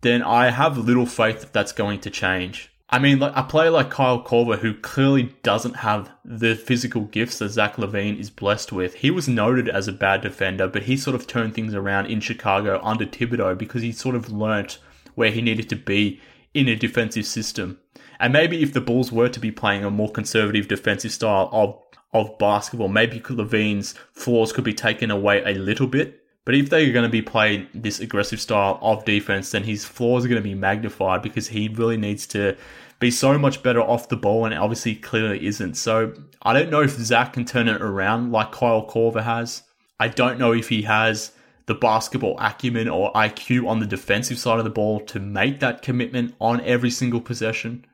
then 0.00 0.22
I 0.22 0.50
have 0.50 0.76
little 0.76 1.06
faith 1.06 1.40
that 1.42 1.52
that's 1.52 1.70
going 1.70 2.00
to 2.00 2.10
change. 2.10 2.71
I 2.92 2.98
mean, 2.98 3.20
like 3.20 3.32
a 3.34 3.42
player 3.42 3.70
like 3.70 3.88
Kyle 3.88 4.22
Korver, 4.22 4.58
who 4.58 4.74
clearly 4.74 5.34
doesn't 5.42 5.76
have 5.76 6.10
the 6.26 6.54
physical 6.54 7.02
gifts 7.06 7.38
that 7.38 7.48
Zach 7.48 7.76
LaVine 7.76 8.18
is 8.18 8.28
blessed 8.28 8.70
with, 8.70 8.96
he 8.96 9.10
was 9.10 9.26
noted 9.26 9.66
as 9.66 9.88
a 9.88 9.92
bad 9.92 10.20
defender, 10.20 10.68
but 10.68 10.82
he 10.82 10.98
sort 10.98 11.16
of 11.16 11.26
turned 11.26 11.54
things 11.54 11.74
around 11.74 12.06
in 12.06 12.20
Chicago 12.20 12.78
under 12.84 13.06
Thibodeau 13.06 13.56
because 13.56 13.80
he 13.80 13.92
sort 13.92 14.14
of 14.14 14.30
learnt 14.30 14.78
where 15.14 15.30
he 15.30 15.40
needed 15.40 15.70
to 15.70 15.76
be 15.76 16.20
in 16.52 16.68
a 16.68 16.76
defensive 16.76 17.24
system. 17.24 17.78
And 18.20 18.30
maybe 18.32 18.62
if 18.62 18.74
the 18.74 18.80
Bulls 18.82 19.10
were 19.10 19.30
to 19.30 19.40
be 19.40 19.50
playing 19.50 19.84
a 19.84 19.90
more 19.90 20.12
conservative 20.12 20.68
defensive 20.68 21.12
style, 21.12 21.48
I'll 21.50 21.82
of 22.12 22.38
basketball. 22.38 22.88
Maybe 22.88 23.20
LaVine's 23.20 23.94
flaws 24.12 24.52
could 24.52 24.64
be 24.64 24.74
taken 24.74 25.10
away 25.10 25.42
a 25.44 25.54
little 25.54 25.86
bit. 25.86 26.22
But 26.44 26.56
if 26.56 26.70
they're 26.70 26.92
going 26.92 27.04
to 27.04 27.08
be 27.08 27.22
playing 27.22 27.68
this 27.72 28.00
aggressive 28.00 28.40
style 28.40 28.78
of 28.82 29.04
defense, 29.04 29.52
then 29.52 29.62
his 29.62 29.84
flaws 29.84 30.24
are 30.24 30.28
going 30.28 30.42
to 30.42 30.48
be 30.48 30.54
magnified 30.54 31.22
because 31.22 31.48
he 31.48 31.68
really 31.68 31.96
needs 31.96 32.26
to 32.28 32.56
be 33.02 33.10
so 33.10 33.36
much 33.36 33.62
better 33.62 33.82
off 33.82 34.08
the 34.08 34.16
ball, 34.16 34.46
and 34.46 34.54
obviously 34.54 34.94
clearly 34.94 35.44
isn't. 35.44 35.74
So 35.74 36.14
I 36.40 36.54
don't 36.54 36.70
know 36.70 36.80
if 36.80 36.92
Zach 36.92 37.34
can 37.34 37.44
turn 37.44 37.68
it 37.68 37.82
around 37.82 38.32
like 38.32 38.52
Kyle 38.52 38.86
Korver 38.86 39.22
has. 39.22 39.64
I 40.00 40.08
don't 40.08 40.38
know 40.38 40.52
if 40.52 40.68
he 40.70 40.82
has 40.82 41.32
the 41.66 41.74
basketball 41.74 42.36
acumen 42.38 42.88
or 42.88 43.12
IQ 43.12 43.68
on 43.68 43.80
the 43.80 43.86
defensive 43.86 44.38
side 44.38 44.58
of 44.58 44.64
the 44.64 44.70
ball 44.70 45.00
to 45.00 45.20
make 45.20 45.60
that 45.60 45.82
commitment 45.82 46.34
on 46.40 46.60
every 46.62 46.90
single 46.90 47.20
possession. 47.20 47.84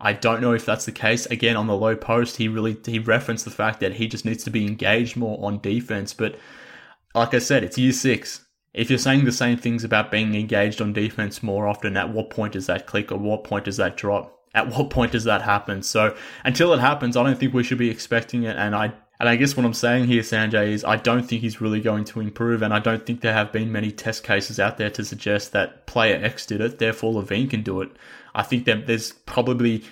I 0.00 0.12
don't 0.12 0.40
know 0.40 0.52
if 0.52 0.66
that's 0.66 0.84
the 0.84 0.92
case. 0.92 1.26
Again, 1.26 1.56
on 1.56 1.66
the 1.66 1.76
Lowe 1.76 1.96
Post, 1.96 2.36
he 2.36 2.48
really 2.48 2.76
he 2.84 2.98
referenced 2.98 3.44
the 3.44 3.50
fact 3.50 3.80
that 3.80 3.94
he 3.94 4.08
just 4.08 4.24
needs 4.24 4.44
to 4.44 4.50
be 4.50 4.66
engaged 4.66 5.16
more 5.16 5.38
on 5.44 5.60
defense. 5.60 6.12
But 6.14 6.36
like 7.14 7.34
I 7.34 7.38
said, 7.38 7.64
it's 7.64 7.78
year 7.78 7.92
six. 7.92 8.44
If 8.72 8.90
you're 8.90 8.98
saying 8.98 9.24
the 9.24 9.32
same 9.32 9.56
things 9.56 9.84
about 9.84 10.10
being 10.10 10.34
engaged 10.34 10.80
on 10.80 10.92
defense 10.92 11.42
more 11.42 11.68
often, 11.68 11.96
at 11.96 12.12
what 12.12 12.30
point 12.30 12.54
does 12.54 12.66
that 12.66 12.86
click 12.86 13.12
or 13.12 13.18
what 13.18 13.44
point 13.44 13.66
does 13.66 13.76
that 13.76 13.96
drop? 13.96 14.34
At 14.54 14.68
what 14.68 14.90
point 14.90 15.12
does 15.12 15.24
that 15.24 15.42
happen? 15.42 15.82
So 15.82 16.16
until 16.44 16.72
it 16.72 16.80
happens, 16.80 17.16
I 17.16 17.22
don't 17.24 17.38
think 17.38 17.52
we 17.52 17.64
should 17.64 17.78
be 17.78 17.90
expecting 17.90 18.44
it. 18.44 18.56
And 18.56 18.74
I 18.74 18.94
and 19.20 19.28
I 19.28 19.36
guess 19.36 19.56
what 19.56 19.64
I'm 19.64 19.74
saying 19.74 20.06
here, 20.06 20.22
Sanjay, 20.22 20.68
is 20.68 20.84
I 20.84 20.96
don't 20.96 21.22
think 21.22 21.40
he's 21.40 21.60
really 21.60 21.80
going 21.80 22.04
to 22.06 22.20
improve, 22.20 22.62
and 22.62 22.74
I 22.74 22.80
don't 22.80 23.06
think 23.06 23.20
there 23.20 23.32
have 23.32 23.52
been 23.52 23.70
many 23.70 23.92
test 23.92 24.24
cases 24.24 24.58
out 24.58 24.76
there 24.76 24.90
to 24.90 25.04
suggest 25.04 25.52
that 25.52 25.86
player 25.86 26.22
X 26.22 26.46
did 26.46 26.60
it, 26.60 26.78
therefore 26.78 27.14
LaVine 27.14 27.48
can 27.48 27.62
do 27.62 27.80
it. 27.80 27.90
I 28.34 28.42
think 28.42 28.64
that 28.64 28.86
there's 28.86 29.12
probably 29.12 29.84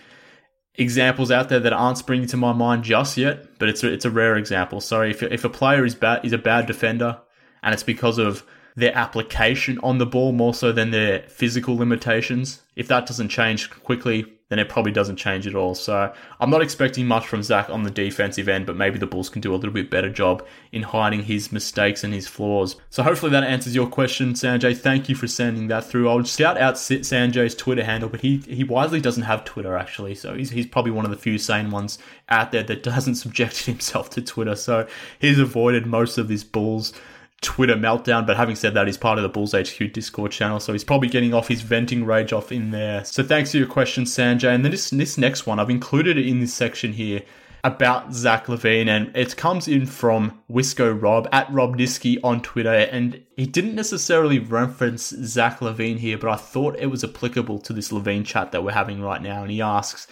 examples 0.74 1.30
out 1.30 1.48
there 1.48 1.60
that 1.60 1.72
aren't 1.72 1.98
springing 1.98 2.26
to 2.28 2.36
my 2.36 2.52
mind 2.52 2.82
just 2.82 3.16
yet, 3.16 3.58
but 3.58 3.68
it's 3.68 3.84
a, 3.84 3.92
it's 3.92 4.04
a 4.04 4.10
rare 4.10 4.36
example. 4.36 4.80
So 4.80 5.02
if 5.02 5.22
if 5.22 5.44
a 5.44 5.48
player 5.48 5.84
is 5.84 5.94
bad 5.94 6.24
is 6.24 6.32
a 6.32 6.38
bad 6.38 6.66
defender, 6.66 7.20
and 7.62 7.72
it's 7.72 7.84
because 7.84 8.18
of 8.18 8.44
their 8.74 8.96
application 8.96 9.78
on 9.82 9.98
the 9.98 10.06
ball 10.06 10.32
more 10.32 10.54
so 10.54 10.72
than 10.72 10.90
their 10.90 11.20
physical 11.28 11.76
limitations, 11.76 12.62
if 12.74 12.88
that 12.88 13.06
doesn't 13.06 13.28
change 13.28 13.70
quickly, 13.70 14.24
then 14.52 14.58
it 14.58 14.68
probably 14.68 14.92
doesn't 14.92 15.16
change 15.16 15.46
at 15.46 15.54
all. 15.54 15.74
So 15.74 16.12
I'm 16.38 16.50
not 16.50 16.60
expecting 16.60 17.06
much 17.06 17.26
from 17.26 17.42
Zach 17.42 17.70
on 17.70 17.84
the 17.84 17.90
defensive 17.90 18.50
end, 18.50 18.66
but 18.66 18.76
maybe 18.76 18.98
the 18.98 19.06
Bulls 19.06 19.30
can 19.30 19.40
do 19.40 19.54
a 19.54 19.56
little 19.56 19.72
bit 19.72 19.90
better 19.90 20.10
job 20.10 20.46
in 20.72 20.82
hiding 20.82 21.22
his 21.22 21.50
mistakes 21.50 22.04
and 22.04 22.12
his 22.12 22.28
flaws. 22.28 22.76
So 22.90 23.02
hopefully 23.02 23.32
that 23.32 23.44
answers 23.44 23.74
your 23.74 23.86
question, 23.86 24.34
Sanjay. 24.34 24.76
Thank 24.76 25.08
you 25.08 25.14
for 25.14 25.26
sending 25.26 25.68
that 25.68 25.86
through. 25.86 26.08
I'll 26.08 26.22
shout 26.24 26.58
out 26.58 26.74
Sanjay's 26.74 27.54
Twitter 27.54 27.82
handle, 27.82 28.10
but 28.10 28.20
he 28.20 28.38
he 28.46 28.62
wisely 28.62 29.00
doesn't 29.00 29.22
have 29.22 29.44
Twitter 29.46 29.74
actually, 29.74 30.14
so 30.14 30.34
he's 30.34 30.50
he's 30.50 30.66
probably 30.66 30.92
one 30.92 31.06
of 31.06 31.10
the 31.10 31.16
few 31.16 31.38
sane 31.38 31.70
ones 31.70 31.98
out 32.28 32.52
there 32.52 32.62
that 32.62 32.84
hasn't 32.84 33.16
subjected 33.24 33.64
himself 33.64 34.10
to 34.10 34.20
Twitter. 34.20 34.54
So 34.54 34.86
he's 35.18 35.38
avoided 35.38 35.86
most 35.86 36.18
of 36.18 36.28
this 36.28 36.44
Bulls 36.44 36.92
Twitter 37.42 37.76
meltdown. 37.76 38.26
But 38.26 38.36
having 38.36 38.56
said 38.56 38.74
that, 38.74 38.86
he's 38.86 38.96
part 38.96 39.18
of 39.18 39.22
the 39.22 39.28
Bulls 39.28 39.52
HQ 39.52 39.92
Discord 39.92 40.32
channel, 40.32 40.60
so 40.60 40.72
he's 40.72 40.84
probably 40.84 41.08
getting 41.08 41.34
off 41.34 41.48
his 41.48 41.60
venting 41.60 42.04
rage 42.04 42.32
off 42.32 42.50
in 42.50 42.70
there. 42.70 43.04
So 43.04 43.22
thanks 43.22 43.50
for 43.50 43.58
your 43.58 43.66
question, 43.66 44.04
Sanjay. 44.04 44.54
And 44.54 44.64
then 44.64 44.72
this 44.72 44.90
this 44.90 45.18
next 45.18 45.46
one, 45.46 45.58
I've 45.58 45.70
included 45.70 46.16
it 46.16 46.26
in 46.26 46.40
this 46.40 46.54
section 46.54 46.94
here 46.94 47.22
about 47.64 48.12
Zach 48.12 48.46
LaVine, 48.46 48.88
and 48.88 49.16
it 49.16 49.36
comes 49.36 49.68
in 49.68 49.86
from 49.86 50.40
Wisco 50.50 51.00
Rob 51.00 51.28
at 51.30 51.52
Rob 51.52 51.76
Niski 51.76 52.18
on 52.24 52.42
Twitter, 52.42 52.72
and 52.72 53.22
he 53.36 53.46
didn't 53.46 53.76
necessarily 53.76 54.40
reference 54.40 55.10
Zach 55.10 55.60
LaVine 55.60 55.98
here, 55.98 56.18
but 56.18 56.30
I 56.30 56.36
thought 56.36 56.76
it 56.78 56.86
was 56.86 57.04
applicable 57.04 57.60
to 57.60 57.72
this 57.72 57.92
LaVine 57.92 58.24
chat 58.24 58.50
that 58.50 58.64
we're 58.64 58.72
having 58.72 59.00
right 59.00 59.22
now. 59.22 59.42
And 59.42 59.50
he 59.50 59.62
asks, 59.62 60.08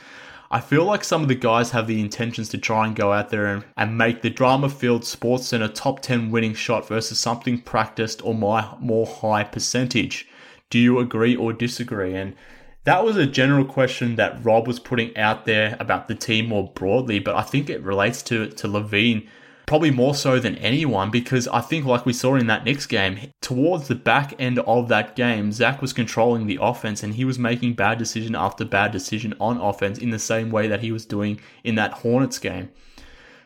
I 0.52 0.60
feel 0.60 0.84
like 0.84 1.04
some 1.04 1.22
of 1.22 1.28
the 1.28 1.36
guys 1.36 1.70
have 1.70 1.86
the 1.86 2.00
intentions 2.00 2.48
to 2.48 2.58
try 2.58 2.84
and 2.84 2.96
go 2.96 3.12
out 3.12 3.30
there 3.30 3.46
and, 3.46 3.64
and 3.76 3.96
make 3.96 4.22
the 4.22 4.30
drama 4.30 4.68
filled 4.68 5.04
sports 5.04 5.46
center 5.46 5.68
top 5.68 6.00
10 6.00 6.32
winning 6.32 6.54
shot 6.54 6.88
versus 6.88 7.20
something 7.20 7.60
practiced 7.60 8.24
or 8.24 8.34
my 8.34 8.74
more 8.80 9.06
high 9.06 9.44
percentage. 9.44 10.28
Do 10.68 10.80
you 10.80 10.98
agree 10.98 11.36
or 11.36 11.52
disagree? 11.52 12.16
And 12.16 12.34
that 12.82 13.04
was 13.04 13.16
a 13.16 13.26
general 13.26 13.64
question 13.64 14.16
that 14.16 14.44
Rob 14.44 14.66
was 14.66 14.80
putting 14.80 15.16
out 15.16 15.44
there 15.44 15.76
about 15.78 16.08
the 16.08 16.16
team 16.16 16.48
more 16.48 16.72
broadly, 16.74 17.20
but 17.20 17.36
I 17.36 17.42
think 17.42 17.70
it 17.70 17.82
relates 17.82 18.20
to, 18.22 18.48
to 18.48 18.66
LaVine 18.66 19.28
probably 19.70 19.92
more 19.92 20.16
so 20.16 20.40
than 20.40 20.56
anyone 20.56 21.12
because 21.12 21.46
I 21.46 21.60
think, 21.60 21.86
like 21.86 22.04
we 22.04 22.12
saw 22.12 22.34
in 22.34 22.48
that 22.48 22.64
Knicks 22.64 22.86
game, 22.86 23.32
towards 23.40 23.86
the 23.86 23.94
back 23.94 24.34
end 24.36 24.58
of 24.58 24.88
that 24.88 25.14
game, 25.14 25.52
Zach 25.52 25.80
was 25.80 25.92
controlling 25.92 26.48
the 26.48 26.58
offense 26.60 27.04
and 27.04 27.14
he 27.14 27.24
was 27.24 27.38
making 27.38 27.74
bad 27.74 27.96
decision 27.96 28.34
after 28.34 28.64
bad 28.64 28.90
decision 28.90 29.32
on 29.38 29.58
offense 29.58 29.96
in 29.96 30.10
the 30.10 30.18
same 30.18 30.50
way 30.50 30.66
that 30.66 30.80
he 30.80 30.90
was 30.90 31.06
doing 31.06 31.38
in 31.62 31.76
that 31.76 31.92
Hornets 31.92 32.40
game. 32.40 32.70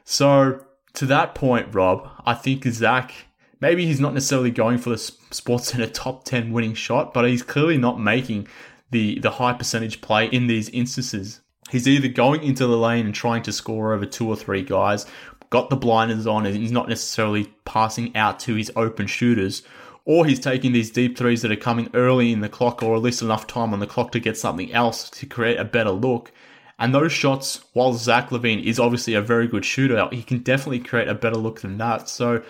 So, 0.05 0.65
to 0.95 1.05
that 1.05 1.35
point, 1.35 1.75
Rob, 1.75 2.09
I 2.25 2.33
think 2.33 2.65
Zach, 2.69 3.13
maybe 3.61 3.85
he's 3.85 4.01
not 4.01 4.15
necessarily 4.15 4.51
going 4.51 4.79
for 4.79 4.89
the 4.89 4.97
Sports 4.97 5.69
Center 5.73 5.89
top 5.89 6.25
10 6.25 6.53
winning 6.55 6.73
shot, 6.73 7.13
but 7.13 7.29
he's 7.29 7.43
clearly 7.43 7.77
not 7.77 8.01
making 8.01 8.49
the, 8.91 9.19
the 9.19 9.33
high 9.33 9.53
percentage 9.53 10.01
play 10.01 10.29
in 10.29 10.47
these 10.47 10.71
instances. 10.71 11.43
He's 11.71 11.89
either 11.89 12.09
going 12.09 12.43
into 12.43 12.67
the 12.67 12.77
lane 12.77 13.07
and 13.07 13.15
trying 13.15 13.43
to 13.43 13.53
score 13.53 13.95
over 13.95 14.07
two 14.07 14.29
or 14.29 14.37
three 14.37 14.63
guys, 14.63 15.07
got 15.55 15.71
the 15.71 15.77
blinders 15.77 16.27
on 16.27 16.45
and 16.47 16.57
he's 16.57 16.73
not 16.73 16.88
necessarily 16.88 17.45
passing 17.64 18.17
out 18.17 18.40
to 18.40 18.57
his 18.57 18.73
open 18.75 19.07
shooters. 19.07 19.62
Or 20.05 20.27
he's 20.27 20.40
taking 20.40 20.73
these 20.73 20.90
deep 20.90 21.17
threes 21.17 21.43
that 21.43 21.53
are 21.53 21.57
coming 21.57 21.88
early 21.95 22.33
in 22.33 22.40
the 22.40 22.49
clock 22.49 22.83
or 22.83 22.97
at 22.97 23.03
least 23.03 23.23
enough 23.23 23.47
time 23.47 23.73
on 23.73 23.79
the 23.79 23.87
clock 23.87 24.11
to 24.12 24.19
get 24.19 24.37
something 24.37 24.73
else 24.73 25.09
to 25.11 25.27
create 25.27 25.61
a 25.61 25.64
better 25.64 25.93
look. 25.93 26.33
And 26.77 26.93
those 26.93 27.12
shots, 27.12 27.64
while 27.73 27.93
Zach 27.93 28.31
LaVine 28.31 28.64
is 28.64 28.81
obviously 28.81 29.14
a 29.14 29.23
very 29.23 29.47
good 29.47 29.64
shooter, 29.64 30.09
he 30.11 30.25
can 30.25 30.40
definitely 30.40 30.81
create 30.81 31.07
a 31.07 31.14
better 31.14 31.37
look 31.37 31.61
than 31.61 31.79
that. 31.79 32.09
So 32.09 32.43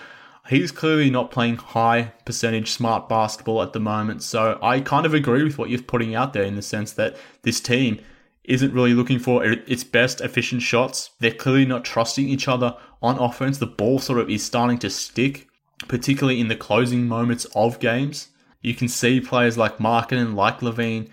he's 0.49 0.73
clearly 0.73 1.11
not 1.11 1.31
playing 1.31 1.57
high 1.57 2.15
percentage 2.25 2.71
smart 2.71 3.07
basketball 3.07 3.63
at 3.63 3.75
the 3.75 3.81
moment. 3.81 4.23
So 4.23 4.59
I 4.63 4.81
kind 4.81 5.05
of 5.05 5.13
agree 5.13 5.45
with 5.45 5.59
what 5.59 5.69
you're 5.69 5.83
putting 5.83 6.15
out 6.15 6.33
there 6.33 6.45
in 6.45 6.57
the 6.57 6.63
sense 6.63 6.93
that 6.93 7.19
this 7.43 7.61
team 7.61 8.01
isn't 8.45 8.75
really 8.75 8.93
looking 8.93 9.19
for 9.19 9.43
its 9.45 9.85
best 9.85 10.21
efficient 10.21 10.63
shots. 10.63 11.11
They're 11.19 11.31
clearly 11.31 11.65
not 11.65 11.85
trusting 11.85 12.29
each 12.29 12.47
other 12.47 12.77
on 13.05 13.19
offense. 13.19 13.59
The 13.59 13.67
ball 13.67 13.99
sort 13.99 14.19
of 14.19 14.31
is 14.31 14.43
starting 14.43 14.79
to 14.79 14.91
stick, 14.91 15.47
particularly 15.87 16.41
in 16.41 16.49
the 16.49 16.57
closing 16.57 17.07
moments 17.07 17.45
of 17.55 17.79
games. 17.79 18.29
You 18.63 18.75
can 18.75 18.89
see 18.89 19.21
players 19.21 19.59
like 19.59 19.77
Markkanen, 19.77 20.35
like 20.35 20.61
LaVine 20.61 21.11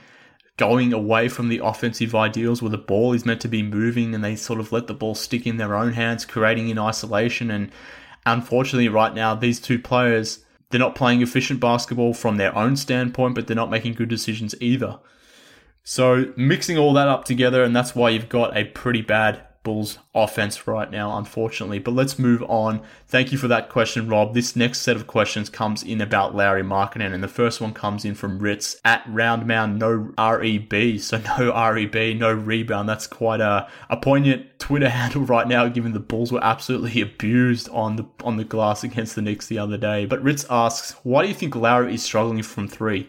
going 0.56 0.94
away 0.94 1.28
from 1.28 1.50
the 1.50 1.60
offensive 1.64 2.16
ideals 2.16 2.62
where 2.62 2.72
the 2.72 2.78
ball 2.78 3.14
is 3.14 3.26
meant 3.26 3.42
to 3.42 3.48
be 3.48 3.64
moving 3.64 4.16
and 4.16 4.24
they 4.24 4.36
sort 4.36 4.60
of 4.60 4.72
let 4.72 4.88
the 4.88 4.94
ball 4.94 5.16
stick 5.16 5.46
in 5.46 5.58
their 5.58 5.76
own 5.76 5.94
hands, 5.94 6.24
creating 6.24 6.70
in 6.70 6.80
isolation. 6.80 7.52
And 7.52 7.72
unfortunately, 8.26 8.88
right 8.88 9.14
now, 9.14 9.36
these 9.36 9.60
two 9.60 9.80
players, 9.80 10.46
they're 10.70 10.80
not 10.80 10.96
playing 10.96 11.22
efficient 11.22 11.60
basketball 11.60 12.14
from 12.14 12.38
their 12.38 12.56
own 12.56 12.78
standpoint, 12.78 13.36
but 13.36 13.48
they're 13.48 13.56
not 13.56 13.70
making 13.70 13.96
good 13.96 14.10
decisions 14.10 14.56
either. 14.62 15.00
So 15.84 16.32
mixing 16.38 16.78
all 16.78 16.94
that 16.94 17.08
up 17.08 17.26
together, 17.26 17.64
and 17.64 17.76
that's 17.76 17.96
why 17.96 18.12
you've 18.12 18.30
got 18.30 18.56
a 18.56 18.66
pretty 18.66 19.02
bad 19.02 19.42
Bulls 19.64 20.00
offense 20.16 20.68
right 20.68 20.90
now, 20.90 21.18
unfortunately. 21.18 21.80
But 21.80 21.94
let's 21.94 22.18
move 22.18 22.42
on. 22.44 22.82
Thank 23.08 23.32
you 23.32 23.38
for 23.38 23.48
that 23.48 23.70
question, 23.70 24.08
Rob. 24.08 24.34
This 24.34 24.56
next 24.56 24.82
set 24.82 24.96
of 24.96 25.08
questions 25.08 25.50
comes 25.50 25.84
in 25.84 26.02
about 26.02 26.36
Lauri 26.36 26.64
Markkanen, 26.64 27.14
and 27.14 27.24
the 27.24 27.28
first 27.28 27.62
one 27.62 27.74
comes 27.74 28.04
in 28.04 28.16
from 28.16 28.40
Ritz 28.40 28.78
at 28.84 29.06
Roundmound, 29.06 29.78
no 29.78 30.14
REB. 30.18 31.00
So 31.00 31.18
no 31.38 31.54
REB, 31.72 32.18
no 32.18 32.34
rebound. 32.34 32.90
That's 32.90 33.08
quite 33.08 33.42
a, 33.42 33.68
a 33.90 33.98
poignant 33.98 34.60
Twitter 34.60 34.90
handle 34.98 35.22
right 35.22 35.48
now, 35.48 35.68
given 35.68 35.94
the 35.94 36.00
Bulls 36.00 36.32
were 36.32 36.44
absolutely 36.44 37.02
abused 37.02 37.70
on 37.70 37.96
the 37.98 38.06
on 38.24 38.38
the 38.38 38.44
glass 38.44 38.84
against 38.84 39.16
the 39.16 39.22
Knicks 39.22 39.48
the 39.48 39.60
other 39.60 39.78
day. 39.78 40.06
But 40.06 40.24
Ritz 40.24 40.46
asks, 40.50 40.96
why 41.04 41.22
do 41.24 41.28
you 41.28 41.36
think 41.36 41.56
Lauri 41.56 41.94
is 41.94 42.04
struggling 42.04 42.44
from 42.44 42.68
three? 42.68 43.08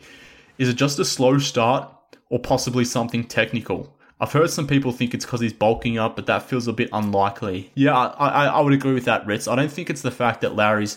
Is 0.59 0.69
it 0.69 0.75
just 0.75 0.99
a 0.99 1.05
slow 1.05 1.39
start? 1.39 1.91
or 2.33 2.39
possibly 2.39 2.83
something 2.83 3.23
technical. 3.25 3.95
I've 4.23 4.31
heard 4.31 4.51
some 4.51 4.69
people 4.69 4.93
think 4.93 5.15
it's 5.15 5.25
because 5.25 5.41
he's 5.41 5.53
bulking 5.53 5.99
up, 5.99 6.15
but 6.15 6.27
that 6.27 6.45
feels 6.45 6.69
a 6.69 6.73
bit 6.73 6.89
unlikely. 6.93 7.73
Yeah, 7.75 7.99
I, 7.99 8.29
I, 8.29 8.47
I, 8.47 8.61
would 8.61 8.73
agree 8.73 8.95
with 8.95 9.07
that, 9.07 9.27
Ritz. 9.27 9.49
I 9.49 9.57
don't 9.57 9.71
think 9.71 9.91
it's 9.91 10.03
the 10.03 10.13
fact 10.13 10.43
that 10.43 10.55
Lauri's 10.55 10.97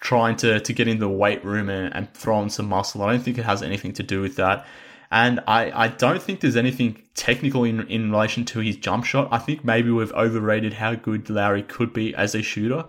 trying 0.00 0.36
to, 0.36 0.60
to 0.60 0.72
get 0.74 0.86
in 0.86 0.98
the 0.98 1.08
weight 1.08 1.42
room 1.42 1.70
and, 1.70 1.94
and 1.94 2.12
throw 2.12 2.36
on 2.36 2.50
some 2.50 2.68
muscle. 2.68 3.00
I 3.02 3.12
don't 3.12 3.22
think 3.22 3.38
it 3.38 3.46
has 3.46 3.62
anything 3.62 3.94
to 3.94 4.02
do 4.02 4.20
with 4.20 4.36
that. 4.36 4.66
And 5.10 5.40
I, 5.46 5.84
I 5.84 5.88
don't 5.88 6.20
think 6.20 6.40
there's 6.40 6.56
anything 6.56 7.02
technical 7.14 7.64
in, 7.64 7.86
in 7.88 8.10
relation 8.10 8.44
to 8.46 8.58
his 8.58 8.76
jump 8.76 9.06
shot. 9.06 9.28
I 9.30 9.38
think 9.38 9.64
maybe 9.64 9.90
we've 9.90 10.12
overrated 10.12 10.74
how 10.74 10.96
good 10.96 11.30
Lauri 11.30 11.62
could 11.62 11.94
be 11.94 12.14
as 12.14 12.34
a 12.34 12.42
shooter. 12.42 12.84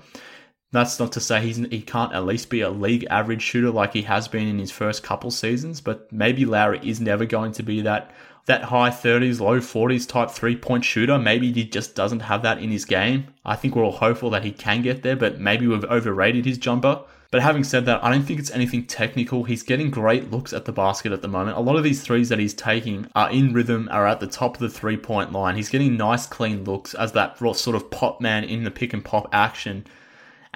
That's 0.73 1.00
not 1.00 1.13
to 1.13 1.21
say 1.21 1.39
he's 1.39 1.58
he 1.58 1.82
can't 1.82 2.13
at 2.13 2.26
least 2.26 2.50
be 2.50 2.60
a 2.60 2.69
league 2.69 3.08
average 3.10 3.41
shooter 3.41 3.71
like 3.71 3.93
he 3.93 4.02
has 4.02 4.28
been 4.28 4.50
in 4.50 4.60
his 4.60 4.69
first 4.69 5.02
couple 5.02 5.32
seasons, 5.32 5.80
but 5.80 6.12
maybe 6.12 6.43
Lauri 6.43 6.82
is 6.84 7.00
never 7.00 7.26
going 7.26 7.54
to 7.54 7.63
be 7.63 7.80
that 7.82 8.12
that 8.47 8.63
high 8.63 8.89
30s, 8.89 9.39
low 9.39 9.60
40s 9.60 10.08
type 10.08 10.31
three 10.31 10.56
point 10.56 10.83
shooter. 10.83 11.17
Maybe 11.19 11.52
he 11.52 11.63
just 11.63 11.95
doesn't 11.95 12.21
have 12.21 12.41
that 12.41 12.60
in 12.60 12.71
his 12.71 12.85
game. 12.85 13.27
I 13.45 13.56
think 13.56 13.75
we're 13.75 13.83
all 13.83 13.91
hopeful 13.91 14.29
that 14.31 14.43
he 14.43 14.52
can 14.52 14.81
get 14.81 15.04
there, 15.04 15.15
but 15.15 15.39
maybe 15.39 15.67
we've 15.67 15.85
overrated 15.85 16.45
his 16.45 16.58
jumper. 16.58 17.02
But 17.29 17.41
having 17.41 17.65
said 17.65 17.85
that, 17.85 18.02
I 18.04 18.10
don't 18.10 18.23
think 18.23 18.39
it's 18.39 18.52
anything 18.52 18.85
technical. 18.85 19.43
He's 19.43 19.63
getting 19.63 19.91
great 19.91 20.31
looks 20.31 20.54
at 20.54 20.63
the 20.63 20.71
basket 20.71 21.12
at 21.12 21.21
the 21.21 21.27
moment. 21.27 21.58
A 21.58 21.62
lot 21.62 21.75
of 21.75 21.83
these 21.83 22.02
threes 22.02 22.29
that 22.29 22.39
he's 22.39 22.54
taking 22.54 23.10
are 23.15 23.29
in 23.29 23.54
rhythm, 23.54 23.89
are 23.91 24.08
at 24.08 24.21
the 24.21 24.27
top 24.27 24.56
of 24.56 24.62
the 24.62 24.69
three 24.69 24.95
point 24.95 25.33
line. 25.33 25.58
He's 25.58 25.69
getting 25.69 25.98
nice, 25.98 26.25
clean 26.25 26.63
looks 26.63 26.93
as 26.93 27.12
that 27.12 27.37
sort 27.37 27.75
of 27.75 27.91
pop 27.91 28.21
man 28.21 28.45
in 28.45 28.63
the 28.63 28.71
pick 28.71 28.93
and 28.93 29.04
pop 29.04 29.27
action. 29.33 29.85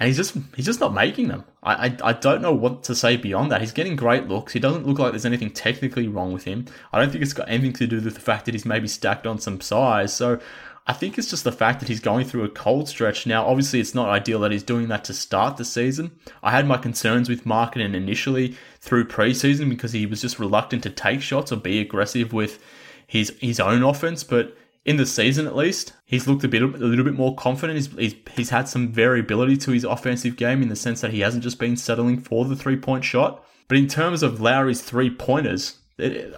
And 0.01 0.07
he's 0.07 0.17
just 0.17 0.35
he's 0.55 0.65
just 0.65 0.79
not 0.79 0.95
making 0.95 1.27
them. 1.27 1.45
I, 1.61 1.85
I, 1.85 1.97
I 2.05 2.13
don't 2.13 2.41
know 2.41 2.53
what 2.53 2.81
to 2.85 2.95
say 2.95 3.17
beyond 3.17 3.51
that. 3.51 3.61
He's 3.61 3.71
getting 3.71 3.95
great 3.95 4.27
looks. 4.27 4.51
He 4.51 4.59
doesn't 4.59 4.87
look 4.87 4.97
like 4.97 5.11
there's 5.11 5.27
anything 5.27 5.51
technically 5.51 6.07
wrong 6.07 6.33
with 6.33 6.45
him. 6.45 6.65
I 6.91 6.99
don't 6.99 7.11
think 7.11 7.21
it's 7.23 7.33
got 7.33 7.47
anything 7.47 7.73
to 7.73 7.85
do 7.85 8.01
with 8.01 8.15
the 8.15 8.19
fact 8.19 8.45
that 8.45 8.55
he's 8.55 8.65
maybe 8.65 8.87
stacked 8.87 9.27
on 9.27 9.37
some 9.37 9.61
size. 9.61 10.11
So 10.11 10.39
I 10.87 10.93
think 10.93 11.19
it's 11.19 11.29
just 11.29 11.43
the 11.43 11.51
fact 11.51 11.81
that 11.81 11.87
he's 11.87 11.99
going 11.99 12.25
through 12.25 12.45
a 12.45 12.49
cold 12.49 12.89
stretch. 12.89 13.27
Now, 13.27 13.45
obviously, 13.45 13.79
it's 13.79 13.93
not 13.93 14.09
ideal 14.09 14.39
that 14.39 14.51
he's 14.51 14.63
doing 14.63 14.87
that 14.87 15.03
to 15.03 15.13
start 15.13 15.57
the 15.57 15.65
season. 15.65 16.09
I 16.41 16.49
had 16.49 16.65
my 16.65 16.77
concerns 16.77 17.29
with 17.29 17.45
Markkanen 17.45 17.93
initially 17.93 18.57
through 18.79 19.05
preseason 19.05 19.69
because 19.69 19.91
he 19.91 20.07
was 20.07 20.21
just 20.21 20.39
reluctant 20.39 20.81
to 20.81 20.89
take 20.89 21.21
shots 21.21 21.51
or 21.51 21.57
be 21.57 21.79
aggressive 21.79 22.33
with 22.33 22.59
his 23.05 23.37
his 23.39 23.59
own 23.59 23.83
offense. 23.83 24.23
But 24.23 24.57
in 24.83 24.97
the 24.97 25.05
season, 25.05 25.45
at 25.45 25.55
least, 25.55 25.93
he's 26.05 26.27
looked 26.27 26.43
a 26.43 26.47
bit 26.47 26.61
a 26.63 26.65
little 26.65 27.05
bit 27.05 27.13
more 27.13 27.35
confident. 27.35 27.77
He's, 27.77 27.87
he's 27.93 28.15
he's 28.31 28.49
had 28.49 28.67
some 28.67 28.91
variability 28.91 29.57
to 29.57 29.71
his 29.71 29.83
offensive 29.83 30.35
game 30.35 30.61
in 30.61 30.69
the 30.69 30.75
sense 30.75 31.01
that 31.01 31.11
he 31.11 31.19
hasn't 31.19 31.43
just 31.43 31.59
been 31.59 31.77
settling 31.77 32.19
for 32.19 32.45
the 32.45 32.55
three 32.55 32.77
point 32.77 33.03
shot. 33.03 33.45
But 33.67 33.77
in 33.77 33.87
terms 33.87 34.23
of 34.23 34.41
Lauri's 34.41 34.81
three 34.81 35.09
pointers, 35.09 35.77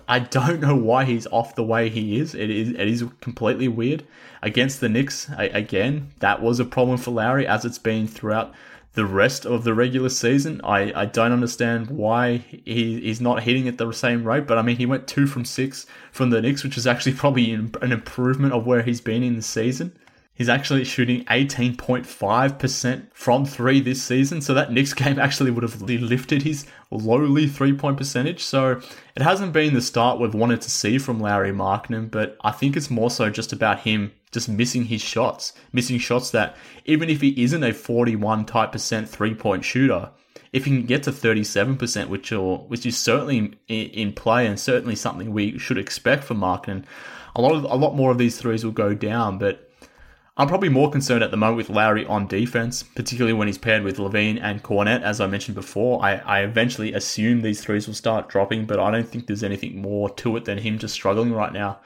I 0.08 0.20
don't 0.20 0.60
know 0.60 0.76
why 0.76 1.06
he's 1.06 1.26
off 1.28 1.56
the 1.56 1.64
way 1.64 1.89
he 1.89 2.20
is. 2.20 2.36
It 2.36 2.50
is 2.50 2.70
it 2.70 2.88
is 2.88 3.06
completely 3.22 3.70
weird. 3.70 4.06
Against 4.41 4.82
the 4.82 4.89
Knicks, 4.89 5.30
again, 5.38 6.12
that 6.20 6.41
was 6.41 6.60
a 6.60 6.66
problem 6.66 6.98
for 6.98 7.12
Lauri 7.12 7.48
as 7.48 7.64
it's 7.64 7.80
been 7.80 8.08
throughout 8.08 8.54
the 8.94 9.06
rest 9.06 9.46
of 9.46 9.64
the 9.64 9.74
regular 9.74 10.10
season. 10.10 10.62
I, 10.64 10.94
I 11.02 11.06
don't 11.06 11.32
understand 11.32 11.89
why 11.89 12.38
he, 12.38 13.02
he's 13.02 13.22
not 13.22 13.44
hitting 13.44 13.68
at 13.68 13.78
the 13.78 13.91
same 13.91 14.24
rate, 14.24 14.48
but 14.48 14.58
I 14.58 14.62
mean, 14.62 14.78
he 14.78 14.86
went 14.86 15.08
two 15.08 15.28
from 15.28 15.46
six 15.46 15.86
from 16.12 16.30
the 16.30 16.41
Knicks, 16.41 16.64
which 16.64 16.78
is 16.78 16.88
actually 16.88 17.14
probably 17.14 17.52
an 17.52 17.91
improvement 17.91 18.54
of 18.54 18.66
where 18.66 18.84
he's 18.84 19.02
been 19.02 19.24
in 19.24 19.36
the 19.36 19.41
season. 19.41 19.98
He's 20.36 20.50
actually 20.50 20.84
shooting 20.84 21.26
18.5% 21.26 23.08
from 23.14 23.46
three 23.46 23.80
this 23.82 24.02
season. 24.02 24.41
So 24.41 24.54
that 24.56 24.72
Knicks 24.72 24.94
game 24.96 25.20
actually 25.20 25.52
would 25.52 25.64
have 25.64 25.82
lifted 25.82 26.41
his 26.41 26.66
lowly 26.91 27.48
three 27.48 27.74
point 27.74 27.98
percentage. 27.98 28.44
So 28.44 28.82
it 29.16 29.22
hasn't 29.22 29.54
been 29.54 29.74
the 29.74 29.82
start 29.82 30.20
we've 30.20 30.34
wanted 30.34 30.62
to 30.62 30.72
see 30.72 30.98
from 30.98 31.20
Lauri 31.20 31.52
Markkanen, 31.52 32.10
but 32.10 32.38
I 32.44 32.52
think 32.52 32.76
it's 32.76 32.89
more 32.89 33.12
so 33.12 33.30
just 33.30 33.54
about 33.54 33.82
him 33.82 34.12
just 34.34 34.50
missing 34.50 34.86
his 34.86 35.02
shots, 35.02 35.54
missing 35.72 36.00
shots 36.00 36.32
that 36.32 36.58
even 36.86 37.10
if 37.10 37.22
he 37.22 37.42
isn't 37.42 37.64
a 37.64 37.74
41 37.74 38.46
type 38.46 38.72
percent 38.72 39.08
three 39.08 39.34
point 39.34 39.64
shooter, 39.64 40.10
if 40.52 40.66
he 40.66 40.72
can 40.72 40.86
get 40.86 41.04
to 41.04 41.12
37%, 41.12 42.10
which 42.10 42.32
which 42.70 42.86
is 42.86 42.98
certainly 42.98 43.54
in, 43.68 44.14
play 44.14 44.46
and 44.46 44.60
certainly 44.60 44.96
something 44.96 45.32
we 45.32 45.58
should 45.58 45.78
expect 45.78 46.24
from 46.24 46.40
Markkanen, 46.40 46.84
a 47.36 47.42
lot 47.42 47.54
of 47.54 47.64
a 47.64 47.76
lot 47.76 47.96
more 47.96 48.12
of 48.12 48.18
these 48.18 48.38
threes 48.38 48.66
will 48.66 48.72
go 48.72 48.94
down, 48.94 49.38
but 49.38 49.70
I'm 50.36 50.48
probably 50.48 50.70
more 50.70 50.90
concerned 50.90 51.24
at 51.24 51.30
the 51.30 51.38
moment 51.38 51.58
with 51.58 51.70
Lauri 51.70 52.08
on 52.08 52.26
defense, 52.26 52.82
particularly 52.82 53.34
when 53.34 53.48
he's 53.48 53.60
paired 53.60 53.84
with 53.84 53.98
LaVine 53.98 54.40
and 54.42 54.64
Kornet. 54.64 55.04
As 55.04 55.22
I 55.22 55.28
mentioned 55.28 55.54
before, 55.54 56.04
I, 56.04 56.16
I 56.16 56.40
eventually 56.42 56.92
assume 56.92 57.42
these 57.42 57.62
threes 57.62 57.86
will 57.86 57.94
start 57.94 58.30
dropping, 58.30 58.66
but 58.66 58.80
I 58.80 58.90
don't 58.90 59.08
think 59.08 59.28
there's 59.28 59.44
anything 59.44 59.80
more 59.80 60.10
to 60.10 60.36
it 60.38 60.46
than 60.46 60.58
him 60.58 60.80
just 60.80 60.96
struggling 60.96 61.34
right 61.34 61.54
now. 61.54 61.80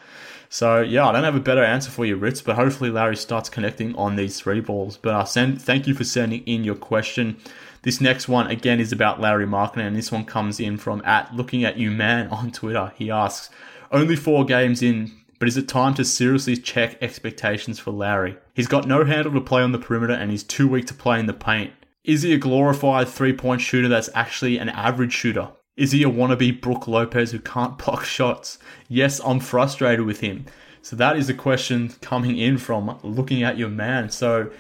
So 0.49 0.81
yeah, 0.81 1.07
I 1.07 1.11
don't 1.11 1.23
have 1.23 1.35
a 1.35 1.41
better 1.41 1.63
answer 1.63 1.91
for 1.91 2.05
you, 2.05 2.15
Ritz, 2.15 2.41
but 2.41 2.55
hopefully 2.55 2.89
Lauri 2.89 3.15
starts 3.15 3.49
connecting 3.49 3.95
on 3.95 4.15
these 4.15 4.39
three 4.39 4.61
balls. 4.61 4.97
But 4.97 5.13
I 5.13 5.19
uh, 5.19 5.25
send 5.25 5.61
thank 5.61 5.87
you 5.87 5.93
for 5.93 6.03
sending 6.03 6.43
in 6.43 6.63
your 6.63 6.75
question. 6.75 7.37
This 7.83 8.01
next 8.01 8.27
one 8.27 8.47
again 8.47 8.79
is 8.79 8.91
about 8.91 9.21
Lauri 9.21 9.45
Markkanen, 9.45 9.87
and 9.87 9.95
this 9.95 10.11
one 10.11 10.25
comes 10.25 10.59
in 10.59 10.77
from 10.77 11.01
at 11.05 11.33
looking 11.35 11.63
at 11.63 11.77
you 11.77 11.91
man 11.91 12.27
on 12.31 12.51
Twitter. 12.51 12.91
He 12.95 13.11
asks, 13.11 13.49
only 13.91 14.15
four 14.15 14.45
games 14.45 14.81
in, 14.81 15.11
but 15.39 15.47
is 15.47 15.57
it 15.57 15.67
time 15.67 15.93
to 15.95 16.03
seriously 16.03 16.57
check 16.57 16.97
expectations 17.01 17.79
for 17.79 17.91
Lauri? 17.91 18.37
He's 18.53 18.67
got 18.67 18.87
no 18.87 19.05
handle 19.05 19.33
to 19.33 19.41
play 19.41 19.61
on 19.61 19.71
the 19.71 19.79
perimeter 19.79 20.13
and 20.13 20.31
he's 20.31 20.43
too 20.43 20.67
weak 20.67 20.87
to 20.87 20.93
play 20.93 21.19
in 21.19 21.27
the 21.27 21.33
paint. 21.33 21.71
Is 22.03 22.23
he 22.23 22.33
a 22.33 22.37
glorified 22.37 23.07
three 23.07 23.33
point 23.33 23.61
shooter 23.61 23.87
that's 23.87 24.09
actually 24.13 24.57
an 24.57 24.69
average 24.69 25.13
shooter? 25.13 25.49
Is 25.77 25.91
he 25.91 26.03
a 26.03 26.09
wannabe 26.09 26.59
Brook 26.59 26.87
Lopez 26.87 27.31
who 27.31 27.39
can't 27.39 27.77
block 27.85 28.03
shots? 28.03 28.57
Yes, 28.89 29.21
I'm 29.23 29.39
frustrated 29.39 30.05
with 30.05 30.19
him. 30.19 30.45
So 30.81 30.95
that 30.95 31.17
is 31.17 31.29
a 31.29 31.33
question 31.33 31.93
coming 32.01 32.37
in 32.37 32.57
from 32.57 32.99
looking 33.03 33.43
at 33.43 33.57
your 33.57 33.69
man. 33.69 34.09
So 34.09 34.51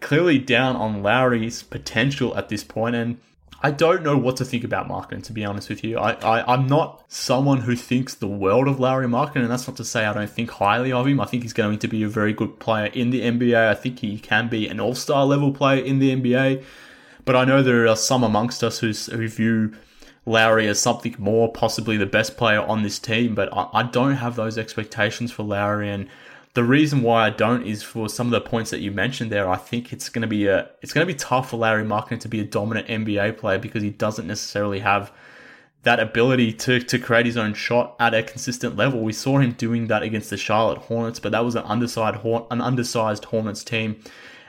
clearly 0.00 0.38
down 0.38 0.76
on 0.76 1.02
Lauri's 1.02 1.62
potential 1.62 2.36
at 2.36 2.48
this 2.48 2.64
point, 2.64 2.96
and 2.96 3.18
I 3.62 3.70
don't 3.70 4.02
know 4.02 4.18
what 4.18 4.36
to 4.38 4.44
think 4.44 4.62
about 4.62 4.88
Markkanen, 4.88 5.22
to 5.24 5.32
be 5.32 5.44
honest 5.44 5.70
with 5.70 5.82
you. 5.82 5.96
I, 5.98 6.12
I, 6.12 6.54
am 6.54 6.66
not 6.66 7.02
someone 7.08 7.60
who 7.60 7.74
thinks 7.74 8.14
the 8.14 8.26
world 8.26 8.68
of 8.68 8.78
Lauri 8.78 9.06
Markkanen, 9.06 9.42
and 9.42 9.50
that's 9.50 9.66
not 9.66 9.78
to 9.78 9.84
say 9.84 10.04
I 10.04 10.12
don't 10.12 10.28
think 10.28 10.50
highly 10.50 10.92
of 10.92 11.06
him. 11.06 11.18
I 11.18 11.24
think 11.24 11.44
he's 11.44 11.54
going 11.54 11.78
to 11.78 11.88
be 11.88 12.02
a 12.02 12.08
very 12.08 12.34
good 12.34 12.58
player 12.58 12.86
in 12.86 13.08
the 13.08 13.22
NBA. 13.22 13.68
I 13.68 13.74
think 13.74 14.00
he 14.00 14.18
can 14.18 14.48
be 14.48 14.68
an 14.68 14.80
all 14.80 14.94
star 14.94 15.24
level 15.24 15.50
player 15.50 15.82
in 15.82 15.98
the 15.98 16.14
NBA. 16.14 16.62
But 17.24 17.36
I 17.36 17.46
know 17.46 17.62
there 17.62 17.88
are 17.88 17.96
some 17.96 18.22
amongst 18.22 18.62
us 18.62 18.80
who, 18.80 18.92
who 19.16 19.28
view 19.28 19.74
Lauri 20.26 20.66
as 20.66 20.80
something 20.80 21.14
more, 21.18 21.52
possibly 21.52 21.96
the 21.96 22.06
best 22.06 22.36
player 22.36 22.60
on 22.60 22.82
this 22.82 22.98
team. 22.98 23.34
But 23.34 23.52
I, 23.52 23.68
I 23.72 23.82
don't 23.82 24.16
have 24.16 24.36
those 24.36 24.56
expectations 24.56 25.32
for 25.32 25.42
Lauri, 25.42 25.90
and 25.90 26.08
the 26.54 26.64
reason 26.64 27.02
why 27.02 27.26
I 27.26 27.30
don't 27.30 27.66
is 27.66 27.82
for 27.82 28.08
some 28.08 28.28
of 28.28 28.30
the 28.30 28.40
points 28.40 28.70
that 28.70 28.80
you 28.80 28.90
mentioned 28.90 29.30
there. 29.30 29.48
I 29.48 29.56
think 29.56 29.92
it's 29.92 30.08
going 30.08 30.22
to 30.22 30.28
be 30.28 30.46
a 30.46 30.70
it's 30.82 30.92
going 30.92 31.06
to 31.06 31.12
be 31.12 31.18
tough 31.18 31.50
for 31.50 31.56
Lauri 31.56 31.84
Markkanen 31.84 32.20
to 32.20 32.28
be 32.28 32.40
a 32.40 32.44
dominant 32.44 32.86
NBA 32.88 33.38
player 33.38 33.58
because 33.58 33.82
he 33.82 33.90
doesn't 33.90 34.26
necessarily 34.26 34.80
have 34.80 35.12
that 35.82 36.00
ability 36.00 36.52
to, 36.52 36.80
to 36.80 36.98
create 36.98 37.26
his 37.26 37.36
own 37.36 37.52
shot 37.52 37.94
at 38.00 38.14
a 38.14 38.22
consistent 38.22 38.74
level. 38.74 39.02
We 39.02 39.12
saw 39.12 39.38
him 39.38 39.52
doing 39.52 39.88
that 39.88 40.02
against 40.02 40.30
the 40.30 40.38
Charlotte 40.38 40.78
Hornets, 40.78 41.20
but 41.20 41.32
that 41.32 41.44
was 41.44 41.54
an 41.54 41.64
undersized 41.64 42.24
an 42.24 42.60
undersized 42.60 43.26
Hornets 43.26 43.62
team 43.62 44.02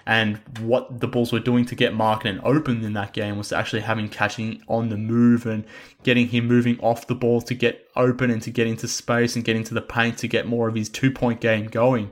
and 0.06 0.38
what 0.60 1.00
the 1.00 1.08
Bulls 1.08 1.32
were 1.32 1.40
doing 1.40 1.66
to 1.66 1.76
get 1.76 1.94
Markkanen 1.94 2.40
open 2.44 2.84
in 2.84 2.94
that 2.94 3.14
game 3.14 3.38
was 3.38 3.52
actually 3.52 3.82
having 3.82 4.08
catching 4.08 4.62
on 4.68 4.90
the 4.90 4.98
move 4.98 5.46
and 5.46 5.66
getting 6.04 6.28
him 6.28 6.48
moving 6.48 6.80
off 6.80 7.08
the 7.08 7.16
ball 7.16 7.42
to 7.42 7.56
get 7.56 7.90
open 7.96 8.30
and 8.30 8.42
to 8.44 8.52
get 8.52 8.68
into 8.68 8.88
space 8.88 9.36
and 9.36 9.44
get 9.44 9.56
into 9.56 9.74
the 9.74 9.82
paint 9.82 10.20
to 10.20 10.28
get 10.28 10.48
more 10.48 10.68
of 10.68 10.76
his 10.76 10.90
two 10.90 11.12
point 11.12 11.42
game 11.42 11.66
going. 11.66 12.12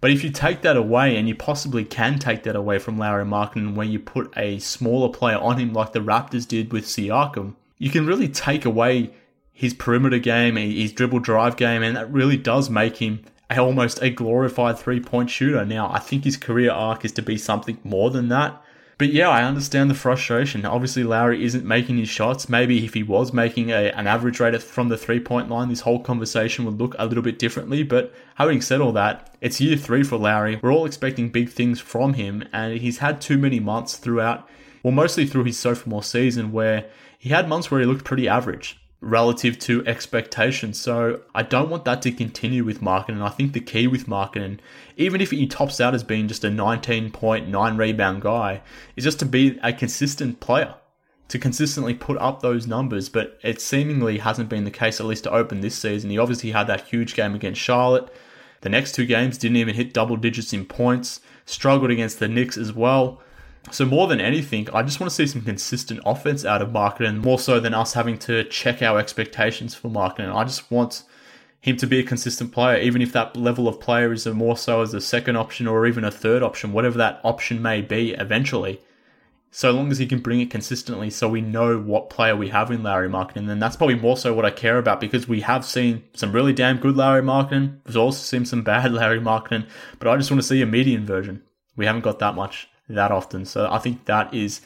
But 0.00 0.10
if 0.12 0.22
you 0.22 0.30
take 0.30 0.62
that 0.62 0.76
away, 0.76 1.16
and 1.16 1.28
you 1.28 1.34
possibly 1.34 1.84
can 1.84 2.18
take 2.18 2.44
that 2.44 2.54
away 2.54 2.78
from 2.78 2.98
Lauri 2.98 3.24
Markkanen 3.24 3.74
when 3.74 3.90
you 3.90 3.98
put 3.98 4.32
a 4.36 4.58
smaller 4.60 5.08
player 5.08 5.38
on 5.38 5.58
him 5.58 5.72
like 5.72 5.92
the 5.92 5.98
Raptors 5.98 6.46
did 6.46 6.72
with 6.72 6.84
Siakam, 6.84 7.54
you 7.78 7.90
can 7.90 8.06
really 8.06 8.28
take 8.28 8.64
away 8.64 9.12
his 9.52 9.74
perimeter 9.74 10.18
game, 10.18 10.54
his 10.54 10.92
dribble 10.92 11.18
drive 11.18 11.56
game, 11.56 11.82
and 11.82 11.96
that 11.96 12.12
really 12.12 12.36
does 12.36 12.70
make 12.70 12.98
him 12.98 13.24
almost 13.56 14.02
a 14.02 14.10
glorified 14.10 14.78
three 14.78 15.00
point 15.00 15.30
shooter. 15.30 15.64
Now, 15.64 15.90
I 15.90 16.00
think 16.00 16.24
his 16.24 16.36
career 16.36 16.70
arc 16.70 17.04
is 17.04 17.12
to 17.12 17.22
be 17.22 17.38
something 17.38 17.78
more 17.82 18.10
than 18.10 18.28
that. 18.28 18.62
But 18.98 19.12
yeah, 19.12 19.28
I 19.28 19.44
understand 19.44 19.88
the 19.88 19.94
frustration. 19.94 20.66
Obviously, 20.66 21.04
Lauri 21.04 21.44
isn't 21.44 21.64
making 21.64 21.98
his 21.98 22.08
shots. 22.08 22.48
Maybe 22.48 22.84
if 22.84 22.94
he 22.94 23.04
was 23.04 23.32
making 23.32 23.70
a, 23.70 23.90
an 23.92 24.08
average 24.08 24.40
rate 24.40 24.60
from 24.60 24.88
the 24.88 24.98
three 24.98 25.20
point 25.20 25.48
line, 25.48 25.68
this 25.68 25.82
whole 25.82 26.00
conversation 26.00 26.64
would 26.64 26.80
look 26.80 26.96
a 26.98 27.06
little 27.06 27.22
bit 27.22 27.38
differently. 27.38 27.84
But 27.84 28.12
having 28.34 28.60
said 28.60 28.80
all 28.80 28.92
that, 28.92 29.36
it's 29.40 29.60
year 29.60 29.76
three 29.76 30.02
for 30.02 30.18
Lauri. 30.18 30.58
We're 30.60 30.72
all 30.72 30.84
expecting 30.84 31.30
big 31.30 31.48
things 31.48 31.80
from 31.80 32.14
him, 32.14 32.46
and 32.52 32.78
he's 32.78 32.98
had 32.98 33.20
too 33.20 33.38
many 33.38 33.60
months 33.60 33.96
throughout, 33.96 34.48
well, 34.82 34.92
mostly 34.92 35.26
through 35.26 35.44
his 35.44 35.58
sophomore 35.58 36.02
season, 36.02 36.50
where 36.50 36.86
he 37.18 37.28
had 37.28 37.48
months 37.48 37.70
where 37.70 37.80
he 37.80 37.86
looked 37.86 38.04
pretty 38.04 38.28
average 38.28 38.80
relative 39.00 39.58
to 39.60 39.86
expectations. 39.86 40.78
So 40.78 41.22
I 41.34 41.42
don't 41.42 41.70
want 41.70 41.84
that 41.84 42.02
to 42.02 42.12
continue 42.12 42.64
with 42.64 42.80
Markkanen. 42.80 43.10
And 43.10 43.22
I 43.22 43.28
think 43.28 43.52
the 43.52 43.60
key 43.60 43.86
with 43.86 44.06
Markkanen, 44.06 44.58
even 44.96 45.20
if 45.20 45.30
he 45.30 45.46
tops 45.46 45.80
out 45.80 45.94
as 45.94 46.02
being 46.02 46.28
just 46.28 46.44
a 46.44 46.48
19.9 46.48 47.78
rebound 47.78 48.22
guy, 48.22 48.62
is 48.96 49.04
just 49.04 49.20
to 49.20 49.26
be 49.26 49.58
a 49.62 49.72
consistent 49.72 50.40
player. 50.40 50.74
To 51.28 51.38
consistently 51.38 51.92
put 51.92 52.16
up 52.16 52.40
those 52.40 52.66
numbers, 52.66 53.10
but 53.10 53.38
it 53.42 53.60
seemingly 53.60 54.16
hasn't 54.16 54.48
been 54.48 54.64
the 54.64 54.70
case, 54.70 54.98
at 54.98 55.04
least 55.04 55.24
to 55.24 55.30
open 55.30 55.60
this 55.60 55.76
season. 55.76 56.08
He 56.08 56.16
obviously 56.16 56.52
had 56.52 56.66
that 56.68 56.88
huge 56.88 57.14
game 57.14 57.34
against 57.34 57.60
Charlotte. 57.60 58.10
The 58.62 58.70
next 58.70 58.94
two 58.94 59.04
games 59.04 59.36
didn't 59.36 59.58
even 59.58 59.74
hit 59.74 59.92
double 59.92 60.16
digits 60.16 60.54
in 60.54 60.64
points, 60.64 61.20
struggled 61.44 61.90
against 61.90 62.18
the 62.18 62.28
Knicks 62.28 62.56
as 62.56 62.72
well. 62.72 63.20
So 63.70 63.84
more 63.84 64.06
than 64.06 64.20
anything, 64.20 64.68
I 64.72 64.82
just 64.82 64.98
want 64.98 65.10
to 65.10 65.14
see 65.14 65.26
some 65.26 65.42
consistent 65.42 66.00
offense 66.06 66.44
out 66.44 66.62
of 66.62 66.70
Markkanen, 66.70 67.22
more 67.22 67.38
so 67.38 67.60
than 67.60 67.74
us 67.74 67.92
having 67.92 68.18
to 68.20 68.44
check 68.44 68.82
our 68.82 68.98
expectations 68.98 69.74
for 69.74 69.88
Markkanen. 69.88 70.34
I 70.34 70.44
just 70.44 70.70
want 70.70 71.02
him 71.60 71.76
to 71.76 71.86
be 71.86 71.98
a 71.98 72.04
consistent 72.04 72.52
player, 72.52 72.80
even 72.80 73.02
if 73.02 73.12
that 73.12 73.36
level 73.36 73.68
of 73.68 73.80
player 73.80 74.12
is 74.12 74.26
more 74.26 74.56
so 74.56 74.82
as 74.82 74.94
a 74.94 75.00
second 75.00 75.36
option 75.36 75.66
or 75.66 75.86
even 75.86 76.04
a 76.04 76.10
third 76.10 76.42
option, 76.42 76.72
whatever 76.72 76.98
that 76.98 77.20
option 77.24 77.60
may 77.60 77.82
be 77.82 78.12
eventually. 78.12 78.80
so 79.50 79.70
long 79.70 79.90
as 79.90 79.96
he 79.96 80.06
can 80.06 80.20
bring 80.20 80.40
it 80.40 80.50
consistently 80.50 81.08
so 81.08 81.26
we 81.26 81.40
know 81.40 81.78
what 81.78 82.10
player 82.10 82.36
we 82.36 82.50
have 82.50 82.70
in 82.70 82.82
Lauri 82.82 83.08
Markkanen. 83.08 83.46
then 83.46 83.58
that's 83.58 83.76
probably 83.76 83.94
more 83.94 84.16
so 84.16 84.34
what 84.34 84.44
I 84.44 84.50
care 84.50 84.76
about 84.76 85.00
because 85.00 85.26
we 85.26 85.40
have 85.40 85.64
seen 85.64 86.04
some 86.12 86.32
really 86.32 86.52
damn 86.52 86.76
good 86.76 86.96
Lauri 86.96 87.22
Markkanen. 87.22 87.78
We've 87.86 87.96
also 87.96 88.18
seen 88.18 88.44
some 88.44 88.62
bad 88.62 88.92
Lauri 88.98 89.20
Markkanen, 89.20 89.66
but 89.98 90.08
I 90.08 90.16
just 90.16 90.30
want 90.30 90.42
to 90.42 90.46
see 90.46 90.60
a 90.60 90.66
median 90.66 91.06
version. 91.06 91.42
We 91.76 91.86
haven't 91.86 92.02
got 92.02 92.18
that 92.18 92.34
much 92.34 92.68
that 92.88 93.10
often. 93.10 93.44
So 93.44 93.68
I 93.70 93.78
think 93.78 94.04
that 94.06 94.32
is 94.34 94.60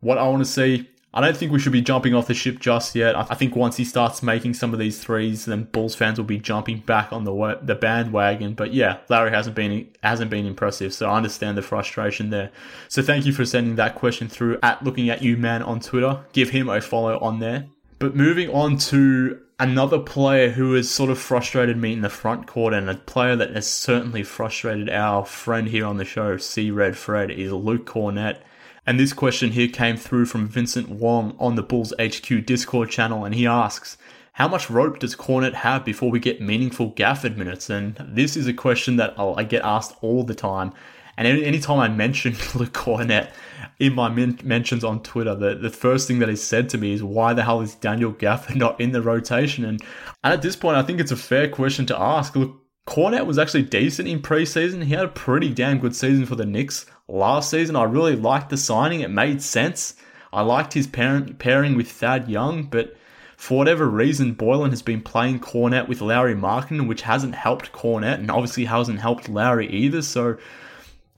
what 0.00 0.18
I 0.18 0.28
want 0.28 0.44
to 0.44 0.50
see. 0.50 0.88
I 1.14 1.22
don't 1.22 1.36
think 1.36 1.50
we 1.50 1.58
should 1.58 1.72
be 1.72 1.80
jumping 1.80 2.14
off 2.14 2.26
the 2.26 2.34
ship 2.34 2.60
just 2.60 2.94
yet. 2.94 3.16
I 3.16 3.34
think 3.34 3.56
once 3.56 3.76
he 3.78 3.84
starts 3.84 4.22
making 4.22 4.54
some 4.54 4.74
of 4.74 4.78
these 4.78 5.02
threes, 5.02 5.46
then 5.46 5.64
Bulls 5.64 5.94
fans 5.94 6.18
will 6.18 6.26
be 6.26 6.38
jumping 6.38 6.80
back 6.80 7.12
on 7.12 7.24
the 7.24 7.58
the 7.62 7.74
bandwagon. 7.74 8.52
But 8.52 8.74
yeah, 8.74 8.98
Lauri 9.08 9.30
hasn't 9.30 9.56
been 9.56 9.88
hasn't 10.02 10.30
been 10.30 10.44
impressive, 10.44 10.92
so 10.92 11.08
I 11.08 11.16
understand 11.16 11.56
the 11.56 11.62
frustration 11.62 12.28
there. 12.28 12.50
So 12.88 13.02
thank 13.02 13.24
you 13.24 13.32
for 13.32 13.46
sending 13.46 13.76
that 13.76 13.94
question 13.94 14.28
through 14.28 14.58
at 14.62 14.84
looking 14.84 15.08
at 15.08 15.22
you 15.22 15.38
man 15.38 15.62
on 15.62 15.80
Twitter. 15.80 16.24
Give 16.32 16.50
him 16.50 16.68
a 16.68 16.80
follow 16.80 17.18
on 17.20 17.38
there. 17.40 17.66
But 17.98 18.14
moving 18.14 18.50
on 18.50 18.76
to 18.78 19.40
another 19.58 19.98
player 19.98 20.50
who 20.50 20.74
has 20.74 20.90
sort 20.90 21.10
of 21.10 21.18
frustrated 21.18 21.76
me 21.76 21.92
in 21.92 22.02
the 22.02 22.08
front 22.08 22.46
court, 22.46 22.72
and 22.72 22.88
a 22.88 22.94
player 22.94 23.36
that 23.36 23.54
has 23.54 23.66
certainly 23.66 24.22
frustrated 24.22 24.88
our 24.88 25.24
friend 25.24 25.68
here 25.68 25.86
on 25.86 25.96
the 25.96 26.04
show, 26.04 26.36
C 26.36 26.70
Red 26.70 26.96
Fred, 26.96 27.30
is 27.30 27.52
Luke 27.52 27.86
Kornet. 27.86 28.38
And 28.86 28.98
this 28.98 29.12
question 29.12 29.50
here 29.50 29.68
came 29.68 29.96
through 29.96 30.26
from 30.26 30.48
Vincent 30.48 30.88
Wong 30.88 31.36
on 31.38 31.56
the 31.56 31.62
Bulls 31.62 31.92
HQ 32.00 32.46
Discord 32.46 32.90
channel, 32.90 33.24
and 33.24 33.34
he 33.34 33.46
asks, 33.46 33.98
how 34.38 34.46
much 34.46 34.70
rope 34.70 35.00
does 35.00 35.16
Kornet 35.16 35.52
have 35.52 35.84
before 35.84 36.12
we 36.12 36.20
get 36.20 36.40
meaningful 36.40 36.92
Gafford 36.92 37.36
minutes? 37.36 37.68
And 37.68 37.96
this 37.98 38.36
is 38.36 38.46
a 38.46 38.52
question 38.52 38.94
that 38.94 39.18
i 39.18 39.42
get 39.42 39.64
asked 39.64 39.96
all 40.00 40.22
the 40.22 40.32
time. 40.32 40.72
And 41.18 41.26
any, 41.26 41.44
anytime 41.44 41.80
I 41.80 41.88
mention 41.88 42.32
Luke 42.54 42.72
Kornet 42.72 43.30
in 43.78 43.94
my 43.94 44.08
men- 44.08 44.38
mentions 44.42 44.84
on 44.84 45.02
Twitter, 45.02 45.34
the, 45.34 45.56
the 45.56 45.68
first 45.68 46.08
thing 46.08 46.20
that 46.20 46.28
is 46.28 46.42
said 46.42 46.68
to 46.70 46.78
me 46.78 46.92
is, 46.92 47.02
why 47.02 47.34
the 47.34 47.42
hell 47.42 47.60
is 47.60 47.74
Daniel 47.74 48.12
Gafford 48.12 48.54
not 48.56 48.80
in 48.80 48.92
the 48.92 49.02
rotation? 49.02 49.64
And, 49.64 49.82
at 50.24 50.42
this 50.42 50.56
point, 50.56 50.76
I 50.76 50.82
think 50.82 51.00
it's 51.00 51.12
a 51.12 51.16
fair 51.16 51.48
question 51.48 51.86
to 51.86 52.00
ask. 52.00 52.34
Look, 52.34 52.56
Kornet 52.86 53.26
was 53.26 53.38
actually 53.38 53.64
decent 53.64 54.08
in 54.08 54.22
preseason. 54.22 54.84
He 54.84 54.94
had 54.94 55.04
a 55.04 55.08
pretty 55.08 55.52
damn 55.52 55.78
good 55.78 55.94
season 55.94 56.24
for 56.24 56.36
the 56.36 56.46
Knicks 56.46 56.86
last 57.06 57.50
season. 57.50 57.76
I 57.76 57.82
really 57.82 58.16
liked 58.16 58.50
the 58.50 58.56
signing. 58.56 59.00
It 59.00 59.10
made 59.10 59.42
sense. 59.42 59.94
I 60.32 60.42
liked 60.42 60.72
his 60.72 60.86
parent, 60.86 61.38
pairing 61.38 61.76
with 61.76 61.90
Thad 61.90 62.28
Young, 62.28 62.64
but 62.64 62.96
for 63.36 63.58
whatever 63.58 63.88
reason, 63.88 64.34
Boylen 64.34 64.70
has 64.70 64.82
been 64.82 65.00
playing 65.00 65.40
Kornet 65.40 65.88
with 65.88 66.00
Lauri 66.00 66.34
Markkanen, 66.34 66.88
which 66.88 67.02
hasn't 67.02 67.34
helped 67.34 67.72
Kornet, 67.72 68.14
and 68.14 68.30
obviously 68.30 68.64
hasn't 68.64 69.00
helped 69.00 69.28
Lauri 69.28 69.68
either. 69.68 70.02
So 70.02 70.36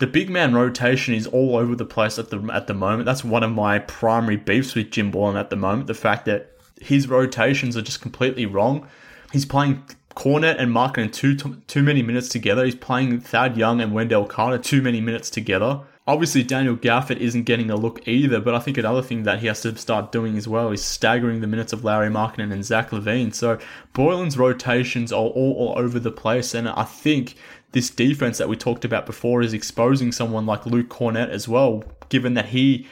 the 0.01 0.07
big 0.07 0.31
man 0.31 0.55
rotation 0.55 1.15
is 1.15 1.27
all 1.27 1.57
over 1.57 1.77
the 1.77 1.85
place 1.85 2.19
at 2.19 2.31
the 2.31 2.41
at 2.53 2.67
the 2.67 2.75
moment. 2.75 3.05
That's 3.05 3.23
one 3.23 3.43
of 3.43 3.53
my 3.53 3.79
primary 3.81 4.37
beefs 4.37 4.75
with 4.75 4.91
Jim 4.91 5.13
Boylen 5.13 5.39
at 5.39 5.51
the 5.51 5.57
moment. 5.57 5.87
The 5.87 5.95
fact 5.95 6.25
that 6.25 6.57
his 6.81 7.07
rotations 7.07 7.77
are 7.77 7.83
just 7.83 8.01
completely 8.01 8.47
wrong. 8.47 8.89
He's 9.31 9.45
playing 9.45 9.85
Kornet 10.17 10.57
and 10.59 10.75
Markkanen 10.75 11.13
too 11.13 11.37
too 11.37 11.83
many 11.83 12.03
minutes 12.03 12.29
together. 12.29 12.65
He's 12.65 12.75
playing 12.75 13.21
Thad 13.21 13.57
Young 13.59 13.81
and 13.81 13.93
Wendell 13.93 14.25
Carter 14.25 14.59
too 14.59 14.81
many 14.81 15.03
minutes 15.03 15.29
together. 15.29 15.83
Obviously, 16.07 16.43
Daniel 16.43 16.77
Gafford 16.77 17.19
isn't 17.19 17.45
getting 17.45 17.71
a 17.71 17.77
look 17.77 18.09
either, 18.09 18.41
but 18.41 18.55
I 18.55 18.59
think 18.59 18.79
another 18.79 19.03
thing 19.03 19.23
that 19.25 19.39
he 19.41 19.47
has 19.47 19.61
to 19.61 19.77
start 19.77 20.11
doing 20.11 20.37
as 20.37 20.49
well 20.49 20.73
is 20.73 20.83
staggering 20.83 21.41
the 21.41 21.47
minutes 21.47 21.73
of 21.73 21.85
Lauri 21.85 22.09
Markkanen 22.09 22.53
and 22.53 22.65
Zach 22.65 22.91
LaVine. 22.91 23.33
So 23.33 23.59
Boylen's 23.95 24.37
rotations 24.37 25.13
are 25.13 25.27
all, 25.27 25.53
all 25.53 25.75
over 25.77 26.01
the 26.01 26.11
place, 26.11 26.55
and 26.55 26.69
I 26.69 26.85
think 26.85 27.37
this 27.73 27.91
defense 27.91 28.39
that 28.39 28.49
we 28.49 28.57
talked 28.57 28.85
about 28.85 29.07
before 29.07 29.43
is 29.43 29.53
exposing 29.53 30.13
someone 30.13 30.47
like 30.47 30.67
Luke 30.67 30.89
Kornet 30.89 31.29
as 31.31 31.49
well, 31.49 31.85
given 32.09 32.35
that 32.35 32.47
he 32.47 32.87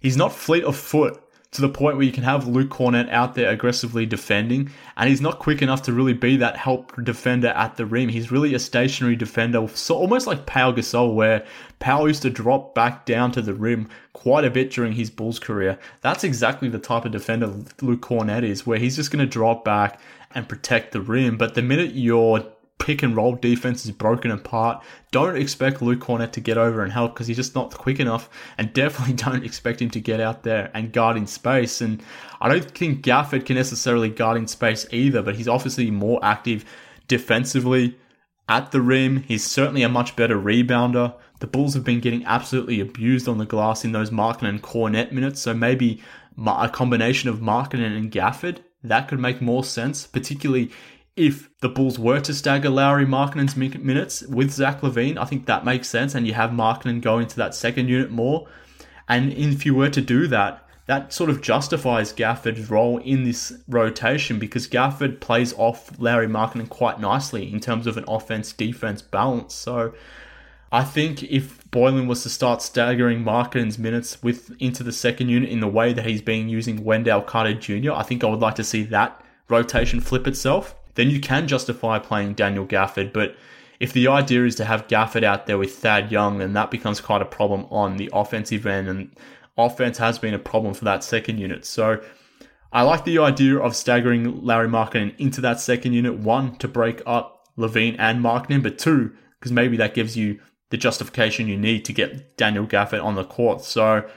he's 0.00 0.16
not 0.16 0.32
fleet 0.32 0.64
of 0.64 0.76
foot 0.76 1.22
to 1.52 1.62
the 1.62 1.68
point 1.68 1.96
where 1.96 2.04
you 2.04 2.12
can 2.12 2.24
have 2.24 2.46
Luke 2.46 2.68
Kornet 2.68 3.08
out 3.10 3.34
there 3.34 3.48
aggressively 3.48 4.04
defending, 4.04 4.70
and 4.96 5.08
he's 5.08 5.20
not 5.20 5.38
quick 5.38 5.62
enough 5.62 5.82
to 5.82 5.92
really 5.92 6.12
be 6.12 6.36
that 6.36 6.56
help 6.56 6.92
defender 7.02 7.48
at 7.48 7.76
the 7.76 7.86
rim. 7.86 8.08
He's 8.08 8.30
really 8.30 8.52
a 8.54 8.58
stationary 8.58 9.16
defender, 9.16 9.66
so 9.68 9.94
almost 9.94 10.26
like 10.26 10.44
Pau 10.44 10.72
Gasol, 10.72 11.14
where 11.14 11.46
Pau 11.78 12.04
used 12.04 12.22
to 12.22 12.30
drop 12.30 12.74
back 12.74 13.06
down 13.06 13.32
to 13.32 13.40
the 13.40 13.54
rim 13.54 13.88
quite 14.12 14.44
a 14.44 14.50
bit 14.50 14.70
during 14.70 14.92
his 14.92 15.08
Bulls 15.08 15.38
career. 15.38 15.78
That's 16.02 16.24
exactly 16.24 16.68
the 16.68 16.78
type 16.78 17.04
of 17.04 17.12
defender 17.12 17.46
Luke 17.80 18.02
Kornet 18.02 18.42
is, 18.42 18.66
where 18.66 18.78
he's 18.78 18.96
just 18.96 19.10
going 19.10 19.24
to 19.24 19.30
drop 19.30 19.64
back 19.64 20.00
and 20.34 20.48
protect 20.48 20.92
the 20.92 21.00
rim. 21.00 21.38
But 21.38 21.54
the 21.54 21.62
minute 21.62 21.94
you're 21.94 22.44
pick 22.78 23.02
and 23.02 23.16
roll 23.16 23.34
defense 23.34 23.84
is 23.84 23.90
broken 23.90 24.30
apart. 24.30 24.82
Don't 25.10 25.36
expect 25.36 25.82
Luke 25.82 26.00
Kornet 26.00 26.32
to 26.32 26.40
get 26.40 26.58
over 26.58 26.82
and 26.82 26.92
help 26.92 27.14
because 27.14 27.26
he's 27.26 27.36
just 27.36 27.54
not 27.54 27.74
quick 27.74 28.00
enough, 28.00 28.28
and 28.58 28.72
definitely 28.72 29.14
don't 29.14 29.44
expect 29.44 29.80
him 29.80 29.90
to 29.90 30.00
get 30.00 30.20
out 30.20 30.42
there 30.42 30.70
and 30.74 30.92
guard 30.92 31.16
in 31.16 31.26
space. 31.26 31.80
And 31.80 32.02
I 32.40 32.48
don't 32.48 32.70
think 32.70 33.04
Gafford 33.04 33.46
can 33.46 33.56
necessarily 33.56 34.08
guard 34.08 34.36
in 34.36 34.46
space 34.46 34.86
either, 34.90 35.22
but 35.22 35.36
he's 35.36 35.48
obviously 35.48 35.90
more 35.90 36.20
active 36.22 36.64
defensively 37.08 37.96
at 38.48 38.72
the 38.72 38.80
rim. 38.80 39.22
He's 39.22 39.44
certainly 39.44 39.82
a 39.82 39.88
much 39.88 40.16
better 40.16 40.36
rebounder. 40.36 41.14
The 41.40 41.46
Bulls 41.46 41.74
have 41.74 41.84
been 41.84 42.00
getting 42.00 42.24
absolutely 42.24 42.80
abused 42.80 43.28
on 43.28 43.38
the 43.38 43.44
glass 43.44 43.84
in 43.84 43.92
those 43.92 44.10
Markkanen 44.10 44.48
and 44.48 44.62
Kornet 44.62 45.12
minutes, 45.12 45.40
so 45.40 45.52
maybe 45.52 46.02
a 46.46 46.68
combination 46.68 47.28
of 47.28 47.40
Markkanen 47.40 47.96
and 47.96 48.10
Gafford 48.10 48.60
that 48.88 49.08
could 49.08 49.18
make 49.18 49.40
more 49.40 49.64
sense, 49.64 50.06
particularly 50.06 50.70
if 51.16 51.48
the 51.60 51.68
Bulls 51.70 51.98
were 51.98 52.20
to 52.20 52.34
stagger 52.34 52.68
Lauri 52.68 53.06
Markkanen's 53.06 53.56
minutes 53.56 54.22
with 54.22 54.52
Zach 54.52 54.82
LaVine, 54.82 55.16
I 55.16 55.24
think 55.24 55.46
that 55.46 55.64
makes 55.64 55.88
sense, 55.88 56.14
and 56.14 56.26
you 56.26 56.34
have 56.34 56.50
Markkanen 56.50 57.00
go 57.00 57.18
into 57.18 57.36
that 57.36 57.54
second 57.54 57.88
unit 57.88 58.10
more. 58.10 58.46
And 59.08 59.32
if 59.32 59.64
you 59.64 59.74
were 59.74 59.88
to 59.88 60.02
do 60.02 60.26
that, 60.28 60.62
that 60.84 61.12
sort 61.12 61.30
of 61.30 61.40
justifies 61.40 62.12
Gafford's 62.12 62.70
role 62.70 62.98
in 62.98 63.24
this 63.24 63.52
rotation 63.66 64.38
because 64.38 64.68
Gafford 64.68 65.20
plays 65.20 65.54
off 65.54 65.90
Lauri 65.98 66.28
Markkanen 66.28 66.68
quite 66.68 67.00
nicely 67.00 67.50
in 67.50 67.60
terms 67.60 67.86
of 67.86 67.96
an 67.96 68.04
offense 68.06 68.52
defense 68.52 69.00
balance. 69.00 69.54
So 69.54 69.94
I 70.70 70.84
think 70.84 71.22
if 71.24 71.68
Boylen 71.70 72.06
was 72.06 72.22
to 72.24 72.28
start 72.28 72.62
staggering 72.62 73.24
Markkanen's 73.24 73.78
minutes 73.78 74.22
with 74.22 74.54
into 74.60 74.84
the 74.84 74.92
second 74.92 75.28
unit 75.30 75.48
in 75.48 75.60
the 75.60 75.66
way 75.66 75.92
that 75.92 76.06
he's 76.06 76.22
been 76.22 76.48
using 76.48 76.84
Wendell 76.84 77.22
Carter 77.22 77.54
Jr., 77.54 77.92
I 77.92 78.02
think 78.02 78.22
I 78.22 78.28
would 78.28 78.40
like 78.40 78.56
to 78.56 78.64
see 78.64 78.84
that 78.84 79.20
rotation 79.48 80.00
flip 80.00 80.26
itself 80.26 80.74
then 80.96 81.10
you 81.10 81.20
can 81.20 81.46
justify 81.46 81.98
playing 81.98 82.34
Daniel 82.34 82.66
Gafford. 82.66 83.12
But 83.12 83.36
if 83.78 83.92
the 83.92 84.08
idea 84.08 84.44
is 84.44 84.56
to 84.56 84.64
have 84.64 84.88
Gafford 84.88 85.22
out 85.22 85.46
there 85.46 85.58
with 85.58 85.76
Thad 85.76 86.10
Young, 86.10 86.38
then 86.38 86.54
that 86.54 86.70
becomes 86.70 87.00
quite 87.00 87.22
a 87.22 87.26
problem 87.26 87.66
on 87.70 87.96
the 87.96 88.10
offensive 88.12 88.66
end. 88.66 88.88
And 88.88 89.16
offense 89.56 89.98
has 89.98 90.18
been 90.18 90.34
a 90.34 90.38
problem 90.38 90.74
for 90.74 90.84
that 90.84 91.04
second 91.04 91.38
unit. 91.38 91.64
So 91.64 92.02
I 92.72 92.82
like 92.82 93.04
the 93.04 93.18
idea 93.18 93.58
of 93.58 93.76
staggering 93.76 94.42
Lauri 94.42 94.68
Markkanen 94.68 95.14
into 95.18 95.40
that 95.42 95.60
second 95.60 95.92
unit. 95.92 96.18
One, 96.18 96.56
to 96.56 96.68
break 96.68 97.02
up 97.06 97.48
LaVine 97.56 97.96
and 97.98 98.22
Markkanen, 98.22 98.62
but 98.62 98.78
two, 98.78 99.12
because 99.38 99.52
maybe 99.52 99.76
that 99.76 99.94
gives 99.94 100.16
you 100.16 100.40
the 100.70 100.76
justification 100.76 101.46
you 101.46 101.56
need 101.56 101.84
to 101.84 101.92
get 101.92 102.36
Daniel 102.36 102.66
Gafford 102.66 103.04
on 103.04 103.14
the 103.14 103.24
court. 103.24 103.62
So 103.62 104.08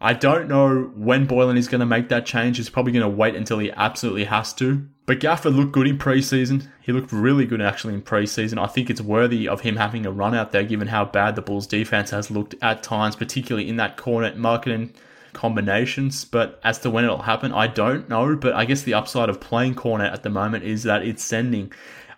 I 0.00 0.12
don't 0.12 0.48
know 0.48 0.92
when 0.94 1.26
Boylen 1.26 1.56
is 1.56 1.68
going 1.68 1.80
to 1.80 1.86
make 1.86 2.10
that 2.10 2.26
change. 2.26 2.58
He's 2.58 2.68
probably 2.68 2.92
going 2.92 3.02
to 3.02 3.08
wait 3.08 3.34
until 3.34 3.58
he 3.58 3.70
absolutely 3.72 4.24
has 4.24 4.52
to. 4.54 4.86
But 5.06 5.20
Gafford 5.20 5.56
looked 5.56 5.72
good 5.72 5.86
in 5.86 5.98
preseason. 5.98 6.68
He 6.82 6.92
looked 6.92 7.12
really 7.12 7.46
good 7.46 7.62
actually 7.62 7.94
in 7.94 8.02
preseason. 8.02 8.58
I 8.58 8.66
think 8.66 8.90
it's 8.90 9.00
worthy 9.00 9.48
of 9.48 9.60
him 9.60 9.76
having 9.76 10.04
a 10.04 10.10
run 10.10 10.34
out 10.34 10.52
there 10.52 10.64
given 10.64 10.88
how 10.88 11.04
bad 11.04 11.36
the 11.36 11.42
Bulls 11.42 11.66
defense 11.66 12.10
has 12.10 12.30
looked 12.30 12.54
at 12.60 12.82
times, 12.82 13.16
particularly 13.16 13.68
in 13.68 13.76
that 13.76 13.96
Kornet 13.96 14.36
Markkanen 14.36 14.92
combinations. 15.32 16.24
But 16.24 16.60
as 16.64 16.78
to 16.80 16.90
when 16.90 17.04
it'll 17.04 17.22
happen, 17.22 17.52
I 17.52 17.68
don't 17.68 18.08
know. 18.08 18.36
But 18.36 18.54
I 18.54 18.64
guess 18.64 18.82
the 18.82 18.94
upside 18.94 19.28
of 19.28 19.40
playing 19.40 19.76
Kornet 19.76 20.12
at 20.12 20.24
the 20.24 20.30
moment 20.30 20.64
is 20.64 20.82
that 20.82 21.02
it's 21.02 21.24
sending 21.24 21.72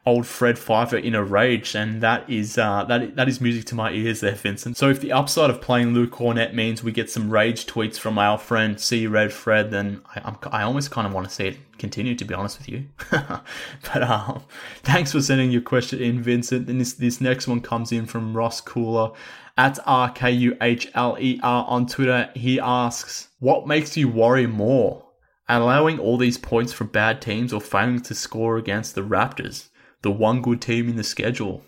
old 0.08 0.26
Fred 0.26 0.58
Pfeiffer 0.58 0.96
in 0.96 1.14
a 1.14 1.22
rage, 1.22 1.74
and 1.74 2.00
that 2.00 2.28
is 2.30 2.56
uh, 2.56 2.84
that 2.84 3.14
that 3.16 3.28
is 3.28 3.40
music 3.40 3.66
to 3.66 3.74
my 3.74 3.92
ears 3.92 4.20
there, 4.20 4.34
Vincent. 4.34 4.76
So 4.78 4.88
if 4.88 5.00
the 5.00 5.12
upside 5.12 5.50
of 5.50 5.60
playing 5.60 5.92
Luke 5.92 6.12
Kornet 6.12 6.54
means 6.54 6.82
we 6.82 6.92
get 6.92 7.10
some 7.10 7.28
rage 7.28 7.66
tweets 7.66 7.98
from 7.98 8.18
our 8.18 8.38
friend 8.38 8.80
C 8.80 9.06
Red 9.06 9.32
Fred, 9.32 9.70
then 9.70 10.00
I, 10.16 10.22
I'm, 10.24 10.38
i 10.50 10.62
almost 10.62 10.90
kind 10.90 11.06
of 11.06 11.12
want 11.12 11.28
to 11.28 11.34
see 11.34 11.48
it 11.48 11.78
continue. 11.78 12.14
To 12.14 12.24
be 12.24 12.32
honest 12.32 12.58
with 12.58 12.70
you, 12.70 12.86
but 13.10 14.02
um, 14.02 14.42
thanks 14.82 15.12
for 15.12 15.20
sending 15.20 15.50
your 15.50 15.60
question 15.60 16.00
in, 16.00 16.22
Vincent. 16.22 16.68
And 16.68 16.80
this 16.80 16.94
this 16.94 17.20
next 17.20 17.46
one 17.46 17.60
comes 17.60 17.92
in 17.92 18.06
from 18.06 18.34
Ross 18.34 18.62
Cooler 18.62 19.12
at 19.58 19.78
R 19.84 20.10
K 20.10 20.30
U 20.30 20.56
H 20.62 20.90
L 20.94 21.18
E 21.20 21.38
R 21.42 21.66
on 21.68 21.86
Twitter. 21.86 22.30
He 22.34 22.58
asks, 22.58 23.28
"What 23.40 23.68
makes 23.68 23.94
you 23.94 24.08
worry 24.08 24.46
more?" 24.46 25.04
Allowing 25.50 25.98
all 25.98 26.18
these 26.18 26.36
points 26.36 26.74
from 26.74 26.88
bad 26.88 27.22
teams 27.22 27.54
or 27.54 27.60
failing 27.60 28.00
to 28.02 28.14
score 28.14 28.58
against 28.58 28.94
the 28.94 29.00
Raptors? 29.00 29.68
The 30.02 30.10
one 30.10 30.42
good 30.42 30.60
team 30.60 30.88
in 30.88 30.96
the 30.96 31.04
schedule. 31.04 31.62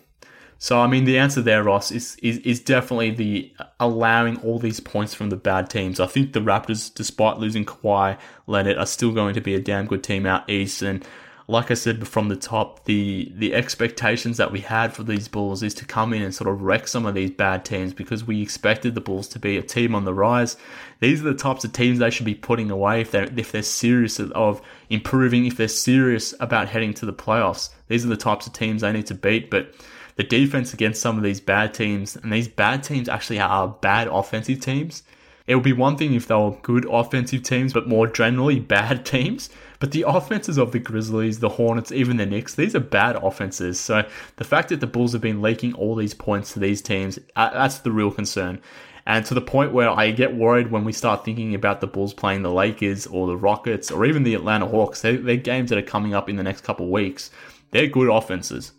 So 0.57 0.79
I 0.79 0.85
mean, 0.85 1.05
the 1.05 1.17
answer 1.17 1.41
there, 1.41 1.63
Ross, 1.63 1.91
is, 1.91 2.17
is 2.21 2.37
is 2.39 2.59
definitely 2.59 3.09
the 3.09 3.51
allowing 3.79 4.37
all 4.41 4.59
these 4.59 4.79
points 4.79 5.13
from 5.13 5.31
the 5.31 5.35
bad 5.35 5.71
teams. 5.71 5.99
I 5.99 6.05
think 6.05 6.33
the 6.33 6.39
Raptors, 6.39 6.93
despite 6.93 7.39
losing 7.39 7.65
Kawhi 7.65 8.17
Leonard, 8.45 8.77
are 8.77 8.85
still 8.85 9.11
going 9.11 9.33
to 9.33 9.41
be 9.41 9.55
a 9.55 9.59
damn 9.59 9.87
good 9.87 10.03
team 10.03 10.27
out 10.27 10.47
east. 10.47 10.83
And 10.83 11.03
like 11.51 11.69
I 11.69 11.73
said 11.73 12.07
from 12.07 12.29
the 12.29 12.37
top, 12.37 12.85
the 12.85 13.29
the 13.35 13.53
expectations 13.53 14.37
that 14.37 14.53
we 14.53 14.61
had 14.61 14.93
for 14.93 15.03
these 15.03 15.27
Bulls 15.27 15.61
is 15.61 15.73
to 15.75 15.85
come 15.85 16.13
in 16.13 16.21
and 16.21 16.33
sort 16.33 16.49
of 16.49 16.61
wreck 16.61 16.87
some 16.87 17.05
of 17.05 17.13
these 17.13 17.29
bad 17.29 17.65
teams 17.65 17.93
because 17.93 18.23
we 18.23 18.41
expected 18.41 18.95
the 18.95 19.01
Bulls 19.01 19.27
to 19.29 19.39
be 19.39 19.57
a 19.57 19.61
team 19.61 19.93
on 19.93 20.05
the 20.05 20.13
rise. 20.13 20.55
These 21.01 21.19
are 21.19 21.25
the 21.25 21.33
types 21.33 21.65
of 21.65 21.73
teams 21.73 21.99
they 21.99 22.09
should 22.09 22.25
be 22.25 22.35
putting 22.35 22.71
away 22.71 23.01
if 23.01 23.11
they're 23.11 23.29
if 23.35 23.51
they're 23.51 23.63
serious 23.63 24.17
of 24.17 24.61
improving, 24.89 25.45
if 25.45 25.57
they're 25.57 25.67
serious 25.67 26.33
about 26.39 26.69
heading 26.69 26.93
to 26.95 27.05
the 27.05 27.13
playoffs. 27.13 27.69
These 27.89 28.05
are 28.05 28.09
the 28.09 28.15
types 28.15 28.47
of 28.47 28.53
teams 28.53 28.81
they 28.81 28.93
need 28.93 29.07
to 29.07 29.15
beat, 29.15 29.49
but 29.49 29.75
the 30.15 30.23
defense 30.23 30.73
against 30.73 31.01
some 31.01 31.17
of 31.17 31.23
these 31.23 31.41
bad 31.41 31.73
teams, 31.73 32.15
and 32.15 32.31
these 32.31 32.47
bad 32.47 32.81
teams 32.81 33.09
actually 33.09 33.41
are 33.41 33.67
bad 33.67 34.07
offensive 34.07 34.61
teams. 34.61 35.03
It 35.47 35.55
would 35.55 35.63
be 35.65 35.73
one 35.73 35.97
thing 35.97 36.13
if 36.13 36.27
they 36.27 36.35
were 36.35 36.51
good 36.61 36.85
offensive 36.89 37.43
teams, 37.43 37.73
but 37.73 37.89
more 37.89 38.07
generally 38.07 38.59
bad 38.59 39.05
teams. 39.13 39.49
But 39.81 39.91
the 39.91 40.05
offenses 40.07 40.59
of 40.59 40.71
the 40.71 40.79
Grizzlies, 40.79 41.39
the 41.39 41.49
Hornets, 41.49 41.91
even 41.91 42.17
the 42.17 42.25
Knicks, 42.27 42.53
these 42.53 42.75
are 42.75 42.79
bad 42.79 43.15
offenses. 43.15 43.79
So 43.79 44.07
the 44.35 44.43
fact 44.43 44.69
that 44.69 44.79
the 44.79 44.85
Bulls 44.85 45.11
have 45.13 45.23
been 45.23 45.41
leaking 45.41 45.73
all 45.73 45.95
these 45.95 46.13
points 46.13 46.53
to 46.53 46.59
these 46.59 46.83
teams, 46.83 47.17
uh, 47.35 47.49
that's 47.49 47.79
the 47.79 47.91
real 47.91 48.11
concern. 48.11 48.61
And 49.07 49.25
to 49.25 49.33
the 49.33 49.41
point 49.41 49.73
where 49.73 49.89
I 49.89 50.11
get 50.11 50.35
worried 50.35 50.69
when 50.69 50.83
we 50.83 50.93
start 50.93 51.25
thinking 51.25 51.55
about 51.55 51.81
the 51.81 51.87
Bulls 51.87 52.13
playing 52.13 52.43
the 52.43 52.51
Lakers 52.51 53.07
or 53.07 53.25
the 53.25 53.35
Rockets 53.35 53.89
or 53.89 54.05
even 54.05 54.21
the 54.21 54.35
Atlanta 54.35 54.67
Hawks. 54.67 55.01
They're, 55.01 55.17
they're 55.17 55.35
games 55.35 55.71
that 55.71 55.79
are 55.79 55.81
coming 55.81 56.13
up 56.13 56.29
in 56.29 56.35
the 56.35 56.43
next 56.43 56.61
couple 56.61 56.85
of 56.85 56.91
weeks. 56.91 57.31
They're 57.71 57.87
good 57.87 58.07
offenses. 58.07 58.73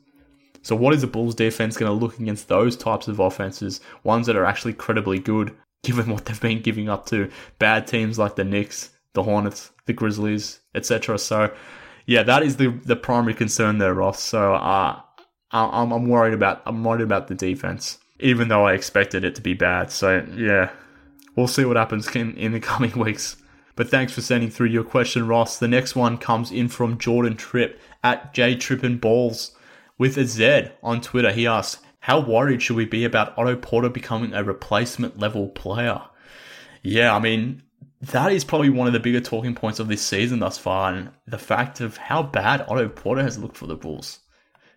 So, 0.63 0.77
what 0.77 0.95
is 0.95 1.01
the 1.01 1.09
Bulls 1.09 1.35
defense 1.35 1.77
going 1.77 1.91
to 1.91 1.99
look 1.99 2.21
against 2.21 2.47
those 2.47 2.77
types 2.77 3.09
of 3.09 3.19
offenses, 3.19 3.81
ones 4.05 4.29
that 4.29 4.37
are 4.37 4.45
actually 4.45 4.75
credibly 4.75 5.19
good, 5.19 5.53
given 5.83 6.09
what 6.09 6.27
they've 6.27 6.41
been 6.41 6.63
giving 6.63 6.89
up 6.89 7.07
to 7.07 7.29
bad 7.59 7.89
teams 7.89 8.21
like 8.21 8.37
the 8.37 8.45
Knicks, 8.45 8.91
the 9.15 9.23
Hornets, 9.23 9.71
the 9.87 9.93
Grizzlies, 9.93 10.61
etc. 10.75 11.19
So, 11.19 11.53
yeah, 12.07 12.23
that 12.23 12.43
is 12.43 12.57
the 12.57 12.69
the 12.85 12.97
primary 12.97 13.35
concern 13.35 13.79
there, 13.79 13.95
Ross. 13.95 14.23
So, 14.23 14.55
uh, 14.55 15.01
I'm 15.51 15.93
I'm 15.93 16.09
worried 16.09 16.35
about 16.35 16.63
I'm 16.67 16.83
worried 16.83 17.03
about 17.03 17.29
the 17.29 17.35
defense, 17.35 17.99
even 18.21 18.49
though 18.49 18.67
I 18.67 18.73
expected 18.73 19.25
it 19.25 19.35
to 19.37 19.43
be 19.43 19.55
bad. 19.55 19.91
So, 19.91 20.27
yeah, 20.35 20.71
we'll 21.37 21.49
see 21.49 21.65
what 21.65 21.77
happens 21.77 22.15
in, 22.15 22.37
in 22.37 22.53
the 22.53 22.61
coming 22.73 22.99
weeks. 22.99 23.37
But 23.75 23.89
thanks 23.89 24.13
for 24.13 24.21
sending 24.21 24.51
through 24.51 24.69
your 24.69 24.85
question, 24.85 25.27
Ross. 25.27 25.59
The 25.59 25.69
next 25.69 25.97
one 25.97 26.19
comes 26.19 26.51
in 26.51 26.69
from 26.69 26.99
Jordan 26.99 27.37
Tripp 27.37 27.81
at 28.05 28.35
J 28.35 28.57
Trippin 28.57 28.99
Balls. 28.99 29.57
With 29.99 30.19
a 30.19 30.27
Z 30.27 30.69
on 30.83 31.01
Twitter, 31.01 31.33
he 31.33 31.47
asks, 31.47 31.83
How 32.01 32.21
worried 32.21 32.61
should 32.61 32.77
we 32.77 32.85
be 32.85 33.05
about 33.05 33.37
Otto 33.39 33.57
Porter 33.57 33.89
becoming 33.89 34.35
a 34.35 34.45
replacement 34.45 35.19
level 35.19 35.49
player? 35.49 36.03
Yeah, 36.83 37.15
I 37.15 37.19
mean, 37.19 37.63
that 38.03 38.33
is 38.33 38.45
probably 38.45 38.69
one 38.69 38.89
of 38.89 38.93
the 38.93 39.01
bigger 39.01 39.21
talking 39.21 39.55
points 39.55 39.79
of 39.79 39.89
this 39.89 40.03
season 40.03 40.41
thus 40.41 40.59
far, 40.59 40.93
and 40.93 41.11
the 41.27 41.39
fact 41.39 41.81
of 41.81 41.97
how 41.97 42.23
bad 42.23 42.63
Otto 42.63 42.89
Porter 42.89 43.23
has 43.23 43.39
looked 43.39 43.57
for 43.57 43.67
the 43.67 43.77
Bulls. 43.77 44.19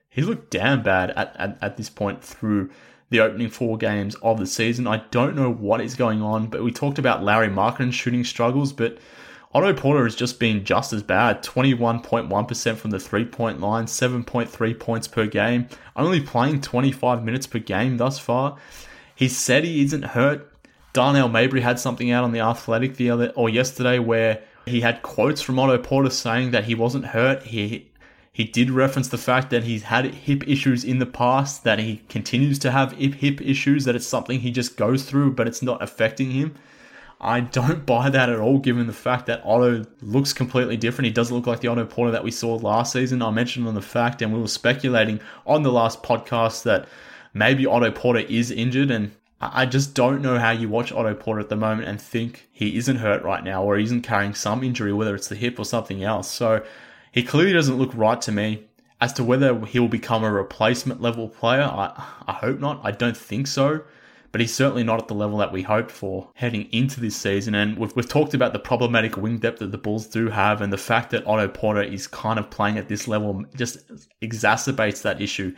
He's 0.10 0.28
looked 0.28 0.52
damn 0.52 0.84
bad 0.84 1.10
at, 1.12 1.36
at, 1.38 1.58
at 1.62 1.78
this 1.78 1.90
point 1.90 2.24
through 2.24 2.70
the 3.10 3.20
opening 3.20 3.50
four 3.50 3.78
games 3.78 4.16
of 4.16 4.38
the 4.40 4.46
season. 4.46 4.88
I 4.88 5.04
don't 5.10 5.36
know 5.36 5.52
what 5.52 5.82
is 5.82 5.96
going 5.96 6.22
on, 6.22 6.48
but 6.48 6.64
we 6.64 6.72
talked 6.72 7.00
about 7.00 7.24
Lauri 7.24 7.50
Markkanen's 7.50 7.96
shooting 7.96 8.24
struggles, 8.24 8.72
but 8.72 9.00
Otto 9.54 9.74
Porter 9.74 10.04
has 10.04 10.16
just 10.16 10.40
been 10.40 10.64
just 10.64 10.94
as 10.94 11.02
bad 11.02 11.42
21.1% 11.44 12.76
from 12.78 12.92
the 12.92 13.00
three 13.00 13.26
point 13.26 13.60
line, 13.60 13.86
7.3 13.86 14.80
points 14.80 15.08
per 15.08 15.26
game, 15.26 15.68
only 15.96 16.22
playing 16.22 16.62
25 16.62 17.24
minutes 17.24 17.48
per 17.48 17.60
game 17.60 17.98
thus 17.98 18.20
far. 18.20 18.58
He 19.16 19.28
said 19.30 19.64
he 19.64 19.84
isn't 19.84 20.04
hurt. 20.04 20.52
Darnell 20.96 21.28
Mayberry 21.28 21.62
had 21.62 21.78
something 21.78 22.10
out 22.10 22.24
on 22.24 22.32
the 22.32 22.40
Athletic 22.40 22.96
the 22.96 23.10
other 23.10 23.34
or 23.36 23.50
yesterday 23.50 24.00
where 24.00 24.42
he 24.66 24.80
had 24.80 25.02
quotes 25.02 25.42
from 25.42 25.60
Otto 25.60 25.78
Porter 25.78 26.10
saying 26.10 26.52
that 26.52 26.64
he 26.64 26.74
wasn't 26.74 27.08
hurt. 27.08 27.44
He 27.44 27.90
he 28.32 28.46
did 28.46 28.72
reference 28.72 29.10
the 29.10 29.18
fact 29.18 29.50
that 29.50 29.66
he's 29.66 29.84
had 29.84 30.06
hip 30.06 30.48
issues 30.48 30.86
in 30.86 31.00
the 31.00 31.06
past, 31.06 31.66
that 31.66 31.80
he 31.80 32.02
continues 32.08 32.60
to 32.60 32.72
have 32.72 32.94
hip 32.94 33.42
issues, 33.42 33.84
that 33.84 33.96
it's 33.96 34.08
something 34.08 34.40
he 34.40 34.52
just 34.52 34.78
goes 34.78 35.04
through, 35.04 35.34
but 35.34 35.48
it's 35.48 35.62
not 35.62 35.84
affecting 35.84 36.32
him. 36.32 36.56
I 37.20 37.42
don't 37.42 37.86
buy 37.94 38.10
that 38.10 38.30
at 38.30 38.40
all, 38.40 38.60
given 38.60 38.88
the 38.88 38.94
fact 38.94 39.26
that 39.26 39.42
Otto 39.44 39.86
looks 40.02 40.32
completely 40.32 40.78
different. 40.78 41.08
He 41.08 41.14
doesn't 41.14 41.36
look 41.36 41.48
like 41.48 41.60
the 41.60 41.68
Otto 41.68 41.86
Porter 41.86 42.12
that 42.12 42.24
we 42.24 42.32
saw 42.32 42.56
last 42.56 42.94
season. 42.94 43.22
I 43.22 43.32
mentioned 43.32 43.68
on 43.68 43.76
the 43.76 43.82
fact, 43.82 44.22
and 44.22 44.34
we 44.34 44.40
were 44.40 44.48
speculating 44.48 45.20
on 45.46 45.64
the 45.64 45.72
last 45.72 46.04
podcast 46.04 46.64
that 46.64 46.88
maybe 47.34 47.66
Otto 47.66 47.92
Porter 47.92 48.20
is 48.20 48.50
injured, 48.50 48.92
and 48.92 49.12
I 49.42 49.66
just 49.66 49.94
don't 49.94 50.22
know 50.22 50.40
how 50.40 50.52
you 50.52 50.70
watch 50.70 50.92
Otto 50.92 51.14
Porter 51.14 51.42
at 51.42 51.50
the 51.50 51.56
moment 51.56 51.88
and 51.88 52.02
think 52.02 52.48
he 52.52 52.78
isn't 52.78 52.98
hurt 52.98 53.22
right 53.24 53.44
now 53.44 53.64
or 53.64 53.78
he 53.78 53.84
isn't 53.84 54.02
carrying 54.02 54.34
some 54.34 54.64
injury, 54.64 54.94
whether 54.94 55.14
it's 55.14 55.28
the 55.28 55.36
hip 55.36 55.60
or 55.60 55.66
something 55.66 56.04
else. 56.04 56.32
So 56.32 56.64
he 57.12 57.22
clearly 57.22 57.54
doesn't 57.54 57.78
look 57.78 57.92
right 57.94 58.22
to 58.22 58.32
me. 58.32 58.66
As 59.02 59.12
to 59.14 59.26
whether 59.26 59.60
he'll 59.66 59.90
become 59.90 60.24
a 60.24 60.32
replacement 60.32 61.02
level 61.02 61.28
player, 61.28 61.64
I, 61.64 62.02
I 62.26 62.34
hope 62.34 62.60
not. 62.60 62.80
I 62.82 62.92
don't 62.92 63.18
think 63.18 63.48
so 63.48 63.84
but 64.36 64.42
he's 64.42 64.54
certainly 64.54 64.84
not 64.84 65.00
at 65.00 65.08
the 65.08 65.16
level 65.16 65.38
that 65.38 65.54
we 65.54 65.62
hoped 65.62 65.90
for 65.90 66.30
heading 66.34 66.68
into 66.74 67.00
this 67.00 67.16
season. 67.16 67.56
And 67.56 67.78
we've, 67.78 67.96
we've 67.96 68.10
talked 68.10 68.34
about 68.34 68.52
the 68.52 68.60
problematic 68.60 69.16
wing 69.16 69.38
depth 69.38 69.60
that 69.60 69.72
the 69.72 69.78
Bulls 69.78 70.08
do 70.08 70.28
have, 70.28 70.60
and 70.60 70.74
the 70.74 70.78
fact 70.78 71.12
that 71.12 71.26
Otto 71.26 71.48
Porter 71.48 71.82
is 71.82 72.06
kind 72.06 72.38
of 72.38 72.50
playing 72.50 72.78
at 72.78 72.90
this 72.90 73.08
level 73.08 73.46
just 73.56 73.78
exacerbates 74.22 75.04
that 75.04 75.22
issue. 75.22 75.56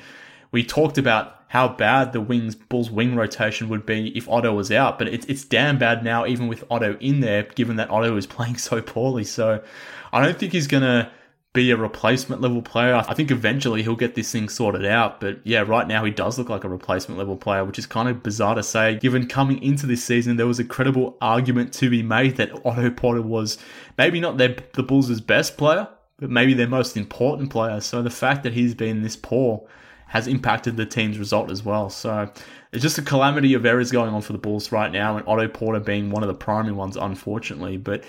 We 0.51 0.63
talked 0.63 0.97
about 0.97 1.37
how 1.49 1.69
bad 1.69 2.11
the 2.11 2.21
wings 2.21 2.55
Bulls 2.55 2.91
wing 2.91 3.15
rotation 3.15 3.69
would 3.69 3.85
be 3.85 4.15
if 4.17 4.27
Otto 4.27 4.53
was 4.53 4.71
out, 4.71 4.99
but 4.99 5.07
it's 5.07 5.25
it's 5.27 5.45
damn 5.45 5.77
bad 5.77 6.03
now, 6.03 6.25
even 6.25 6.47
with 6.47 6.63
Otto 6.69 6.97
in 6.99 7.21
there, 7.21 7.43
given 7.43 7.77
that 7.77 7.89
Otto 7.89 8.15
is 8.17 8.27
playing 8.27 8.57
so 8.57 8.81
poorly. 8.81 9.23
So 9.23 9.63
I 10.11 10.23
don't 10.23 10.37
think 10.37 10.51
he's 10.51 10.67
gonna 10.67 11.11
be 11.53 11.71
a 11.71 11.77
replacement 11.77 12.39
level 12.39 12.61
player. 12.61 12.95
I 12.95 13.15
think 13.15 13.31
eventually 13.31 13.81
he'll 13.81 13.95
get 13.95 14.13
this 14.13 14.31
thing 14.31 14.47
sorted 14.47 14.85
out. 14.85 15.19
But 15.19 15.39
yeah, 15.43 15.61
right 15.61 15.87
now 15.87 16.05
he 16.05 16.11
does 16.11 16.37
look 16.37 16.49
like 16.49 16.63
a 16.63 16.69
replacement 16.69 17.17
level 17.17 17.35
player, 17.35 17.65
which 17.65 17.79
is 17.79 17.87
kind 17.87 18.07
of 18.07 18.21
bizarre 18.21 18.53
to 18.53 18.61
say, 18.61 18.97
given 18.99 19.27
coming 19.27 19.63
into 19.63 19.87
this 19.87 20.03
season, 20.03 20.37
there 20.37 20.45
was 20.45 20.59
a 20.59 20.63
credible 20.63 21.17
argument 21.19 21.73
to 21.73 21.89
be 21.89 22.03
made 22.03 22.37
that 22.37 22.51
Otto 22.63 22.91
Porter 22.91 23.23
was 23.23 23.57
maybe 23.97 24.19
not 24.19 24.37
their, 24.37 24.55
the 24.73 24.83
Bulls' 24.83 25.19
best 25.19 25.57
player, 25.57 25.87
but 26.19 26.29
maybe 26.29 26.53
their 26.53 26.67
most 26.67 26.95
important 26.95 27.49
player. 27.49 27.81
So 27.81 28.03
the 28.03 28.11
fact 28.11 28.43
that 28.43 28.53
he's 28.53 28.75
been 28.75 29.01
this 29.01 29.15
poor 29.15 29.67
has 30.07 30.27
impacted 30.27 30.77
the 30.77 30.85
team's 30.85 31.19
result 31.19 31.51
as 31.51 31.63
well. 31.63 31.89
So 31.89 32.31
it's 32.71 32.81
just 32.81 32.97
a 32.97 33.01
calamity 33.01 33.53
of 33.53 33.65
errors 33.65 33.91
going 33.91 34.13
on 34.13 34.21
for 34.21 34.33
the 34.33 34.39
Bulls 34.39 34.71
right 34.71 34.91
now, 34.91 35.17
and 35.17 35.27
Otto 35.27 35.47
Porter 35.47 35.79
being 35.79 36.09
one 36.09 36.23
of 36.23 36.27
the 36.27 36.33
primary 36.33 36.73
ones, 36.73 36.97
unfortunately. 36.97 37.77
But 37.77 38.03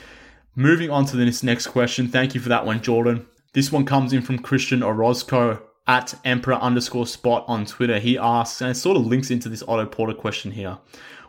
moving 0.55 0.90
on 0.90 1.05
to 1.07 1.16
this 1.16 1.42
next 1.42 1.68
question, 1.68 2.09
thank 2.09 2.34
you 2.34 2.40
for 2.40 2.49
that 2.49 2.66
one, 2.66 2.80
Jordan. 2.80 3.26
This 3.53 3.72
one 3.72 3.84
comes 3.84 4.12
in 4.12 4.22
from 4.22 4.38
Christian 4.38 4.82
Orozco 4.82 5.62
at 5.86 6.14
emperor 6.24 6.55
underscore 6.55 7.07
spot 7.07 7.44
on 7.49 7.64
Twitter. 7.64 7.99
He 7.99 8.18
asks, 8.18 8.61
and 8.61 8.70
it 8.70 8.74
sort 8.74 8.96
of 8.96 9.07
links 9.07 9.30
into 9.30 9.49
this 9.49 9.62
Otto 9.66 9.86
Porter 9.86 10.14
question 10.14 10.53
here. 10.53 10.78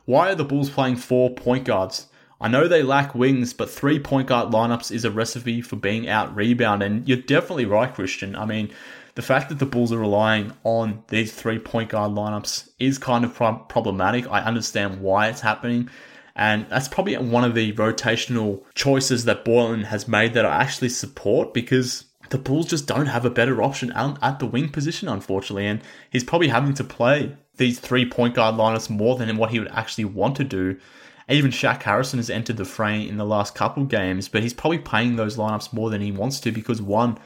Why 0.05 0.32
are 0.32 0.36
the 0.36 0.43
Bulls 0.43 0.70
playing 0.70 0.97
four 0.97 1.30
point 1.30 1.65
guards? 1.65 2.07
I 2.41 2.47
know 2.47 2.67
they 2.67 2.84
lack 2.84 3.15
wings, 3.15 3.53
but 3.53 3.70
three 3.70 3.99
point 3.99 4.28
guard 4.28 4.51
lineups 4.51 4.91
is 4.91 5.05
a 5.05 5.11
recipe 5.11 5.61
for 5.61 5.76
being 5.76 6.07
out 6.07 6.36
rebound. 6.36 6.84
And 6.84 7.07
you're 7.07 7.17
definitely 7.17 7.65
right, 7.65 7.93
Christian. 7.93 8.36
I 8.36 8.45
mean, 8.45 8.72
the 9.16 9.22
fact 9.22 9.49
that 9.49 9.60
the 9.60 9.66
Bulls 9.66 9.91
are 9.91 9.99
relying 9.99 10.53
on 10.64 11.03
these 11.07 11.34
three 11.34 11.60
point 11.60 11.89
guard 11.89 12.12
lineups 12.12 12.70
is 12.80 12.97
kind 12.97 13.26
of 13.26 13.34
pro- 13.34 13.57
problematic. 13.57 14.30
I 14.30 14.41
understand 14.41 15.01
why 15.01 15.28
it's 15.28 15.41
happening. 15.41 15.89
And 16.36 16.68
that's 16.70 16.88
probably 16.88 17.18
one 17.18 17.43
of 17.43 17.53
the 17.53 17.74
rotational 17.74 18.64
choices 18.74 19.26
that 19.26 19.43
Boylen 19.43 19.84
has 19.84 20.07
made 20.07 20.34
that 20.36 20.45
I 20.45 20.62
actually 20.62 20.89
support 20.89 21.53
because 21.53 22.05
the 22.30 22.38
Bulls 22.38 22.68
just 22.68 22.88
don't 22.88 23.07
have 23.07 23.26
a 23.26 23.30
better 23.30 23.62
option 23.62 23.91
at 23.91 24.39
the 24.39 24.45
wing 24.45 24.70
position, 24.70 25.10
unfortunately. 25.10 25.68
And 25.68 25.82
he's 26.10 26.24
probably 26.24 26.47
having 26.47 26.74
to 26.76 26.84
play 26.84 27.36
these 27.57 27.80
three 27.80 28.05
point 28.05 28.36
guard 28.36 28.55
lineups 28.55 28.89
more 28.89 29.18
than 29.18 29.36
what 29.38 29.51
he 29.51 29.60
would 29.60 29.72
actually 29.72 30.05
want 30.05 30.36
to 30.38 30.43
do. 30.43 30.80
Even 31.28 31.51
Shaq 31.51 31.84
Harrison 31.84 32.18
has 32.18 32.30
entered 32.30 32.57
the 32.57 32.66
fray 32.66 33.07
in 33.07 33.18
the 33.18 33.26
last 33.26 33.53
couple 33.53 33.84
games, 33.84 34.28
but 34.30 34.41
he's 34.41 34.53
probably 34.53 34.80
playing 34.80 35.16
those 35.16 35.38
lineups 35.38 35.74
more 35.74 35.89
than 35.89 36.01
he 36.01 36.12
wants 36.12 36.39
to 36.39 36.51
because 36.51 36.82
one, 36.82 37.20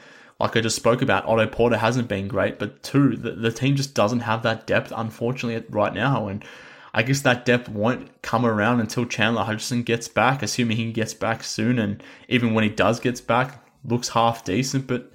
like 0.44 0.58
I 0.58 0.60
just 0.60 0.76
spoke 0.76 1.00
about, 1.00 1.24
Otto 1.24 1.46
Porter 1.46 1.78
hasn't 1.78 2.06
been 2.06 2.28
great, 2.28 2.58
but 2.58 2.82
two, 2.82 3.16
the, 3.16 3.30
the 3.30 3.50
team 3.50 3.76
just 3.76 3.94
doesn't 3.94 4.20
have 4.20 4.42
that 4.42 4.66
depth, 4.66 4.92
unfortunately, 4.94 5.66
right 5.70 5.94
now. 5.94 6.28
And 6.28 6.44
I 6.92 7.02
guess 7.02 7.22
that 7.22 7.46
depth 7.46 7.70
won't 7.70 8.20
come 8.20 8.44
around 8.44 8.80
until 8.80 9.06
Chandler 9.06 9.44
Hutchison 9.44 9.84
gets 9.84 10.06
back, 10.06 10.42
assuming 10.42 10.76
he 10.76 10.92
gets 10.92 11.14
back 11.14 11.42
soon. 11.42 11.78
And 11.78 12.02
even 12.28 12.52
when 12.52 12.62
he 12.62 12.68
does 12.68 13.00
gets 13.00 13.22
back, 13.22 13.66
looks 13.86 14.10
half 14.10 14.44
decent, 14.44 14.86
but 14.86 15.10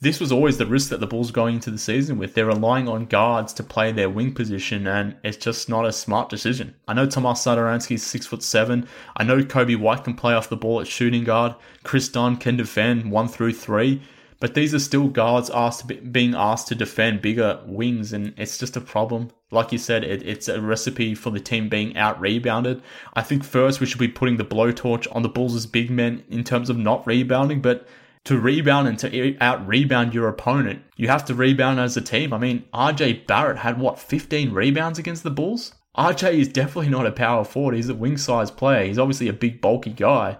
this 0.00 0.18
was 0.18 0.32
always 0.32 0.56
the 0.56 0.64
risk 0.64 0.88
that 0.88 1.00
the 1.00 1.06
Bulls 1.06 1.30
going 1.30 1.56
into 1.56 1.70
the 1.70 1.76
season 1.76 2.16
with. 2.16 2.32
They're 2.32 2.46
relying 2.46 2.88
on 2.88 3.04
guards 3.04 3.52
to 3.54 3.62
play 3.62 3.92
their 3.92 4.08
wing 4.08 4.32
position, 4.32 4.86
and 4.86 5.14
it's 5.22 5.36
just 5.36 5.68
not 5.68 5.84
a 5.84 5.92
smart 5.92 6.30
decision. 6.30 6.74
I 6.88 6.94
know 6.94 7.06
Tomas 7.06 7.44
Satoransky's 7.44 8.02
six 8.02 8.24
foot 8.24 8.42
seven. 8.42 8.88
I 9.14 9.24
know 9.24 9.42
Coby 9.42 9.78
White 9.78 10.04
can 10.04 10.14
play 10.14 10.32
off 10.32 10.48
the 10.48 10.56
ball 10.56 10.80
at 10.80 10.86
shooting 10.86 11.24
guard. 11.24 11.54
Kris 11.82 12.08
Dunn 12.08 12.38
can 12.38 12.56
defend 12.56 13.10
one 13.10 13.28
through 13.28 13.52
three. 13.52 14.00
But 14.40 14.54
these 14.54 14.74
are 14.74 14.78
still 14.78 15.08
guards 15.08 15.50
asked 15.50 15.86
be, 15.86 15.96
being 15.96 16.34
asked 16.34 16.68
to 16.68 16.74
defend 16.74 17.22
bigger 17.22 17.60
wings, 17.66 18.12
and 18.12 18.34
it's 18.36 18.58
just 18.58 18.76
a 18.76 18.80
problem. 18.80 19.30
Like 19.50 19.72
you 19.72 19.78
said, 19.78 20.04
it, 20.04 20.22
it's 20.22 20.48
a 20.48 20.60
recipe 20.60 21.14
for 21.14 21.30
the 21.30 21.40
team 21.40 21.68
being 21.68 21.96
out 21.96 22.20
rebounded. 22.20 22.82
I 23.14 23.22
think 23.22 23.44
first 23.44 23.80
we 23.80 23.86
should 23.86 24.00
be 24.00 24.08
putting 24.08 24.36
the 24.36 24.44
blowtorch 24.44 25.06
on 25.14 25.22
the 25.22 25.28
Bulls' 25.28 25.66
big 25.66 25.90
men 25.90 26.24
in 26.28 26.44
terms 26.44 26.68
of 26.68 26.76
not 26.76 27.06
rebounding, 27.06 27.60
but 27.60 27.86
to 28.24 28.38
rebound 28.38 28.88
and 28.88 28.98
to 28.98 29.36
out 29.42 29.66
rebound 29.66 30.14
your 30.14 30.28
opponent, 30.28 30.82
you 30.96 31.08
have 31.08 31.24
to 31.26 31.34
rebound 31.34 31.78
as 31.78 31.96
a 31.96 32.00
team. 32.00 32.32
I 32.32 32.38
mean, 32.38 32.64
RJ 32.72 33.26
Barrett 33.26 33.58
had 33.58 33.78
what, 33.78 33.98
15 33.98 34.52
rebounds 34.52 34.98
against 34.98 35.22
the 35.22 35.30
Bulls? 35.30 35.74
RJ 35.96 36.32
is 36.32 36.48
definitely 36.48 36.90
not 36.90 37.06
a 37.06 37.12
power 37.12 37.44
forward. 37.44 37.74
He's 37.74 37.88
a 37.88 37.94
wing 37.94 38.16
size 38.16 38.50
player. 38.50 38.86
He's 38.86 38.98
obviously 38.98 39.28
a 39.28 39.32
big, 39.32 39.60
bulky 39.60 39.90
guy. 39.90 40.38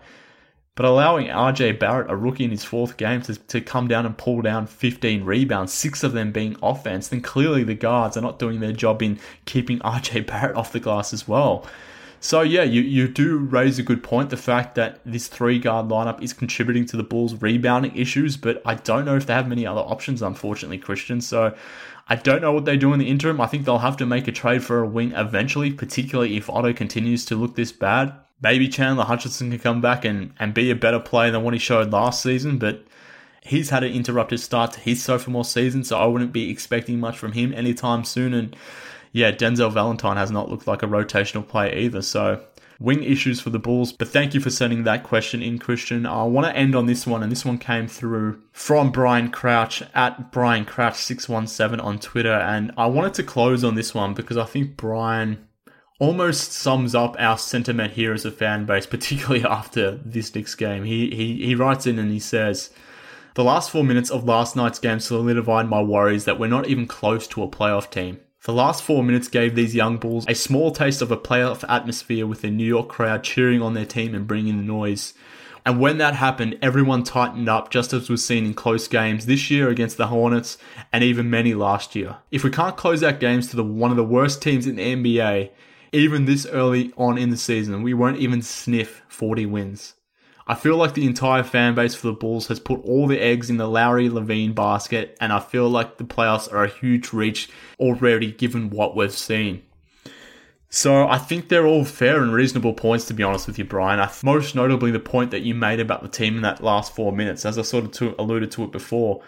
But 0.76 0.86
allowing 0.86 1.28
RJ 1.28 1.78
Barrett, 1.78 2.10
a 2.10 2.16
rookie 2.16 2.44
in 2.44 2.50
his 2.50 2.64
fourth 2.64 2.96
game, 2.96 3.22
to, 3.22 3.36
to 3.36 3.60
come 3.60 3.86
down 3.86 4.06
and 4.06 4.18
pull 4.18 4.42
down 4.42 4.66
15 4.66 5.24
rebounds, 5.24 5.72
six 5.72 6.02
of 6.02 6.12
them 6.12 6.32
being 6.32 6.56
offense, 6.62 7.08
then 7.08 7.20
clearly 7.20 7.62
the 7.62 7.76
guards 7.76 8.16
are 8.16 8.22
not 8.22 8.40
doing 8.40 8.58
their 8.58 8.72
job 8.72 9.00
in 9.00 9.20
keeping 9.44 9.78
RJ 9.80 10.26
Barrett 10.26 10.56
off 10.56 10.72
the 10.72 10.80
glass 10.80 11.12
as 11.12 11.28
well. 11.28 11.64
So 12.18 12.40
yeah, 12.40 12.62
you, 12.62 12.80
you 12.80 13.06
do 13.06 13.36
raise 13.36 13.78
a 13.78 13.82
good 13.82 14.02
point. 14.02 14.30
The 14.30 14.38
fact 14.38 14.76
that 14.76 14.98
this 15.04 15.28
three 15.28 15.58
guard 15.58 15.88
lineup 15.88 16.22
is 16.22 16.32
contributing 16.32 16.86
to 16.86 16.96
the 16.96 17.02
Bulls' 17.02 17.40
rebounding 17.40 17.94
issues, 17.94 18.38
but 18.38 18.62
I 18.64 18.76
don't 18.76 19.04
know 19.04 19.16
if 19.16 19.26
they 19.26 19.34
have 19.34 19.46
many 19.46 19.66
other 19.66 19.82
options, 19.82 20.22
unfortunately, 20.22 20.78
Christian. 20.78 21.20
So 21.20 21.54
I 22.08 22.16
don't 22.16 22.40
know 22.40 22.52
what 22.52 22.64
they 22.64 22.78
do 22.78 22.94
in 22.94 22.98
the 22.98 23.10
interim. 23.10 23.42
I 23.42 23.46
think 23.46 23.66
they'll 23.66 23.78
have 23.78 23.98
to 23.98 24.06
make 24.06 24.26
a 24.26 24.32
trade 24.32 24.64
for 24.64 24.80
a 24.80 24.86
wing 24.86 25.12
eventually, 25.12 25.70
particularly 25.70 26.36
if 26.36 26.48
Otto 26.48 26.72
continues 26.72 27.26
to 27.26 27.36
look 27.36 27.56
this 27.56 27.72
bad. 27.72 28.14
Maybe 28.42 28.68
Chandler 28.68 29.04
Hutchison 29.04 29.50
can 29.50 29.58
come 29.58 29.80
back 29.80 30.04
and, 30.04 30.32
and 30.38 30.52
be 30.52 30.70
a 30.70 30.76
better 30.76 31.00
player 31.00 31.30
than 31.30 31.42
what 31.42 31.54
he 31.54 31.58
showed 31.58 31.92
last 31.92 32.22
season, 32.22 32.58
but 32.58 32.84
he's 33.42 33.70
had 33.70 33.84
an 33.84 33.92
interrupted 33.92 34.40
start 34.40 34.72
to 34.72 34.80
his 34.80 35.02
sophomore 35.02 35.44
season, 35.44 35.84
so 35.84 35.98
I 35.98 36.06
wouldn't 36.06 36.32
be 36.32 36.50
expecting 36.50 37.00
much 37.00 37.16
from 37.16 37.32
him 37.32 37.54
anytime 37.54 38.04
soon. 38.04 38.34
And 38.34 38.56
yeah, 39.12 39.32
Denzel 39.32 39.72
Valentine 39.72 40.16
has 40.16 40.30
not 40.30 40.50
looked 40.50 40.66
like 40.66 40.82
a 40.82 40.86
rotational 40.86 41.46
player 41.46 41.74
either. 41.74 42.02
So 42.02 42.44
wing 42.80 43.02
issues 43.02 43.40
for 43.40 43.50
the 43.50 43.58
Bulls. 43.58 43.92
But 43.92 44.08
thank 44.08 44.34
you 44.34 44.40
for 44.40 44.50
sending 44.50 44.84
that 44.84 45.04
question 45.04 45.42
in, 45.42 45.58
Christian. 45.58 46.06
I 46.06 46.24
want 46.24 46.46
to 46.46 46.56
end 46.56 46.74
on 46.74 46.86
this 46.86 47.06
one, 47.06 47.22
and 47.22 47.30
this 47.30 47.44
one 47.44 47.58
came 47.58 47.88
through 47.88 48.42
from 48.52 48.90
Brian 48.90 49.30
Crouch 49.30 49.82
at 49.94 50.32
Brian 50.32 50.64
Crouch 50.64 50.96
six 50.96 51.28
one 51.28 51.46
seven 51.46 51.80
on 51.80 51.98
Twitter, 51.98 52.34
and 52.34 52.72
I 52.76 52.86
wanted 52.86 53.14
to 53.14 53.22
close 53.22 53.64
on 53.64 53.74
this 53.74 53.94
one 53.94 54.14
because 54.14 54.36
I 54.36 54.44
think 54.44 54.76
Brian 54.76 55.46
almost 55.98 56.52
sums 56.52 56.94
up 56.94 57.16
our 57.18 57.38
sentiment 57.38 57.92
here 57.92 58.12
as 58.12 58.24
a 58.24 58.30
fan 58.30 58.66
base, 58.66 58.86
particularly 58.96 59.44
after 59.44 59.92
this 60.04 60.34
Knicks 60.34 60.54
game. 60.54 60.84
He 60.84 61.10
he 61.14 61.44
he 61.46 61.54
writes 61.54 61.86
in 61.86 61.98
and 61.98 62.10
he 62.10 62.20
says. 62.20 62.70
The 63.36 63.42
last 63.42 63.68
four 63.72 63.82
minutes 63.82 64.12
of 64.12 64.22
last 64.22 64.54
night's 64.54 64.78
game 64.78 65.00
solidified 65.00 65.68
my 65.68 65.82
worries 65.82 66.24
that 66.24 66.38
we're 66.38 66.46
not 66.46 66.68
even 66.68 66.86
close 66.86 67.26
to 67.26 67.42
a 67.42 67.48
playoff 67.48 67.90
team. 67.90 68.20
The 68.44 68.52
last 68.52 68.84
four 68.84 69.02
minutes 69.02 69.26
gave 69.26 69.54
these 69.54 69.74
young 69.74 69.96
Bulls 69.96 70.26
a 70.28 70.34
small 70.34 70.70
taste 70.70 71.02
of 71.02 71.10
a 71.10 71.16
playoff 71.16 71.64
atmosphere 71.68 72.26
with 72.26 72.42
the 72.42 72.50
New 72.50 72.66
York 72.66 72.88
crowd 72.88 73.24
cheering 73.24 73.60
on 73.62 73.74
their 73.74 73.86
team 73.86 74.14
and 74.14 74.26
bringing 74.26 74.58
the 74.58 74.62
noise. 74.62 75.14
And 75.64 75.80
when 75.80 75.96
that 75.96 76.14
happened, 76.14 76.58
everyone 76.60 77.04
tightened 77.04 77.48
up 77.48 77.70
just 77.70 77.94
as 77.94 78.10
was 78.10 78.22
seen 78.22 78.44
in 78.44 78.52
close 78.52 78.86
games 78.86 79.24
this 79.24 79.50
year 79.50 79.70
against 79.70 79.96
the 79.96 80.08
Hornets 80.08 80.58
and 80.92 81.02
even 81.02 81.30
many 81.30 81.54
last 81.54 81.96
year. 81.96 82.18
If 82.30 82.44
we 82.44 82.50
can't 82.50 82.76
close 82.76 83.02
out 83.02 83.18
games 83.18 83.48
to 83.48 83.56
the 83.56 83.64
one 83.64 83.90
of 83.90 83.96
the 83.96 84.04
worst 84.04 84.42
teams 84.42 84.66
in 84.66 84.76
the 84.76 84.94
NBA, 84.94 85.50
even 85.94 86.24
this 86.24 86.46
early 86.46 86.92
on 86.96 87.16
in 87.16 87.30
the 87.30 87.36
season, 87.36 87.82
we 87.82 87.94
won't 87.94 88.18
even 88.18 88.42
sniff 88.42 89.02
40 89.08 89.46
wins. 89.46 89.94
I 90.46 90.54
feel 90.54 90.76
like 90.76 90.92
the 90.92 91.06
entire 91.06 91.42
fan 91.42 91.74
base 91.74 91.94
for 91.94 92.08
the 92.08 92.12
Bulls 92.12 92.48
has 92.48 92.60
put 92.60 92.84
all 92.84 93.06
the 93.06 93.20
eggs 93.20 93.48
in 93.48 93.56
the 93.56 93.66
Lauri 93.66 94.10
LaVine 94.10 94.54
basket, 94.54 95.16
and 95.20 95.32
I 95.32 95.40
feel 95.40 95.70
like 95.70 95.96
the 95.96 96.04
playoffs 96.04 96.52
are 96.52 96.64
a 96.64 96.68
huge 96.68 97.14
reach 97.14 97.48
already 97.78 98.30
given 98.30 98.68
what 98.68 98.94
we've 98.94 99.10
seen. 99.10 99.62
So 100.68 101.08
I 101.08 101.18
think 101.18 101.48
they're 101.48 101.66
all 101.66 101.84
fair 101.84 102.20
and 102.20 102.34
reasonable 102.34 102.74
points, 102.74 103.06
to 103.06 103.14
be 103.14 103.22
honest 103.22 103.46
with 103.46 103.58
you, 103.58 103.64
Brian. 103.64 104.06
most 104.22 104.54
notably 104.54 104.90
the 104.90 104.98
point 104.98 105.30
that 105.30 105.42
you 105.42 105.54
made 105.54 105.80
about 105.80 106.02
the 106.02 106.08
team 106.08 106.36
in 106.36 106.42
that 106.42 106.62
last 106.62 106.94
four 106.94 107.12
minutes, 107.12 107.46
as 107.46 107.56
I 107.56 107.62
sort 107.62 108.00
of 108.02 108.14
alluded 108.18 108.50
to 108.50 108.64
it 108.64 108.72
before. 108.72 109.22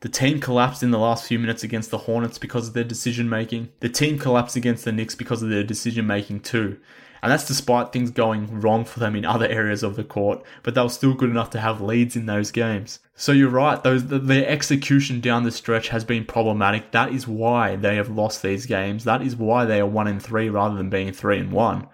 The 0.00 0.08
team 0.08 0.40
collapsed 0.40 0.82
in 0.82 0.92
the 0.92 0.98
last 0.98 1.26
few 1.26 1.38
minutes 1.38 1.62
against 1.62 1.90
the 1.90 1.98
Hornets 1.98 2.38
because 2.38 2.68
of 2.68 2.74
their 2.74 2.84
decision 2.84 3.28
making. 3.28 3.68
The 3.80 3.90
team 3.90 4.18
collapsed 4.18 4.56
against 4.56 4.86
the 4.86 4.92
Knicks 4.92 5.14
because 5.14 5.42
of 5.42 5.50
their 5.50 5.62
decision 5.62 6.06
making 6.06 6.40
too. 6.40 6.78
And 7.22 7.30
that's 7.30 7.46
despite 7.46 7.92
things 7.92 8.10
going 8.10 8.60
wrong 8.62 8.86
for 8.86 8.98
them 8.98 9.14
in 9.14 9.26
other 9.26 9.46
areas 9.46 9.82
of 9.82 9.96
the 9.96 10.04
court, 10.04 10.42
but 10.62 10.74
they 10.74 10.80
were 10.80 10.88
still 10.88 11.12
good 11.12 11.28
enough 11.28 11.50
to 11.50 11.60
have 11.60 11.82
leads 11.82 12.16
in 12.16 12.24
those 12.24 12.50
games. 12.50 13.00
So 13.14 13.32
you're 13.32 13.50
right, 13.50 13.82
those 13.82 14.06
their 14.06 14.48
execution 14.48 15.20
down 15.20 15.42
the 15.42 15.50
stretch 15.50 15.88
has 15.88 16.02
been 16.02 16.24
problematic. 16.24 16.92
That 16.92 17.12
is 17.12 17.28
why 17.28 17.76
they 17.76 17.96
have 17.96 18.08
lost 18.08 18.42
these 18.42 18.64
games. 18.64 19.04
That 19.04 19.20
is 19.20 19.36
why 19.36 19.66
they 19.66 19.80
are 19.80 19.86
one 19.86 20.08
in 20.08 20.18
three 20.18 20.48
rather 20.48 20.76
than 20.76 20.88
being 20.88 21.12
three 21.12 21.38
and 21.38 21.52
one. 21.52 21.88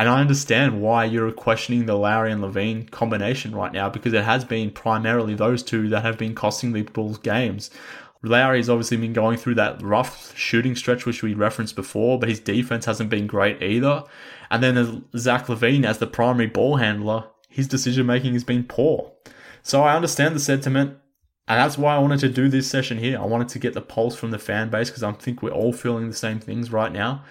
And 0.00 0.08
I 0.08 0.18
understand 0.18 0.80
why 0.80 1.04
you're 1.04 1.30
questioning 1.30 1.84
the 1.84 1.94
Lauri 1.94 2.32
and 2.32 2.42
LaVine 2.42 2.90
combination 2.90 3.54
right 3.54 3.70
now 3.70 3.90
because 3.90 4.14
it 4.14 4.24
has 4.24 4.46
been 4.46 4.70
primarily 4.70 5.34
those 5.34 5.62
two 5.62 5.90
that 5.90 6.00
have 6.00 6.16
been 6.16 6.34
costing 6.34 6.72
the 6.72 6.80
Bulls 6.80 7.18
games. 7.18 7.70
Lauri's 8.22 8.70
obviously 8.70 8.96
been 8.96 9.12
going 9.12 9.36
through 9.36 9.56
that 9.56 9.82
rough 9.82 10.34
shooting 10.34 10.74
stretch, 10.74 11.04
which 11.04 11.22
we 11.22 11.34
referenced 11.34 11.76
before, 11.76 12.18
but 12.18 12.30
his 12.30 12.40
defense 12.40 12.86
hasn't 12.86 13.10
been 13.10 13.26
great 13.26 13.62
either. 13.62 14.04
And 14.50 14.62
then 14.62 15.04
Zach 15.18 15.48
LaVine, 15.48 15.84
as 15.84 15.98
the 15.98 16.06
primary 16.06 16.46
ball 16.46 16.76
handler, 16.76 17.26
his 17.50 17.68
decision 17.68 18.06
making 18.06 18.32
has 18.32 18.44
been 18.44 18.64
poor. 18.64 19.12
So 19.62 19.82
I 19.82 19.94
understand 19.94 20.34
the 20.34 20.40
sentiment, 20.40 20.96
and 21.46 21.58
that's 21.58 21.76
why 21.76 21.94
I 21.94 21.98
wanted 21.98 22.20
to 22.20 22.30
do 22.30 22.48
this 22.48 22.70
session 22.70 22.96
here. 22.96 23.18
I 23.18 23.26
wanted 23.26 23.48
to 23.50 23.58
get 23.58 23.74
the 23.74 23.82
pulse 23.82 24.16
from 24.16 24.30
the 24.30 24.38
fan 24.38 24.70
base 24.70 24.88
because 24.88 25.02
I 25.02 25.12
think 25.12 25.42
we're 25.42 25.50
all 25.50 25.74
feeling 25.74 26.08
the 26.08 26.14
same 26.14 26.40
things 26.40 26.72
right 26.72 26.90
now. 26.90 27.22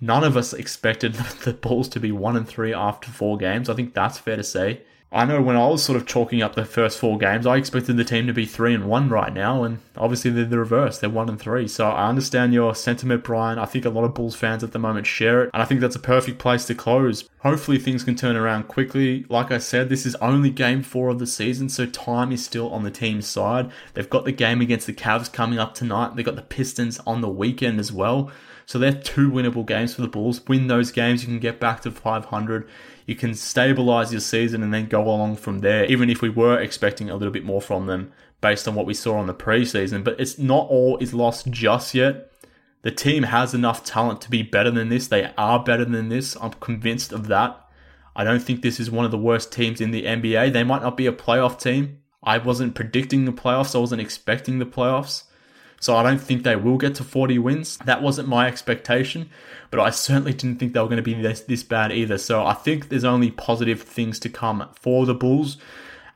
None 0.00 0.24
of 0.24 0.36
us 0.36 0.52
expected 0.52 1.14
the 1.44 1.52
Bulls 1.52 1.88
to 1.88 2.00
be 2.00 2.12
one 2.12 2.36
and 2.36 2.48
three 2.48 2.72
after 2.72 3.10
four 3.10 3.36
games. 3.36 3.68
I 3.68 3.74
think 3.74 3.94
that's 3.94 4.18
fair 4.18 4.36
to 4.36 4.44
say. 4.44 4.82
I 5.10 5.24
know 5.24 5.40
when 5.40 5.56
I 5.56 5.66
was 5.66 5.82
sort 5.82 5.96
of 5.96 6.06
chalking 6.06 6.42
up 6.42 6.54
the 6.54 6.66
first 6.66 6.98
four 6.98 7.16
games, 7.16 7.46
I 7.46 7.56
expected 7.56 7.96
the 7.96 8.04
team 8.04 8.26
to 8.26 8.34
be 8.34 8.44
three 8.44 8.74
and 8.74 8.90
one 8.90 9.08
right 9.08 9.32
now, 9.32 9.64
and 9.64 9.78
obviously 9.96 10.30
they're 10.30 10.44
the 10.44 10.58
reverse. 10.58 10.98
They're 10.98 11.08
one 11.08 11.30
and 11.30 11.40
three. 11.40 11.66
So 11.66 11.88
I 11.88 12.08
understand 12.08 12.52
your 12.52 12.74
sentiment, 12.74 13.24
Brian. 13.24 13.58
I 13.58 13.64
think 13.64 13.86
a 13.86 13.90
lot 13.90 14.04
of 14.04 14.12
Bulls 14.12 14.36
fans 14.36 14.62
at 14.62 14.72
the 14.72 14.78
moment 14.78 15.06
share 15.06 15.44
it, 15.44 15.50
and 15.54 15.62
I 15.62 15.64
think 15.64 15.80
that's 15.80 15.96
a 15.96 16.00
perfect 16.00 16.38
place 16.38 16.66
to 16.66 16.74
close. 16.74 17.26
Hopefully 17.38 17.78
things 17.78 18.04
can 18.04 18.16
turn 18.16 18.36
around 18.36 18.68
quickly. 18.68 19.24
Like 19.30 19.50
I 19.50 19.58
said, 19.58 19.88
this 19.88 20.04
is 20.04 20.14
only 20.16 20.50
game 20.50 20.82
four 20.82 21.08
of 21.08 21.18
the 21.18 21.26
season, 21.26 21.70
so 21.70 21.86
time 21.86 22.30
is 22.30 22.44
still 22.44 22.70
on 22.70 22.84
the 22.84 22.90
team's 22.90 23.26
side. 23.26 23.70
They've 23.94 24.10
got 24.10 24.26
the 24.26 24.32
game 24.32 24.60
against 24.60 24.86
the 24.86 24.92
Cavs 24.92 25.32
coming 25.32 25.58
up 25.58 25.72
tonight. 25.72 26.16
They've 26.16 26.26
got 26.26 26.36
the 26.36 26.42
Pistons 26.42 27.00
on 27.06 27.22
the 27.22 27.30
weekend 27.30 27.80
as 27.80 27.90
well. 27.90 28.30
So 28.68 28.78
they're 28.78 28.92
two 28.92 29.30
winnable 29.30 29.66
games 29.66 29.94
for 29.94 30.02
the 30.02 30.08
Bulls. 30.08 30.46
Win 30.46 30.66
those 30.66 30.92
games, 30.92 31.22
you 31.22 31.28
can 31.28 31.38
get 31.38 31.58
back 31.58 31.80
to 31.82 31.90
500 31.90 32.68
you 33.08 33.16
can 33.16 33.32
stabilize 33.34 34.12
your 34.12 34.20
season 34.20 34.62
and 34.62 34.72
then 34.72 34.86
go 34.86 35.02
along 35.02 35.36
from 35.36 35.60
there, 35.60 35.86
even 35.86 36.10
if 36.10 36.20
we 36.20 36.28
were 36.28 36.60
expecting 36.60 37.08
a 37.08 37.16
little 37.16 37.32
bit 37.32 37.42
more 37.42 37.62
from 37.62 37.86
them 37.86 38.12
based 38.42 38.68
on 38.68 38.74
what 38.74 38.84
we 38.84 38.92
saw 38.92 39.16
on 39.16 39.26
the 39.26 39.32
preseason. 39.32 40.04
But 40.04 40.20
it's 40.20 40.38
not 40.38 40.68
all 40.68 40.98
is 40.98 41.14
lost 41.14 41.50
just 41.50 41.94
yet. 41.94 42.30
The 42.82 42.90
team 42.90 43.22
has 43.22 43.54
enough 43.54 43.82
talent 43.82 44.20
to 44.20 44.30
be 44.30 44.42
better 44.42 44.70
than 44.70 44.90
this. 44.90 45.08
They 45.08 45.32
are 45.38 45.64
better 45.64 45.86
than 45.86 46.10
this. 46.10 46.36
I'm 46.36 46.52
convinced 46.52 47.10
of 47.10 47.28
that. 47.28 47.58
I 48.14 48.24
don't 48.24 48.42
think 48.42 48.60
this 48.60 48.78
is 48.78 48.90
one 48.90 49.06
of 49.06 49.10
the 49.10 49.16
worst 49.16 49.54
teams 49.54 49.80
in 49.80 49.90
the 49.90 50.04
NBA. 50.04 50.52
They 50.52 50.62
might 50.62 50.82
not 50.82 50.98
be 50.98 51.06
a 51.06 51.12
playoff 51.12 51.58
team. 51.58 52.02
I 52.22 52.36
wasn't 52.36 52.74
predicting 52.74 53.24
the 53.24 53.32
playoffs. 53.32 53.74
I 53.74 53.78
wasn't 53.78 54.02
expecting 54.02 54.58
the 54.58 54.66
playoffs. 54.66 55.22
So 55.80 55.96
I 55.96 56.02
don't 56.02 56.20
think 56.20 56.42
they 56.42 56.56
will 56.56 56.76
get 56.76 56.96
to 56.96 57.04
40 57.04 57.38
wins. 57.38 57.76
That 57.78 58.02
wasn't 58.02 58.28
my 58.28 58.48
expectation, 58.48 59.30
but 59.70 59.78
I 59.78 59.90
certainly 59.90 60.32
didn't 60.32 60.58
think 60.58 60.72
they 60.72 60.80
were 60.80 60.86
going 60.86 60.96
to 60.96 61.02
be 61.02 61.14
this, 61.14 61.40
this 61.42 61.62
bad 61.62 61.92
either. 61.92 62.18
So 62.18 62.44
I 62.44 62.54
think 62.54 62.88
there's 62.88 63.04
only 63.04 63.30
positive 63.30 63.82
things 63.82 64.18
to 64.20 64.28
come 64.28 64.68
for 64.80 65.06
the 65.06 65.14
Bulls, 65.14 65.56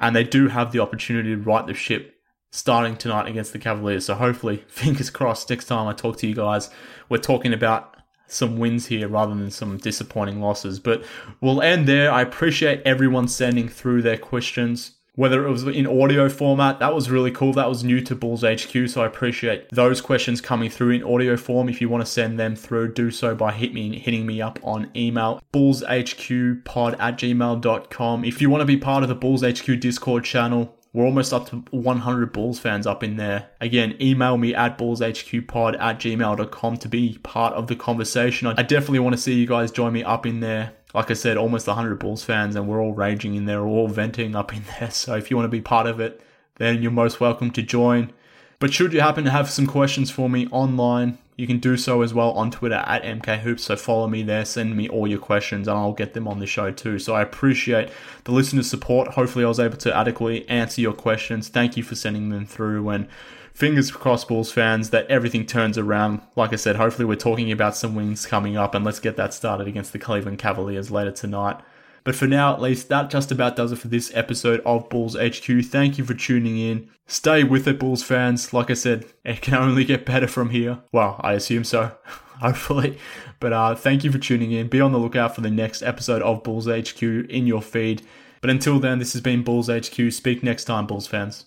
and 0.01 0.17
they 0.17 0.25
do 0.25 0.49
have 0.49 0.73
the 0.73 0.81
opportunity 0.81 1.31
to 1.31 1.41
right 1.41 1.67
the 1.67 1.75
ship 1.75 2.17
starting 2.51 2.97
tonight 2.97 3.29
against 3.29 3.53
the 3.53 3.59
Cavaliers. 3.59 4.07
So 4.07 4.15
hopefully, 4.15 4.57
fingers 4.69 5.11
crossed, 5.11 5.49
next 5.49 5.67
time 5.67 5.87
I 5.87 5.93
talk 5.93 6.19
to 6.19 6.27
you 6.27 6.35
guys, 6.35 6.69
we're 7.09 7.19
talking 7.19 7.53
about 7.53 7.97
some 8.27 8.59
wins 8.59 8.87
here 8.87 9.09
rather 9.09 9.35
than 9.35 9.51
some 9.51 9.77
disappointing 9.77 10.41
losses. 10.41 10.81
But 10.81 11.05
we'll 11.41 11.63
end 11.63 11.87
there. 11.87 12.11
I 12.11 12.23
appreciate 12.23 12.83
everyone 12.85 13.29
sending 13.29 13.69
through 13.69 14.03
their 14.03 14.17
questions 14.17 14.93
whether 15.15 15.47
it 15.47 15.51
was 15.51 15.65
in 15.65 15.87
audio 15.87 16.29
format. 16.29 16.79
That 16.79 16.95
was 16.95 17.11
really 17.11 17.31
cool. 17.31 17.53
That 17.53 17.69
was 17.69 17.85
new 17.85 18.01
to 18.03 18.15
Bulls 18.15 18.43
HQ, 18.43 18.89
so 18.89 19.03
I 19.03 19.07
appreciate 19.07 19.69
those 19.71 20.01
questions 20.01 20.41
coming 20.41 20.71
through 20.71 20.91
in 20.91 21.03
audio 21.03 21.37
form. 21.37 21.69
If 21.69 21.81
you 21.81 21.89
want 21.89 22.05
to 22.05 22.11
send 22.11 22.39
them 22.39 22.57
through, 22.57 22.95
do 22.95 23.11
so 23.11 23.35
by 23.35 23.53
hit 23.53 23.75
me, 23.75 23.99
hitting 23.99 24.27
me 24.27 24.41
up 24.41 24.59
on 24.63 24.91
email, 24.97 25.43
bullshqpod 25.53 26.99
at 26.99 27.19
gmail.com. 27.19 28.25
If 28.25 28.41
you 28.41 28.51
want 28.51 28.63
to 28.63 28.67
be 28.67 28.77
part 28.77 29.03
of 29.03 29.09
the 29.09 29.15
Bulls 29.15 29.43
HQ 29.43 29.81
Discord 29.81 30.25
channel, 30.25 30.77
we're 30.95 31.07
almost 31.07 31.33
up 31.33 31.49
to 31.49 31.57
100 31.71 32.33
Bulls 32.33 32.59
fans 32.59 32.87
up 32.87 33.03
in 33.03 33.17
there. 33.17 33.49
Again, 33.61 33.97
email 34.01 34.37
me 34.37 34.55
at 34.55 34.77
bullshqpod 34.77 35.81
at 35.81 35.99
gmail.com 35.99 36.77
to 36.77 36.89
be 36.89 37.19
part 37.23 37.55
of 37.55 37.67
the 37.67 37.77
conversation. 37.77 38.49
I 38.49 38.63
definitely 38.63 38.99
want 38.99 39.15
to 39.15 39.21
see 39.21 39.35
you 39.35 39.47
guys 39.47 39.71
join 39.71 39.93
me 39.93 40.05
up 40.05 40.27
in 40.27 40.41
there 40.41 40.75
like 40.95 41.11
I 41.11 41.15
said, 41.15 41.37
almost 41.37 41.67
100 41.67 41.99
Bulls 41.99 42.25
fans, 42.25 42.57
and 42.57 42.69
we're 42.69 42.83
all 42.83 42.93
raging 42.93 43.35
in 43.35 43.47
there, 43.47 43.65
all 43.65 43.89
venting 43.89 44.37
up 44.37 44.55
in 44.55 44.65
there. 44.79 44.91
So 45.03 45.15
if 45.15 45.31
you 45.31 45.37
want 45.37 45.47
to 45.47 45.57
be 45.57 45.61
part 45.61 45.87
of 45.87 46.01
it, 46.01 46.21
then 46.57 46.83
you're 46.83 46.91
most 46.91 47.21
welcome 47.21 47.51
to 47.53 47.63
join. 47.63 48.13
But 48.59 48.73
should 48.73 48.93
you 48.93 49.01
happen 49.01 49.25
to 49.25 49.31
have 49.31 49.51
some 49.51 49.67
questions 49.67 50.11
for 50.11 50.31
me 50.31 50.47
online, 50.49 51.19
You 51.37 51.47
can 51.47 51.59
do 51.59 51.77
so 51.77 52.03
as 52.03 52.13
well 52.13 52.31
on 52.33 52.51
Twitter 52.51 52.85
at 52.87 53.03
MKHoops. 53.03 53.61
So 53.61 53.75
follow 53.75 54.07
me 54.07 54.23
there, 54.23 54.45
send 54.45 54.77
me 54.77 54.89
all 54.89 55.09
your 55.09 55.19
questions, 55.19 55.67
and 55.67 55.77
I'll 55.77 55.95
get 55.95 56.13
them 56.13 56.29
on 56.29 56.39
the 56.39 56.47
show 56.47 56.71
too. 56.71 56.99
So 56.99 57.15
I 57.15 57.23
appreciate 57.23 57.89
the 58.25 58.33
listeners' 58.33 58.71
support. 58.71 59.09
Hopefully, 59.09 59.45
I 59.45 59.49
was 59.49 59.59
able 59.59 59.79
to 59.79 59.97
adequately 59.97 60.49
answer 60.49 60.81
your 60.81 60.93
questions. 60.93 61.49
Thank 61.49 61.77
you 61.77 61.83
for 61.83 61.97
sending 61.97 62.29
them 62.29 62.47
through. 62.47 62.89
And 62.91 63.09
fingers 63.55 63.91
crossed, 63.91 64.29
Bulls 64.29 64.53
fans, 64.53 64.91
that 64.91 65.07
everything 65.09 65.47
turns 65.47 65.79
around. 65.79 66.21
Like 66.37 66.53
I 66.53 66.57
said, 66.57 66.77
hopefully, 66.77 67.05
we're 67.05 67.17
talking 67.17 67.53
about 67.53 67.77
some 67.77 67.95
wins 67.95 68.27
coming 68.27 68.57
up, 68.57 68.75
and 68.75 68.85
let's 68.85 69.01
get 69.01 69.17
that 69.17 69.35
started 69.35 69.69
against 69.69 69.93
the 69.93 69.99
Cleveland 69.99 70.39
Cavaliers 70.39 70.91
later 70.91 71.13
tonight. 71.13 71.61
But 72.05 72.17
for 72.17 72.27
now, 72.27 72.53
at 72.53 72.61
least, 72.61 72.89
that 72.89 73.11
just 73.11 73.31
about 73.31 73.55
does 73.55 73.71
it 73.71 73.77
for 73.77 73.89
this 73.89 74.11
episode 74.15 74.61
of 74.67 74.89
Bulls 74.89 75.17
HQ. 75.17 75.65
Thank 75.65 75.99
you 75.99 76.05
for 76.05 76.15
tuning 76.15 76.59
in. 76.59 76.89
Stay 77.07 77.45
with 77.45 77.69
it, 77.69 77.79
Bulls 77.79 78.03
fans. 78.03 78.53
Like 78.53 78.71
I 78.71 78.75
said, 78.75 79.07
it 79.25 79.41
can 79.41 79.55
only 79.55 79.85
get 79.85 80.05
better 80.05 80.27
from 80.27 80.51
here. 80.51 80.81
Well, 80.91 81.21
I 81.21 81.35
assume 81.35 81.65
so, 81.65 81.93
hopefully. 82.41 82.99
But 83.39 83.53
uh, 83.53 83.75
thank 83.75 84.03
you 84.03 84.11
for 84.11 84.19
tuning 84.19 84.53
in. 84.53 84.69
Be 84.69 84.81
on 84.81 84.93
the 84.93 84.99
lookout 84.99 85.35
for 85.35 85.43
the 85.43 85.51
next 85.51 85.83
episode 85.83 86.23
of 86.23 86.43
Bulls 86.43 86.67
HQ 86.67 87.03
in 87.03 87.47
your 87.47 87.63
feed. 87.63 88.03
But 88.41 88.51
until 88.51 88.81
then, 88.81 88.99
this 88.99 89.13
has 89.13 89.23
been 89.23 89.45
Bulls 89.45 89.69
HQ. 89.69 90.13
Speak 90.13 90.43
next 90.43 90.65
time, 90.65 90.87
Bulls 90.87 91.07
fans. 91.07 91.47